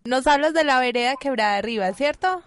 Nos 0.06 0.26
hablas 0.26 0.56
de 0.56 0.64
la 0.64 0.80
vereda 0.80 1.14
quebrada 1.22 1.58
arriba, 1.58 1.94
¿cierto? 1.94 2.42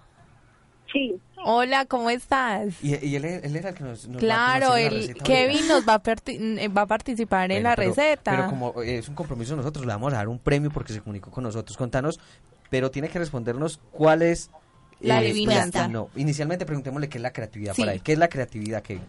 Sí. 0.93 1.15
Hola, 1.45 1.87
¿cómo 1.87 2.11
estás? 2.11 2.83
Y, 2.83 2.95
y 3.05 3.17
él, 3.17 3.25
él 3.25 3.57
era 3.57 3.71
el 3.71 3.75
que 3.75 3.85
nos, 3.85 4.07
nos 4.07 4.17
va- 4.17 4.21
Claro, 4.21 4.77
el 4.77 4.91
receta 4.93 5.25
Kevin 5.25 5.67
nos 5.69 5.87
va 5.89 5.95
a, 5.95 6.03
parti- 6.03 6.39
eh, 6.61 6.69
va 6.69 6.83
a 6.83 6.87
participar 6.87 7.51
en 7.53 7.63
la 7.65 7.75
pero- 7.77 7.89
receta. 7.91 8.31
Pero 8.31 8.47
como 8.49 8.83
eh, 8.83 8.99
es 8.99 9.09
un 9.09 9.15
compromiso 9.15 9.53
de 9.53 9.57
nosotros, 9.59 9.85
le 9.85 9.93
vamos 9.93 10.13
a 10.13 10.17
dar 10.17 10.29
un 10.29 10.39
premio 10.39 10.71
porque 10.71 10.93
se 10.93 11.01
comunicó 11.01 11.31
con 11.31 11.45
nosotros. 11.45 11.77
Contanos, 11.77 12.21
pero 12.71 12.91
tiene 12.91 13.09
que 13.09 13.19
respondernos 13.19 13.81
cuál 13.91 14.23
es... 14.23 14.51
La 15.01 15.21
eh, 15.21 15.31
adivinanza. 15.31 15.89
No, 15.89 16.11
inicialmente 16.15 16.65
preguntémosle 16.65 17.09
qué 17.09 17.19
es 17.19 17.23
la 17.23 17.33
creatividad 17.33 17.75
Sí. 17.75 17.83
para 17.83 17.93
él. 17.95 18.03
¿Qué 18.03 18.13
es 18.13 18.19
la 18.19 18.29
creatividad, 18.29 18.83
Kevin? 18.83 19.03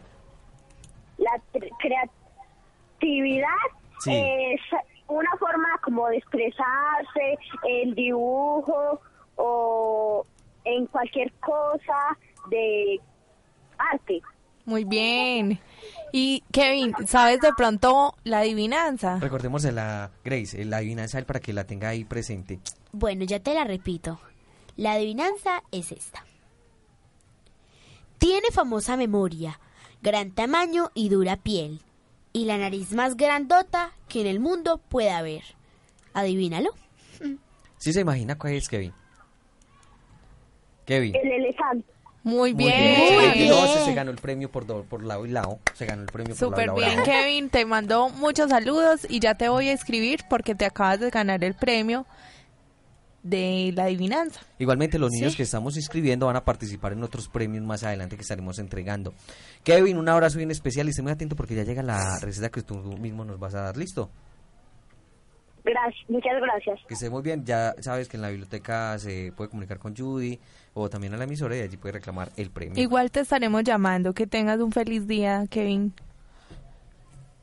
La 1.20 1.32
cre- 1.54 1.70
creatividad 1.80 3.48
Sí. 4.00 4.12
es 4.12 4.60
una 5.08 5.30
forma 5.38 5.68
como 5.84 6.08
de 6.08 6.18
expresarse 6.18 7.38
en 7.70 7.94
dibujo 7.94 9.00
o 9.36 10.26
en 10.66 10.86
cualquier 10.88 11.32
cosa 11.34 12.18
de 12.50 13.00
arte. 13.78 14.22
Muy 14.66 14.86
bien. 14.86 15.60
Y 16.14 16.44
Kevin, 16.52 16.94
¿sabes 17.06 17.42
de 17.42 17.52
pronto 17.58 18.16
la 18.24 18.40
adivinanza? 18.40 19.18
Recordemos 19.20 19.64
de 19.64 19.74
la 19.74 20.12
Grace, 20.24 20.62
eh, 20.62 20.66
la 20.66 20.78
adivinanza 20.78 21.22
para 21.24 21.40
que 21.40 21.52
la 21.54 21.66
tenga 21.66 21.90
ahí 21.90 22.06
presente. 22.06 22.60
Bueno, 22.92 23.26
ya 23.26 23.40
te 23.40 23.54
la 23.54 23.66
repito. 23.66 24.20
La 24.78 24.94
adivinanza 24.94 25.64
es 25.72 25.92
esta. 25.92 26.24
Tiene 28.18 28.52
famosa 28.52 28.96
memoria, 28.96 29.60
gran 30.02 30.32
tamaño 30.32 30.92
y 30.94 31.10
dura 31.10 31.36
piel, 31.36 31.82
y 32.32 32.46
la 32.46 32.58
nariz 32.58 32.94
más 32.94 33.18
grandota 33.18 33.92
que 34.08 34.22
en 34.22 34.28
el 34.28 34.40
mundo 34.40 34.78
pueda 34.78 35.18
haber. 35.18 35.44
Adivínalo. 36.14 36.72
¿Sí 37.78 37.92
se 37.92 38.02
imagina 38.02 38.38
cuál 38.38 38.54
es, 38.54 38.70
Kevin? 38.70 38.94
Kevin. 40.86 41.16
El 41.16 41.32
elefante. 41.32 41.86
Muy 42.26 42.54
Muy 42.54 42.66
bien. 42.72 43.02
ese 43.02 43.84
se 43.86 43.94
ganó 43.94 44.10
el 44.12 44.18
premio 44.18 44.50
por, 44.50 44.66
do- 44.66 44.84
por 44.84 45.04
lado 45.04 45.26
y 45.26 45.30
lado. 45.30 45.60
Se 45.74 45.86
ganó 45.86 46.04
el 46.04 46.08
premio 46.08 46.34
por 46.36 46.58
lado 46.58 46.76
bien, 46.76 46.92
lado. 46.92 47.04
Kevin. 47.04 47.50
Te 47.50 47.66
mando 47.66 48.08
muchos 48.10 48.50
saludos 48.50 49.06
y 49.10 49.20
ya 49.20 49.36
te 49.36 49.50
voy 49.50 49.68
a 49.68 49.74
escribir 49.74 50.22
porque 50.30 50.56
te 50.56 50.66
acabas 50.66 51.02
de 51.02 51.10
ganar 51.10 51.44
el 51.44 51.54
premio 51.54 52.06
de 53.24 53.72
la 53.76 53.84
adivinanza. 53.86 54.40
Igualmente 54.60 54.98
los 55.00 55.10
niños 55.12 55.32
Sí. 55.34 55.38
que 55.38 55.44
estamos 55.44 55.76
inscribiendo 55.78 56.26
van 56.28 56.36
a 56.38 56.46
participar 56.46 56.94
en 56.94 57.04
otros 57.04 57.28
premios 57.30 57.64
más 57.66 57.84
adelante 57.84 58.16
que 58.16 58.22
estaremos 58.22 58.58
entregando. 58.60 59.14
Kevin, 59.66 59.98
un 59.98 60.08
abrazo 60.08 60.38
bien 60.38 60.52
especial 60.52 60.88
y 60.88 60.92
esté 60.92 61.02
muy 61.02 61.12
atento 61.12 61.36
porque 61.36 61.56
ya 61.56 61.64
llega 61.64 61.84
la 61.84 62.20
receta 62.22 62.50
que 62.50 62.62
tú 62.62 62.76
mismo 62.98 63.26
nos 63.26 63.38
vas 63.40 63.54
a 63.56 63.62
dar. 63.64 63.76
¿Listo? 63.78 64.10
Gracias, 65.66 66.10
muchas 66.10 66.34
gracias. 66.42 66.80
Que 66.88 66.94
esté 66.94 67.10
muy 67.10 67.22
bien. 67.22 67.46
Ya 67.46 67.74
sabes 67.80 68.10
que 68.10 68.18
en 68.18 68.22
la 68.22 68.30
biblioteca 68.30 69.00
se 69.00 69.32
puede 69.36 69.50
comunicar 69.50 69.80
con 69.80 69.96
Judy 69.96 70.40
o 70.74 70.90
también 70.90 71.14
a 71.14 71.18
la 71.18 71.26
emisora 71.26 71.56
y 71.58 71.62
allí 71.62 71.78
puede 71.78 71.92
reclamar 71.94 72.32
el 72.38 72.50
premio. 72.50 72.82
Igual 72.82 73.12
te 73.12 73.20
estaremos 73.22 73.64
llamando. 73.64 74.14
Que 74.14 74.26
tengas 74.28 74.60
un 74.60 74.72
feliz 74.72 75.06
día, 75.08 75.46
Kevin. 75.50 75.94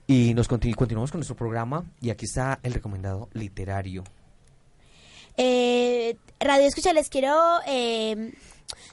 Y 0.07 0.35
nos 0.35 0.49
continu- 0.51 0.75
continuamos 0.75 1.11
con 1.13 1.19
nuestro 1.21 1.37
programa 1.37 1.85
y 2.01 2.11
aquí 2.11 2.25
está 2.25 2.59
el 2.65 2.75
recomendado 2.75 3.29
literario. 3.33 4.03
Eh, 5.37 6.17
Radio 6.41 6.67
Escucha, 6.67 6.93
les 6.93 7.09
quiero 7.09 7.33
eh, 7.67 8.33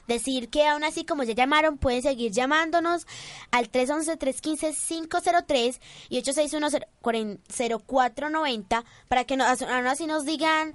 decir 0.06 0.48
que 0.48 0.66
aún 0.68 0.84
así 0.84 1.04
como 1.04 1.24
ya 1.24 1.34
llamaron 1.34 1.76
pueden 1.76 2.00
seguir 2.02 2.30
llamándonos 2.32 3.06
al 3.50 3.70
311-315-503 3.72 5.80
y 6.08 6.22
861-0490 6.22 8.84
para 9.08 9.24
que 9.24 9.36
nos, 9.36 9.60
aún 9.62 9.86
así 9.86 10.06
nos 10.06 10.24
digan 10.24 10.74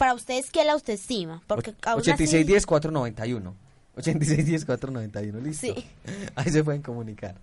para 0.00 0.14
ustedes 0.14 0.50
qué 0.50 0.60
es 0.60 0.66
la 0.66 0.72
autoestima. 0.72 1.42
Porque 1.46 1.74
aún 1.82 2.00
así- 2.00 2.10
8610-491. 2.24 3.52
8610-491, 3.96 5.42
listo. 5.42 5.66
Sí. 5.66 5.84
Ahí 6.36 6.50
se 6.50 6.64
pueden 6.64 6.80
comunicar. 6.80 7.34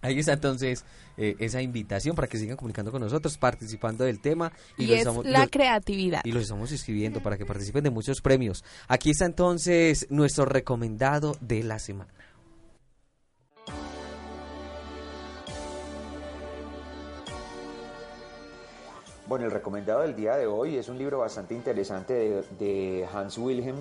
Ahí 0.00 0.18
está 0.18 0.32
entonces 0.34 0.84
eh, 1.18 1.34
esa 1.38 1.60
invitación 1.60 2.16
para 2.16 2.28
que 2.28 2.38
sigan 2.38 2.56
comunicando 2.56 2.90
con 2.90 3.00
nosotros, 3.02 3.36
participando 3.36 4.04
del 4.04 4.20
tema. 4.20 4.52
Y, 4.78 4.82
los 4.86 4.92
es 4.92 4.98
estamos- 5.00 5.26
la 5.26 5.40
los- 5.40 5.50
creatividad. 5.50 6.22
Y 6.24 6.32
los 6.32 6.44
estamos 6.44 6.72
escribiendo 6.72 7.22
para 7.22 7.36
que 7.36 7.44
participen 7.44 7.84
de 7.84 7.90
muchos 7.90 8.20
premios. 8.22 8.64
Aquí 8.88 9.10
está 9.10 9.26
entonces 9.26 10.06
nuestro 10.10 10.46
recomendado 10.46 11.36
de 11.42 11.62
la 11.62 11.78
semana. 11.78 12.10
Bueno, 19.26 19.46
el 19.46 19.50
recomendado 19.50 20.02
del 20.02 20.14
día 20.14 20.36
de 20.36 20.46
hoy 20.46 20.76
es 20.76 20.90
un 20.90 20.98
libro 20.98 21.20
bastante 21.20 21.54
interesante 21.54 22.12
de, 22.12 22.42
de 22.58 23.08
Hans 23.10 23.38
Wilhelm 23.38 23.78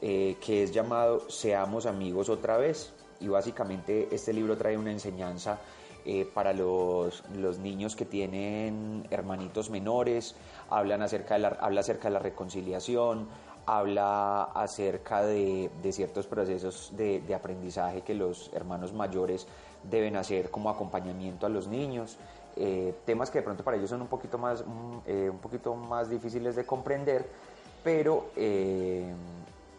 eh, 0.00 0.36
que 0.40 0.62
es 0.62 0.72
llamado 0.72 1.28
Seamos 1.28 1.84
amigos 1.84 2.30
otra 2.30 2.56
vez 2.56 2.94
y 3.20 3.28
básicamente 3.28 4.08
este 4.10 4.32
libro 4.32 4.56
trae 4.56 4.78
una 4.78 4.90
enseñanza 4.90 5.58
eh, 6.06 6.26
para 6.32 6.54
los, 6.54 7.22
los 7.36 7.58
niños 7.58 7.96
que 7.96 8.06
tienen 8.06 9.06
hermanitos 9.10 9.68
menores, 9.68 10.36
hablan 10.70 11.02
acerca 11.02 11.34
de 11.34 11.40
la, 11.40 11.48
habla 11.48 11.80
acerca 11.80 12.08
de 12.08 12.14
la 12.14 12.20
reconciliación, 12.20 13.28
habla 13.66 14.44
acerca 14.44 15.22
de, 15.22 15.68
de 15.82 15.92
ciertos 15.92 16.26
procesos 16.26 16.92
de, 16.96 17.20
de 17.20 17.34
aprendizaje 17.34 18.00
que 18.00 18.14
los 18.14 18.50
hermanos 18.54 18.94
mayores 18.94 19.46
deben 19.82 20.16
hacer 20.16 20.50
como 20.50 20.70
acompañamiento 20.70 21.44
a 21.44 21.50
los 21.50 21.68
niños. 21.68 22.16
Eh, 22.58 22.94
temas 23.06 23.30
que 23.30 23.38
de 23.38 23.44
pronto 23.44 23.64
para 23.64 23.76
ellos 23.76 23.90
son 23.90 24.02
un 24.02 24.08
poquito 24.08 24.36
más, 24.38 24.64
mm, 24.66 24.98
eh, 25.06 25.30
un 25.30 25.38
poquito 25.38 25.74
más 25.74 26.10
difíciles 26.10 26.56
de 26.56 26.64
comprender, 26.64 27.26
pero 27.82 28.30
eh, 28.36 29.12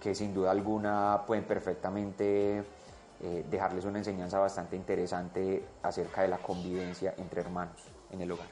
que 0.01 0.15
sin 0.15 0.34
duda 0.34 0.51
alguna 0.51 1.23
pueden 1.27 1.43
perfectamente 1.43 2.63
eh, 3.21 3.45
dejarles 3.49 3.84
una 3.84 3.97
enseñanza 3.97 4.39
bastante 4.39 4.77
interesante 4.77 5.61
acerca 5.84 6.21
de 6.21 6.30
la 6.30 6.38
convivencia 6.38 7.13
entre 7.17 7.41
hermanos 7.41 7.82
en 8.11 8.21
el 8.21 8.32
hogar. 8.32 8.47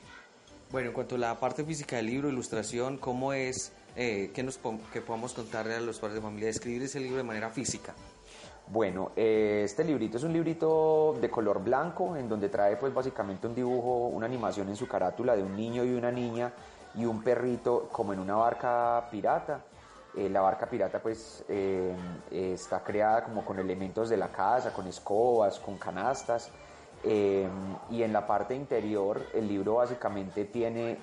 Bueno, 0.71 0.89
en 0.89 0.93
cuanto 0.93 1.15
a 1.15 1.19
la 1.19 1.39
parte 1.39 1.63
física 1.63 1.95
del 1.95 2.07
libro, 2.07 2.28
ilustración, 2.28 2.97
¿cómo 2.97 3.32
es 3.32 3.71
eh, 3.95 4.32
que, 4.34 4.43
nos, 4.43 4.59
que 4.91 4.99
podamos 4.99 5.34
contarle 5.34 5.75
a 5.75 5.80
los 5.80 5.99
padres 5.99 6.15
de 6.15 6.21
familia, 6.21 6.47
describir 6.47 6.84
ese 6.84 6.99
libro 6.99 7.15
de 7.15 7.23
manera 7.23 7.49
física? 7.49 7.95
Bueno, 8.70 9.11
eh, 9.15 9.61
este 9.63 9.86
librito 9.86 10.18
es 10.18 10.24
un 10.24 10.34
librito 10.34 11.15
de 11.22 11.30
color 11.30 11.63
blanco 11.63 12.18
en 12.18 12.28
donde 12.28 12.49
trae 12.49 12.76
pues 12.76 12.93
básicamente 12.93 13.47
un 13.47 13.55
dibujo, 13.55 14.07
una 14.07 14.26
animación 14.26 14.68
en 14.68 14.76
su 14.76 14.89
carátula 14.89 15.38
de 15.38 15.43
un 15.43 15.55
niño 15.55 15.86
y 15.86 15.93
una 15.93 16.11
niña 16.11 16.51
y 16.93 17.05
un 17.05 17.24
perrito 17.24 17.88
como 17.93 18.11
en 18.11 18.20
una 18.20 18.36
barca 18.36 19.07
pirata. 19.09 19.61
Eh, 20.18 20.28
la 20.30 20.41
barca 20.41 20.65
pirata 20.65 20.99
pues 21.01 21.45
eh, 21.47 21.95
está 22.30 22.84
creada 22.84 23.24
como 23.24 23.45
con 23.45 23.57
elementos 23.57 24.09
de 24.09 24.18
la 24.18 24.28
casa, 24.28 24.74
con 24.74 24.86
escobas, 24.88 25.59
con 25.59 25.78
canastas. 25.78 26.51
y 27.05 28.03
en 28.03 28.11
la 28.11 28.26
parte 28.28 28.53
interior 28.53 29.22
el 29.34 29.47
libro 29.47 29.76
básicamente 29.76 30.45
tiene 30.45 30.97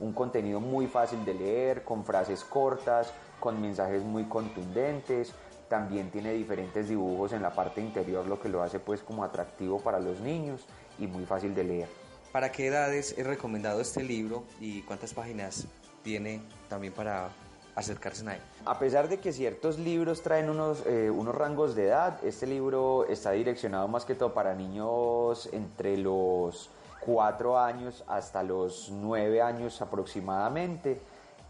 un 0.00 0.12
contenido 0.12 0.58
muy 0.58 0.88
fácil 0.88 1.24
de 1.24 1.34
leer, 1.34 1.84
con 1.84 2.04
frases 2.04 2.42
cortas, 2.44 3.12
con 3.38 3.60
mensajes 3.60 4.02
muy 4.02 4.24
contundentes. 4.24 5.32
También 5.68 6.10
tiene 6.10 6.32
diferentes 6.32 6.88
dibujos 6.88 7.32
en 7.32 7.42
la 7.42 7.50
parte 7.50 7.80
interior, 7.80 8.26
lo 8.26 8.40
que 8.40 8.48
lo 8.48 8.62
hace 8.62 8.78
pues 8.78 9.02
como 9.02 9.24
atractivo 9.24 9.80
para 9.80 9.98
los 9.98 10.20
niños 10.20 10.64
y 10.98 11.06
muy 11.06 11.26
fácil 11.26 11.54
de 11.54 11.64
leer. 11.64 11.88
¿Para 12.32 12.52
qué 12.52 12.66
edades 12.66 13.14
es 13.16 13.26
recomendado 13.26 13.80
este 13.80 14.02
libro 14.02 14.44
y 14.60 14.82
cuántas 14.82 15.14
páginas 15.14 15.66
tiene 16.02 16.42
también 16.68 16.92
para 16.92 17.30
acercarse 17.74 18.28
a 18.28 18.34
él? 18.34 18.42
A 18.64 18.78
pesar 18.78 19.08
de 19.08 19.18
que 19.18 19.32
ciertos 19.32 19.78
libros 19.78 20.22
traen 20.22 20.50
unos, 20.50 20.84
eh, 20.86 21.10
unos 21.10 21.34
rangos 21.34 21.74
de 21.74 21.86
edad, 21.86 22.22
este 22.24 22.46
libro 22.46 23.06
está 23.08 23.32
direccionado 23.32 23.88
más 23.88 24.04
que 24.04 24.14
todo 24.14 24.34
para 24.34 24.54
niños 24.54 25.48
entre 25.52 25.96
los 25.96 26.70
4 27.00 27.58
años 27.58 28.04
hasta 28.06 28.42
los 28.42 28.90
9 28.90 29.40
años 29.40 29.80
aproximadamente. 29.80 31.00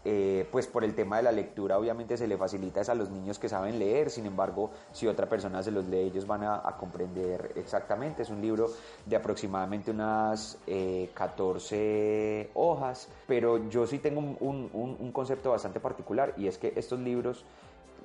Eh, 0.09 0.47
pues 0.53 0.67
por 0.67 0.85
el 0.85 0.95
tema 0.95 1.17
de 1.17 1.23
la 1.23 1.33
lectura 1.33 1.77
obviamente 1.77 2.15
se 2.15 2.29
le 2.29 2.37
facilita 2.37 2.79
es 2.79 2.87
a 2.87 2.95
los 2.95 3.09
niños 3.09 3.39
que 3.39 3.49
saben 3.49 3.77
leer, 3.77 4.09
sin 4.09 4.25
embargo 4.25 4.71
si 4.93 5.05
otra 5.05 5.27
persona 5.27 5.61
se 5.61 5.69
los 5.69 5.85
lee 5.87 5.97
ellos 5.97 6.25
van 6.25 6.45
a, 6.45 6.61
comprender 6.79 7.51
exactamente. 7.55 8.21
Es 8.21 8.29
un 8.29 8.41
libro 8.41 8.67
de 9.05 9.17
aproximadamente 9.17 9.91
unas 9.91 10.59
eh, 10.65 11.09
14 11.13 12.51
hojas, 12.53 13.09
pero 13.27 13.67
yo 13.67 13.85
sí 13.85 13.99
tengo 13.99 14.21
un, 14.21 14.69
un- 14.71 15.11
concepto 15.11 15.51
bastante 15.51 15.81
particular 15.81 16.33
y 16.37 16.47
es 16.47 16.57
que 16.57 16.71
estos 16.77 17.01
libros 17.01 17.43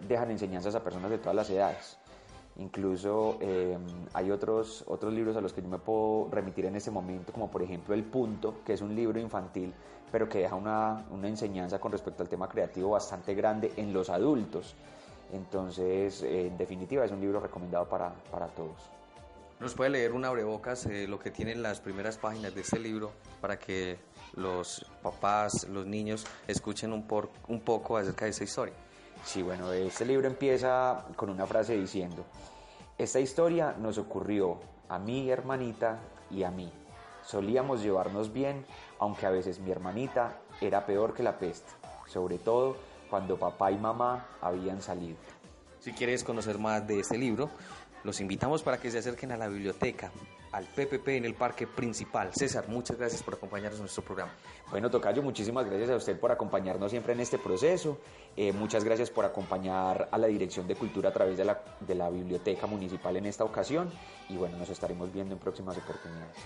dejan 0.08 0.32
enseñanzas 0.32 0.74
a 0.74 0.82
personas 0.82 1.08
de 1.08 1.18
todas 1.18 1.36
las 1.36 1.50
edades. 1.50 1.98
Incluso 2.56 3.38
eh, 3.40 3.78
hay 4.12 4.32
otros, 4.32 4.82
otros 4.88 5.12
libros 5.12 5.36
a 5.36 5.40
los 5.40 5.52
que 5.52 5.62
yo 5.62 5.68
me 5.68 5.78
puedo 5.78 6.28
remitir 6.32 6.66
en 6.66 6.74
este 6.74 6.90
momento, 6.90 7.32
como 7.32 7.48
por 7.48 7.62
ejemplo 7.62 7.94
El 7.94 8.02
Punto, 8.02 8.56
que 8.66 8.72
es 8.72 8.80
un 8.80 8.96
libro 8.96 9.20
infantil, 9.20 9.72
pero 10.12 10.28
que 10.28 10.38
deja 10.40 10.54
una, 10.54 11.04
una 11.10 11.26
enseñanza 11.26 11.80
con 11.80 11.90
respecto 11.90 12.22
al 12.22 12.28
tema 12.28 12.48
creativo 12.48 12.90
bastante 12.90 13.34
grande 13.34 13.72
en 13.76 13.92
los 13.92 14.10
adultos. 14.10 14.74
Entonces, 15.32 16.22
eh, 16.22 16.48
en 16.48 16.58
definitiva, 16.58 17.04
es 17.04 17.10
un 17.10 17.20
libro 17.20 17.40
recomendado 17.40 17.88
para, 17.88 18.10
para 18.30 18.46
todos. 18.48 18.76
¿Nos 19.58 19.74
puede 19.74 19.90
leer 19.90 20.12
un 20.12 20.24
abrebocas 20.24 20.86
eh, 20.86 21.06
lo 21.08 21.18
que 21.18 21.30
tienen 21.30 21.62
las 21.62 21.80
primeras 21.80 22.18
páginas 22.18 22.54
de 22.54 22.60
este 22.60 22.78
libro 22.78 23.12
para 23.40 23.58
que 23.58 23.96
los 24.34 24.84
papás, 25.02 25.66
los 25.68 25.86
niños 25.86 26.26
escuchen 26.46 26.92
un, 26.92 27.06
por- 27.06 27.30
un 27.48 27.60
poco 27.60 27.96
acerca 27.96 28.24
de 28.26 28.32
esa 28.32 28.44
historia? 28.44 28.74
Sí, 29.24 29.40
bueno, 29.42 29.72
este 29.72 30.04
libro 30.04 30.26
empieza 30.26 31.04
con 31.16 31.30
una 31.30 31.46
frase 31.46 31.76
diciendo, 31.78 32.24
esta 32.98 33.20
historia 33.20 33.74
nos 33.78 33.98
ocurrió 33.98 34.58
a 34.88 34.98
mi 34.98 35.30
hermanita 35.30 35.98
y 36.30 36.42
a 36.42 36.50
mí. 36.50 36.70
Solíamos 37.24 37.82
llevarnos 37.82 38.32
bien, 38.32 38.64
aunque 38.98 39.26
a 39.26 39.30
veces 39.30 39.60
mi 39.60 39.70
hermanita 39.70 40.40
era 40.60 40.86
peor 40.86 41.14
que 41.14 41.22
la 41.22 41.38
peste, 41.38 41.70
sobre 42.06 42.38
todo 42.38 42.76
cuando 43.08 43.38
papá 43.38 43.70
y 43.70 43.78
mamá 43.78 44.26
habían 44.40 44.80
salido. 44.80 45.16
Si 45.80 45.92
quieres 45.92 46.24
conocer 46.24 46.58
más 46.58 46.86
de 46.86 47.00
este 47.00 47.18
libro, 47.18 47.50
los 48.04 48.20
invitamos 48.20 48.62
para 48.62 48.78
que 48.78 48.90
se 48.90 48.98
acerquen 48.98 49.32
a 49.32 49.36
la 49.36 49.48
biblioteca, 49.48 50.10
al 50.50 50.64
PPP 50.64 51.08
en 51.08 51.24
el 51.24 51.34
Parque 51.34 51.66
Principal. 51.66 52.32
César, 52.34 52.68
muchas 52.68 52.98
gracias 52.98 53.22
por 53.22 53.34
acompañarnos 53.34 53.78
en 53.78 53.82
nuestro 53.82 54.02
programa. 54.02 54.32
Bueno, 54.70 54.90
Tocayo, 54.90 55.22
muchísimas 55.22 55.66
gracias 55.66 55.90
a 55.90 55.96
usted 55.96 56.18
por 56.18 56.32
acompañarnos 56.32 56.90
siempre 56.90 57.12
en 57.12 57.20
este 57.20 57.38
proceso. 57.38 57.98
Eh, 58.36 58.52
muchas 58.52 58.82
gracias 58.84 59.10
por 59.10 59.24
acompañar 59.24 60.08
a 60.10 60.18
la 60.18 60.26
Dirección 60.26 60.66
de 60.66 60.74
Cultura 60.74 61.10
a 61.10 61.12
través 61.12 61.36
de 61.36 61.44
la, 61.44 61.62
de 61.80 61.94
la 61.94 62.10
Biblioteca 62.10 62.66
Municipal 62.66 63.16
en 63.16 63.26
esta 63.26 63.44
ocasión. 63.44 63.90
Y 64.28 64.36
bueno, 64.36 64.58
nos 64.58 64.68
estaremos 64.68 65.12
viendo 65.12 65.34
en 65.34 65.40
próximas 65.40 65.76
oportunidades. 65.78 66.36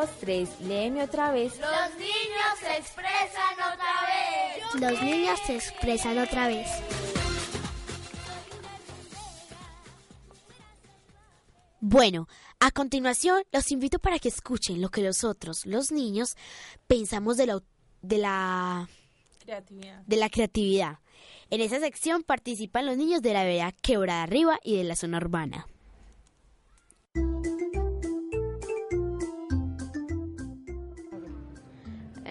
En 0.00 0.06
1, 0.06 0.06
2, 0.06 0.10
3, 0.20 0.60
léeme 0.62 1.02
otra 1.02 1.30
vez. 1.30 1.58
Los 1.58 1.98
niños 1.98 2.58
se 2.58 2.76
expresan 2.76 3.54
otra 3.72 3.92
vez. 4.06 4.80
Los 4.80 5.02
niños 5.02 5.40
se 5.46 5.56
expresan 5.56 6.18
otra 6.18 6.48
vez. 6.48 6.68
Bueno, 11.80 12.28
a 12.60 12.70
continuación 12.70 13.42
los 13.52 13.70
invito 13.72 13.98
para 13.98 14.18
que 14.18 14.28
escuchen 14.28 14.80
lo 14.80 14.90
que 14.90 15.02
nosotros, 15.02 15.66
los 15.66 15.92
niños, 15.92 16.36
pensamos 16.86 17.36
de 17.36 17.46
la, 17.46 17.62
de 18.02 18.18
la, 18.18 18.88
Creatividad. 19.44 20.02
de 20.06 20.16
la 20.16 20.30
creatividad. 20.30 20.98
En 21.50 21.60
esa 21.60 21.80
sección 21.80 22.22
participan 22.22 22.86
los 22.86 22.96
niños 22.96 23.22
de 23.22 23.32
la 23.32 23.44
vereda 23.44 23.72
Quebrada 23.82 24.22
Arriba 24.22 24.58
y 24.62 24.76
de 24.76 24.84
la 24.84 24.96
zona 24.96 25.18
urbana. 25.18 25.66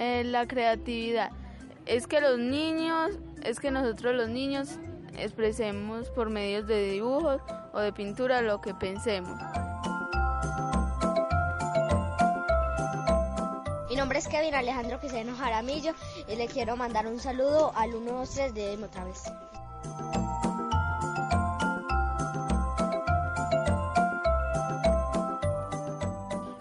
Eh, 0.01 0.23
la 0.23 0.47
creatividad. 0.47 1.29
Es 1.85 2.07
que 2.07 2.21
los 2.21 2.39
niños, 2.39 3.11
es 3.43 3.59
que 3.59 3.69
nosotros 3.69 4.15
los 4.15 4.29
niños 4.29 4.77
expresemos 5.17 6.09
por 6.11 6.29
medios 6.29 6.67
de 6.67 6.91
dibujos 6.91 7.41
o 7.73 7.79
de 7.79 7.91
pintura 7.91 8.41
lo 8.41 8.61
que 8.61 8.73
pensemos. 8.73 9.37
Mi 13.89 13.95
nombre 13.97 14.19
es 14.19 14.27
Kevin 14.29 14.55
Alejandro 14.55 15.01
Quiseno 15.01 15.35
Jaramillo 15.35 15.91
y 16.29 16.37
le 16.37 16.47
quiero 16.47 16.77
mandar 16.77 17.05
un 17.05 17.19
saludo 17.19 17.73
al 17.75 17.91
123 17.91 18.53
de 18.53 18.81
otra 18.81 19.03
vez. 19.03 19.23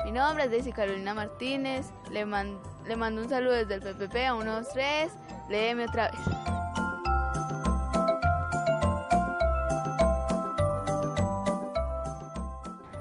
Mi 0.04 0.12
nombre 0.12 0.44
es 0.44 0.50
Daisy 0.50 0.72
Carolina 0.72 1.14
Martínez. 1.14 1.86
Le, 2.10 2.24
man- 2.24 2.58
le 2.88 2.96
mando 2.96 3.20
un 3.20 3.28
saludo 3.28 3.52
desde 3.52 3.74
el 3.74 3.80
PPP 3.82 4.16
a 4.16 4.32
123. 4.32 5.12
Léeme 5.50 5.84
otra 5.84 6.10
vez. 6.10 6.20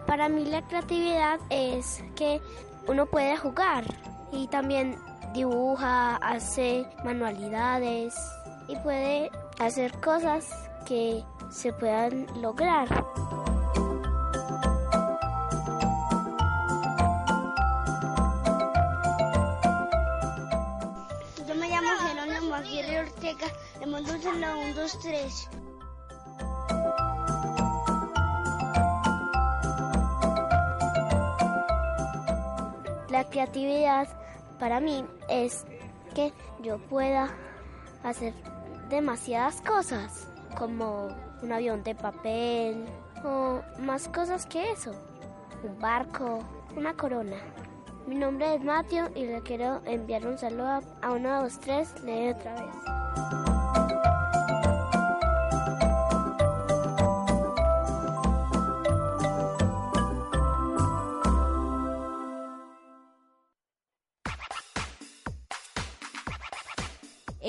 Para 0.05 0.27
mí 0.29 0.45
la 0.45 0.61
creatividad 0.63 1.39
es 1.49 2.03
que 2.15 2.41
uno 2.87 3.05
puede 3.05 3.37
jugar 3.37 3.85
y 4.31 4.47
también 4.47 4.97
dibuja, 5.33 6.17
hace 6.17 6.85
manualidades 7.05 8.15
y 8.67 8.75
puede 8.77 9.31
hacer 9.59 9.93
cosas 9.99 10.49
que 10.85 11.23
se 11.49 11.71
puedan 11.71 12.27
lograr. 12.41 12.87
Saludo 24.27 24.59
1, 24.59 24.73
2, 24.75 24.99
3. 24.99 25.49
La 33.09 33.23
creatividad 33.29 34.07
para 34.59 34.79
mí 34.79 35.05
es 35.29 35.65
que 36.13 36.33
yo 36.61 36.77
pueda 36.77 37.29
hacer 38.03 38.33
demasiadas 38.89 39.61
cosas, 39.61 40.27
como 40.57 41.07
un 41.41 41.51
avión 41.51 41.83
de 41.83 41.95
papel 41.95 42.85
o 43.23 43.61
más 43.79 44.07
cosas 44.09 44.45
que 44.45 44.71
eso, 44.71 44.91
un 45.63 45.79
barco, 45.79 46.39
una 46.75 46.93
corona. 46.93 47.37
Mi 48.07 48.15
nombre 48.15 48.55
es 48.55 48.63
Mateo 48.63 49.09
y 49.15 49.25
le 49.25 49.41
quiero 49.41 49.81
enviar 49.85 50.25
un 50.25 50.37
saludo 50.37 50.81
a 51.01 51.11
1, 51.11 51.41
2, 51.41 51.59
3, 51.59 52.03
lee 52.03 52.29
otra 52.29 52.53
vez. 52.53 53.46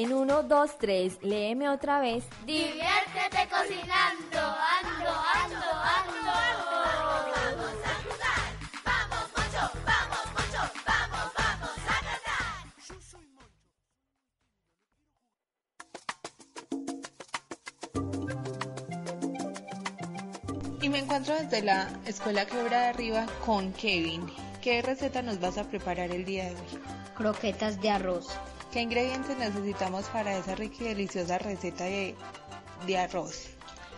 En 0.01 0.13
1, 0.13 0.43
2, 0.45 0.79
3, 0.79 1.19
léeme 1.23 1.69
otra 1.69 1.99
vez. 1.99 2.23
Diviértete 2.47 3.49
cocinando, 3.51 4.39
ando, 4.39 5.11
ando, 5.35 5.59
ando, 5.59 6.31
ando. 6.31 6.71
Vamos 7.35 7.75
a 7.83 7.95
jugar, 8.05 8.47
vamos, 8.85 9.25
Moncho, 9.35 9.65
vamos, 9.85 10.25
Moncho, 10.35 10.63
vamos, 10.87 11.27
vamos 11.37 11.77
a 11.89 11.99
cantar. 12.07 12.55
Y 20.81 20.89
me 20.89 20.99
encuentro 21.01 21.35
desde 21.35 21.61
la 21.63 21.89
Escuela 22.07 22.47
Quebra 22.47 22.83
de 22.83 22.87
Arriba 22.87 23.27
con 23.45 23.73
Kevin. 23.73 24.31
¿Qué 24.63 24.81
receta 24.81 25.23
nos 25.23 25.41
vas 25.41 25.59
a 25.59 25.65
preparar 25.65 26.13
el 26.13 26.25
día 26.25 26.45
de 26.45 26.55
hoy? 26.55 26.79
Croquetas 27.17 27.81
de 27.81 27.91
arroz. 27.91 28.39
¿Qué 28.79 28.83
ingredientes 28.83 29.37
necesitamos 29.37 30.05
para 30.05 30.39
esa 30.39 30.55
rica 30.55 30.77
y 30.85 30.89
deliciosa 30.95 31.37
receta 31.37 31.83
de, 31.83 32.15
de 32.87 32.97
arroz? 32.97 33.49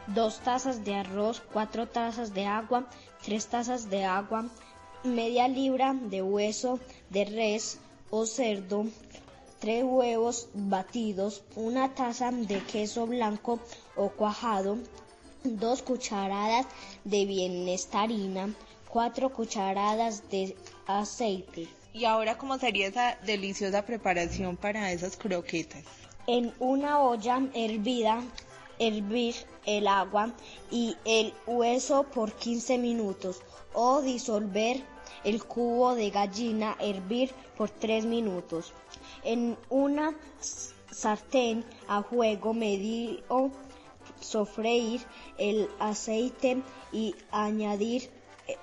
Dos 0.06 0.38
tazas 0.38 0.82
de 0.86 0.94
arroz, 0.94 1.42
cuatro 1.52 1.86
tazas 1.86 2.32
de 2.32 2.46
agua, 2.46 2.88
tres 3.22 3.46
tazas 3.48 3.90
de 3.90 4.06
agua, 4.06 4.46
media 5.04 5.48
libra 5.48 5.92
de 5.92 6.22
hueso 6.22 6.80
de 7.10 7.26
res 7.26 7.78
o 8.08 8.24
cerdo, 8.24 8.86
tres 9.58 9.84
huevos 9.84 10.48
batidos, 10.54 11.42
una 11.56 11.94
taza 11.94 12.30
de 12.32 12.60
queso 12.60 13.06
blanco 13.06 13.60
o 13.96 14.08
cuajado, 14.08 14.78
dos 15.44 15.82
cucharadas 15.82 16.64
de 17.04 17.26
bienestarina, 17.26 18.54
cuatro 18.88 19.28
cucharadas 19.28 20.30
de 20.30 20.56
aceite. 20.86 21.68
Y 21.92 22.04
ahora, 22.04 22.38
¿cómo 22.38 22.58
sería 22.58 22.86
esa 22.86 23.16
deliciosa 23.26 23.84
preparación 23.84 24.56
para 24.56 24.92
esas 24.92 25.16
croquetas? 25.16 25.82
En 26.26 26.54
una 26.60 27.00
olla 27.00 27.42
hervida, 27.52 28.22
hervir 28.78 29.34
el 29.66 29.88
agua 29.88 30.32
y 30.70 30.96
el 31.04 31.34
hueso 31.46 32.04
por 32.04 32.32
15 32.32 32.78
minutos 32.78 33.42
o 33.72 34.02
disolver 34.02 34.82
el 35.24 35.44
cubo 35.44 35.94
de 35.94 36.10
gallina, 36.10 36.76
hervir 36.80 37.32
por 37.56 37.70
3 37.70 38.06
minutos. 38.06 38.72
En 39.24 39.56
una 39.68 40.14
sartén 40.90 41.64
a 41.88 42.02
fuego 42.02 42.54
medio, 42.54 43.50
sofreír 44.20 45.00
el 45.38 45.68
aceite 45.78 46.62
y 46.92 47.14
añadir 47.32 48.10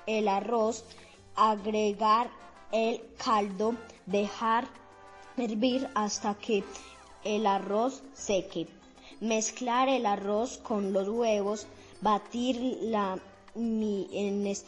el 0.05 0.27
arroz, 0.27 0.85
agregar 1.35 2.29
el 2.71 3.01
caldo, 3.23 3.75
dejar 4.05 4.67
hervir 5.37 5.89
hasta 5.95 6.35
que 6.35 6.63
el 7.23 7.45
arroz 7.45 8.03
seque. 8.13 8.67
Mezclar 9.19 9.89
el 9.89 10.05
arroz 10.05 10.57
con 10.57 10.93
los 10.93 11.07
huevos, 11.07 11.67
batir 12.01 12.57
la 12.81 13.19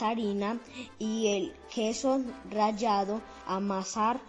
harina 0.01 0.59
y 0.97 1.27
el 1.27 1.53
queso 1.73 2.21
rallado, 2.49 3.21
amasar, 3.45 4.19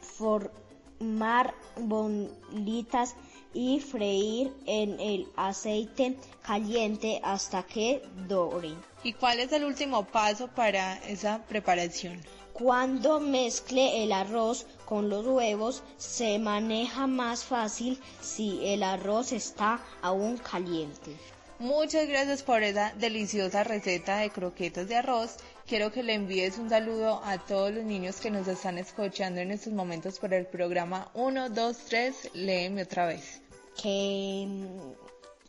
formar 0.00 1.54
bolitas 1.76 3.16
y 3.52 3.80
freír 3.80 4.52
en 4.66 5.00
el 5.00 5.26
aceite 5.36 6.16
caliente 6.42 7.20
hasta 7.24 7.64
que 7.64 8.02
doren. 8.28 8.76
¿Y 9.02 9.12
cuál 9.14 9.40
es 9.40 9.52
el 9.52 9.64
último 9.64 10.04
paso 10.04 10.48
para 10.48 10.98
esa 11.08 11.42
preparación? 11.48 12.20
Cuando 12.60 13.20
mezcle 13.20 14.04
el 14.04 14.12
arroz 14.12 14.66
con 14.84 15.08
los 15.08 15.24
huevos, 15.24 15.82
se 15.96 16.38
maneja 16.38 17.06
más 17.06 17.42
fácil 17.42 17.98
si 18.20 18.60
el 18.66 18.82
arroz 18.82 19.32
está 19.32 19.80
aún 20.02 20.36
caliente. 20.36 21.16
Muchas 21.58 22.06
gracias 22.06 22.42
por 22.42 22.62
esa 22.62 22.92
deliciosa 22.96 23.64
receta 23.64 24.18
de 24.18 24.28
croquetas 24.28 24.88
de 24.88 24.96
arroz. 24.96 25.36
Quiero 25.66 25.90
que 25.90 26.02
le 26.02 26.12
envíes 26.12 26.58
un 26.58 26.68
saludo 26.68 27.22
a 27.24 27.38
todos 27.38 27.72
los 27.72 27.84
niños 27.84 28.20
que 28.20 28.30
nos 28.30 28.46
están 28.46 28.76
escuchando 28.76 29.40
en 29.40 29.52
estos 29.52 29.72
momentos 29.72 30.18
por 30.18 30.34
el 30.34 30.44
programa 30.44 31.10
1, 31.14 31.48
2, 31.48 31.76
3, 31.88 32.30
léeme 32.34 32.82
otra 32.82 33.06
vez. 33.06 33.40
Que, 33.82 34.46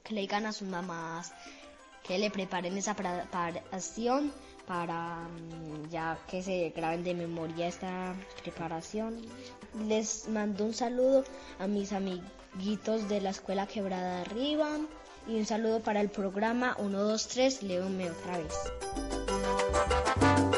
que 0.01 0.13
le 0.13 0.21
digan 0.21 0.45
a 0.45 0.53
sus 0.53 0.69
mamás 0.69 1.33
que 2.03 2.17
le 2.17 2.31
preparen 2.31 2.77
esa 2.77 2.95
preparación 2.95 4.33
para 4.67 5.27
mm, 5.27 5.89
ya 5.89 6.17
que 6.27 6.43
se 6.43 6.71
graben 6.75 7.03
de 7.03 7.13
memoria 7.13 7.67
esta 7.67 8.15
preparación. 8.41 9.17
Les 9.87 10.27
mando 10.27 10.65
un 10.65 10.73
saludo 10.73 11.23
a 11.59 11.67
mis 11.67 11.93
amiguitos 11.93 13.07
de 13.09 13.21
la 13.21 13.29
escuela 13.29 13.67
Quebrada 13.67 14.21
Arriba 14.21 14.69
y 15.27 15.37
un 15.37 15.45
saludo 15.45 15.81
para 15.81 16.01
el 16.01 16.09
programa 16.09 16.75
123 16.75 17.63
Leóme 17.63 18.09
otra 18.09 18.37
vez. 18.37 20.50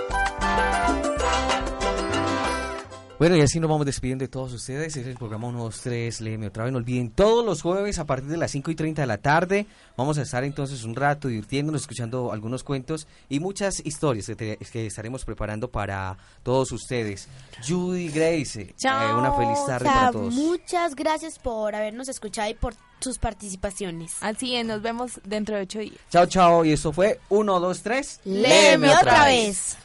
Bueno, 3.24 3.38
y 3.38 3.42
así 3.42 3.58
nos 3.62 3.70
vamos 3.70 3.86
despidiendo 3.86 4.24
de 4.24 4.28
todos 4.28 4.52
ustedes. 4.52 4.98
Es 4.98 5.08
el 5.08 5.16
programa 5.16 5.48
123, 5.48 6.20
léeme 6.20 6.48
otra 6.48 6.66
vez. 6.66 6.74
No 6.74 6.80
olviden, 6.80 7.10
todos 7.10 7.46
los 7.46 7.62
jueves 7.62 7.98
a 7.98 8.04
partir 8.04 8.28
de 8.30 8.36
las 8.36 8.52
5 8.52 8.70
y 8.70 8.76
30 8.76 9.02
de 9.02 9.08
la 9.08 9.18
tarde 9.18 9.66
vamos 9.96 10.18
a 10.18 10.24
estar 10.24 10.44
entonces 10.44 10.84
un 10.84 10.94
rato 10.94 11.30
divirtiéndonos, 11.30 11.84
escuchando 11.84 12.34
algunos 12.34 12.66
cuentos 12.66 13.08
y 13.30 13.40
muchas 13.40 13.80
historias 13.86 14.26
que, 14.26 14.36
te- 14.36 14.58
que 14.58 14.88
estaremos 14.88 15.24
preparando 15.24 15.72
para 15.72 16.18
todos 16.44 16.74
ustedes. 16.74 17.30
Judy 17.66 18.10
Grace, 18.10 18.62
eh, 18.62 19.14
una 19.18 19.32
feliz 19.32 19.66
tarde 19.66 19.86
para 19.86 20.12
todos. 20.12 20.34
Muchas 20.34 20.94
gracias 20.94 21.40
por 21.40 21.76
habernos 21.76 22.10
escuchado 22.10 22.50
y 22.50 22.56
por 22.56 22.74
sus 23.00 23.20
participaciones. 23.20 24.16
Así 24.20 24.58
es, 24.58 24.66
nos 24.66 24.82
vemos 24.82 25.22
dentro 25.24 25.56
de 25.56 25.62
ocho 25.62 25.80
días. 25.80 25.96
Chao, 26.10 26.26
chao. 26.26 26.66
Y 26.66 26.74
esto 26.74 26.92
fue 26.92 27.22
1, 27.30 27.60
2, 27.62 27.82
3, 27.82 28.20
Léeme 28.26 28.90
otra 28.90 29.28
vez. 29.28 29.78
Hasta 29.78 29.83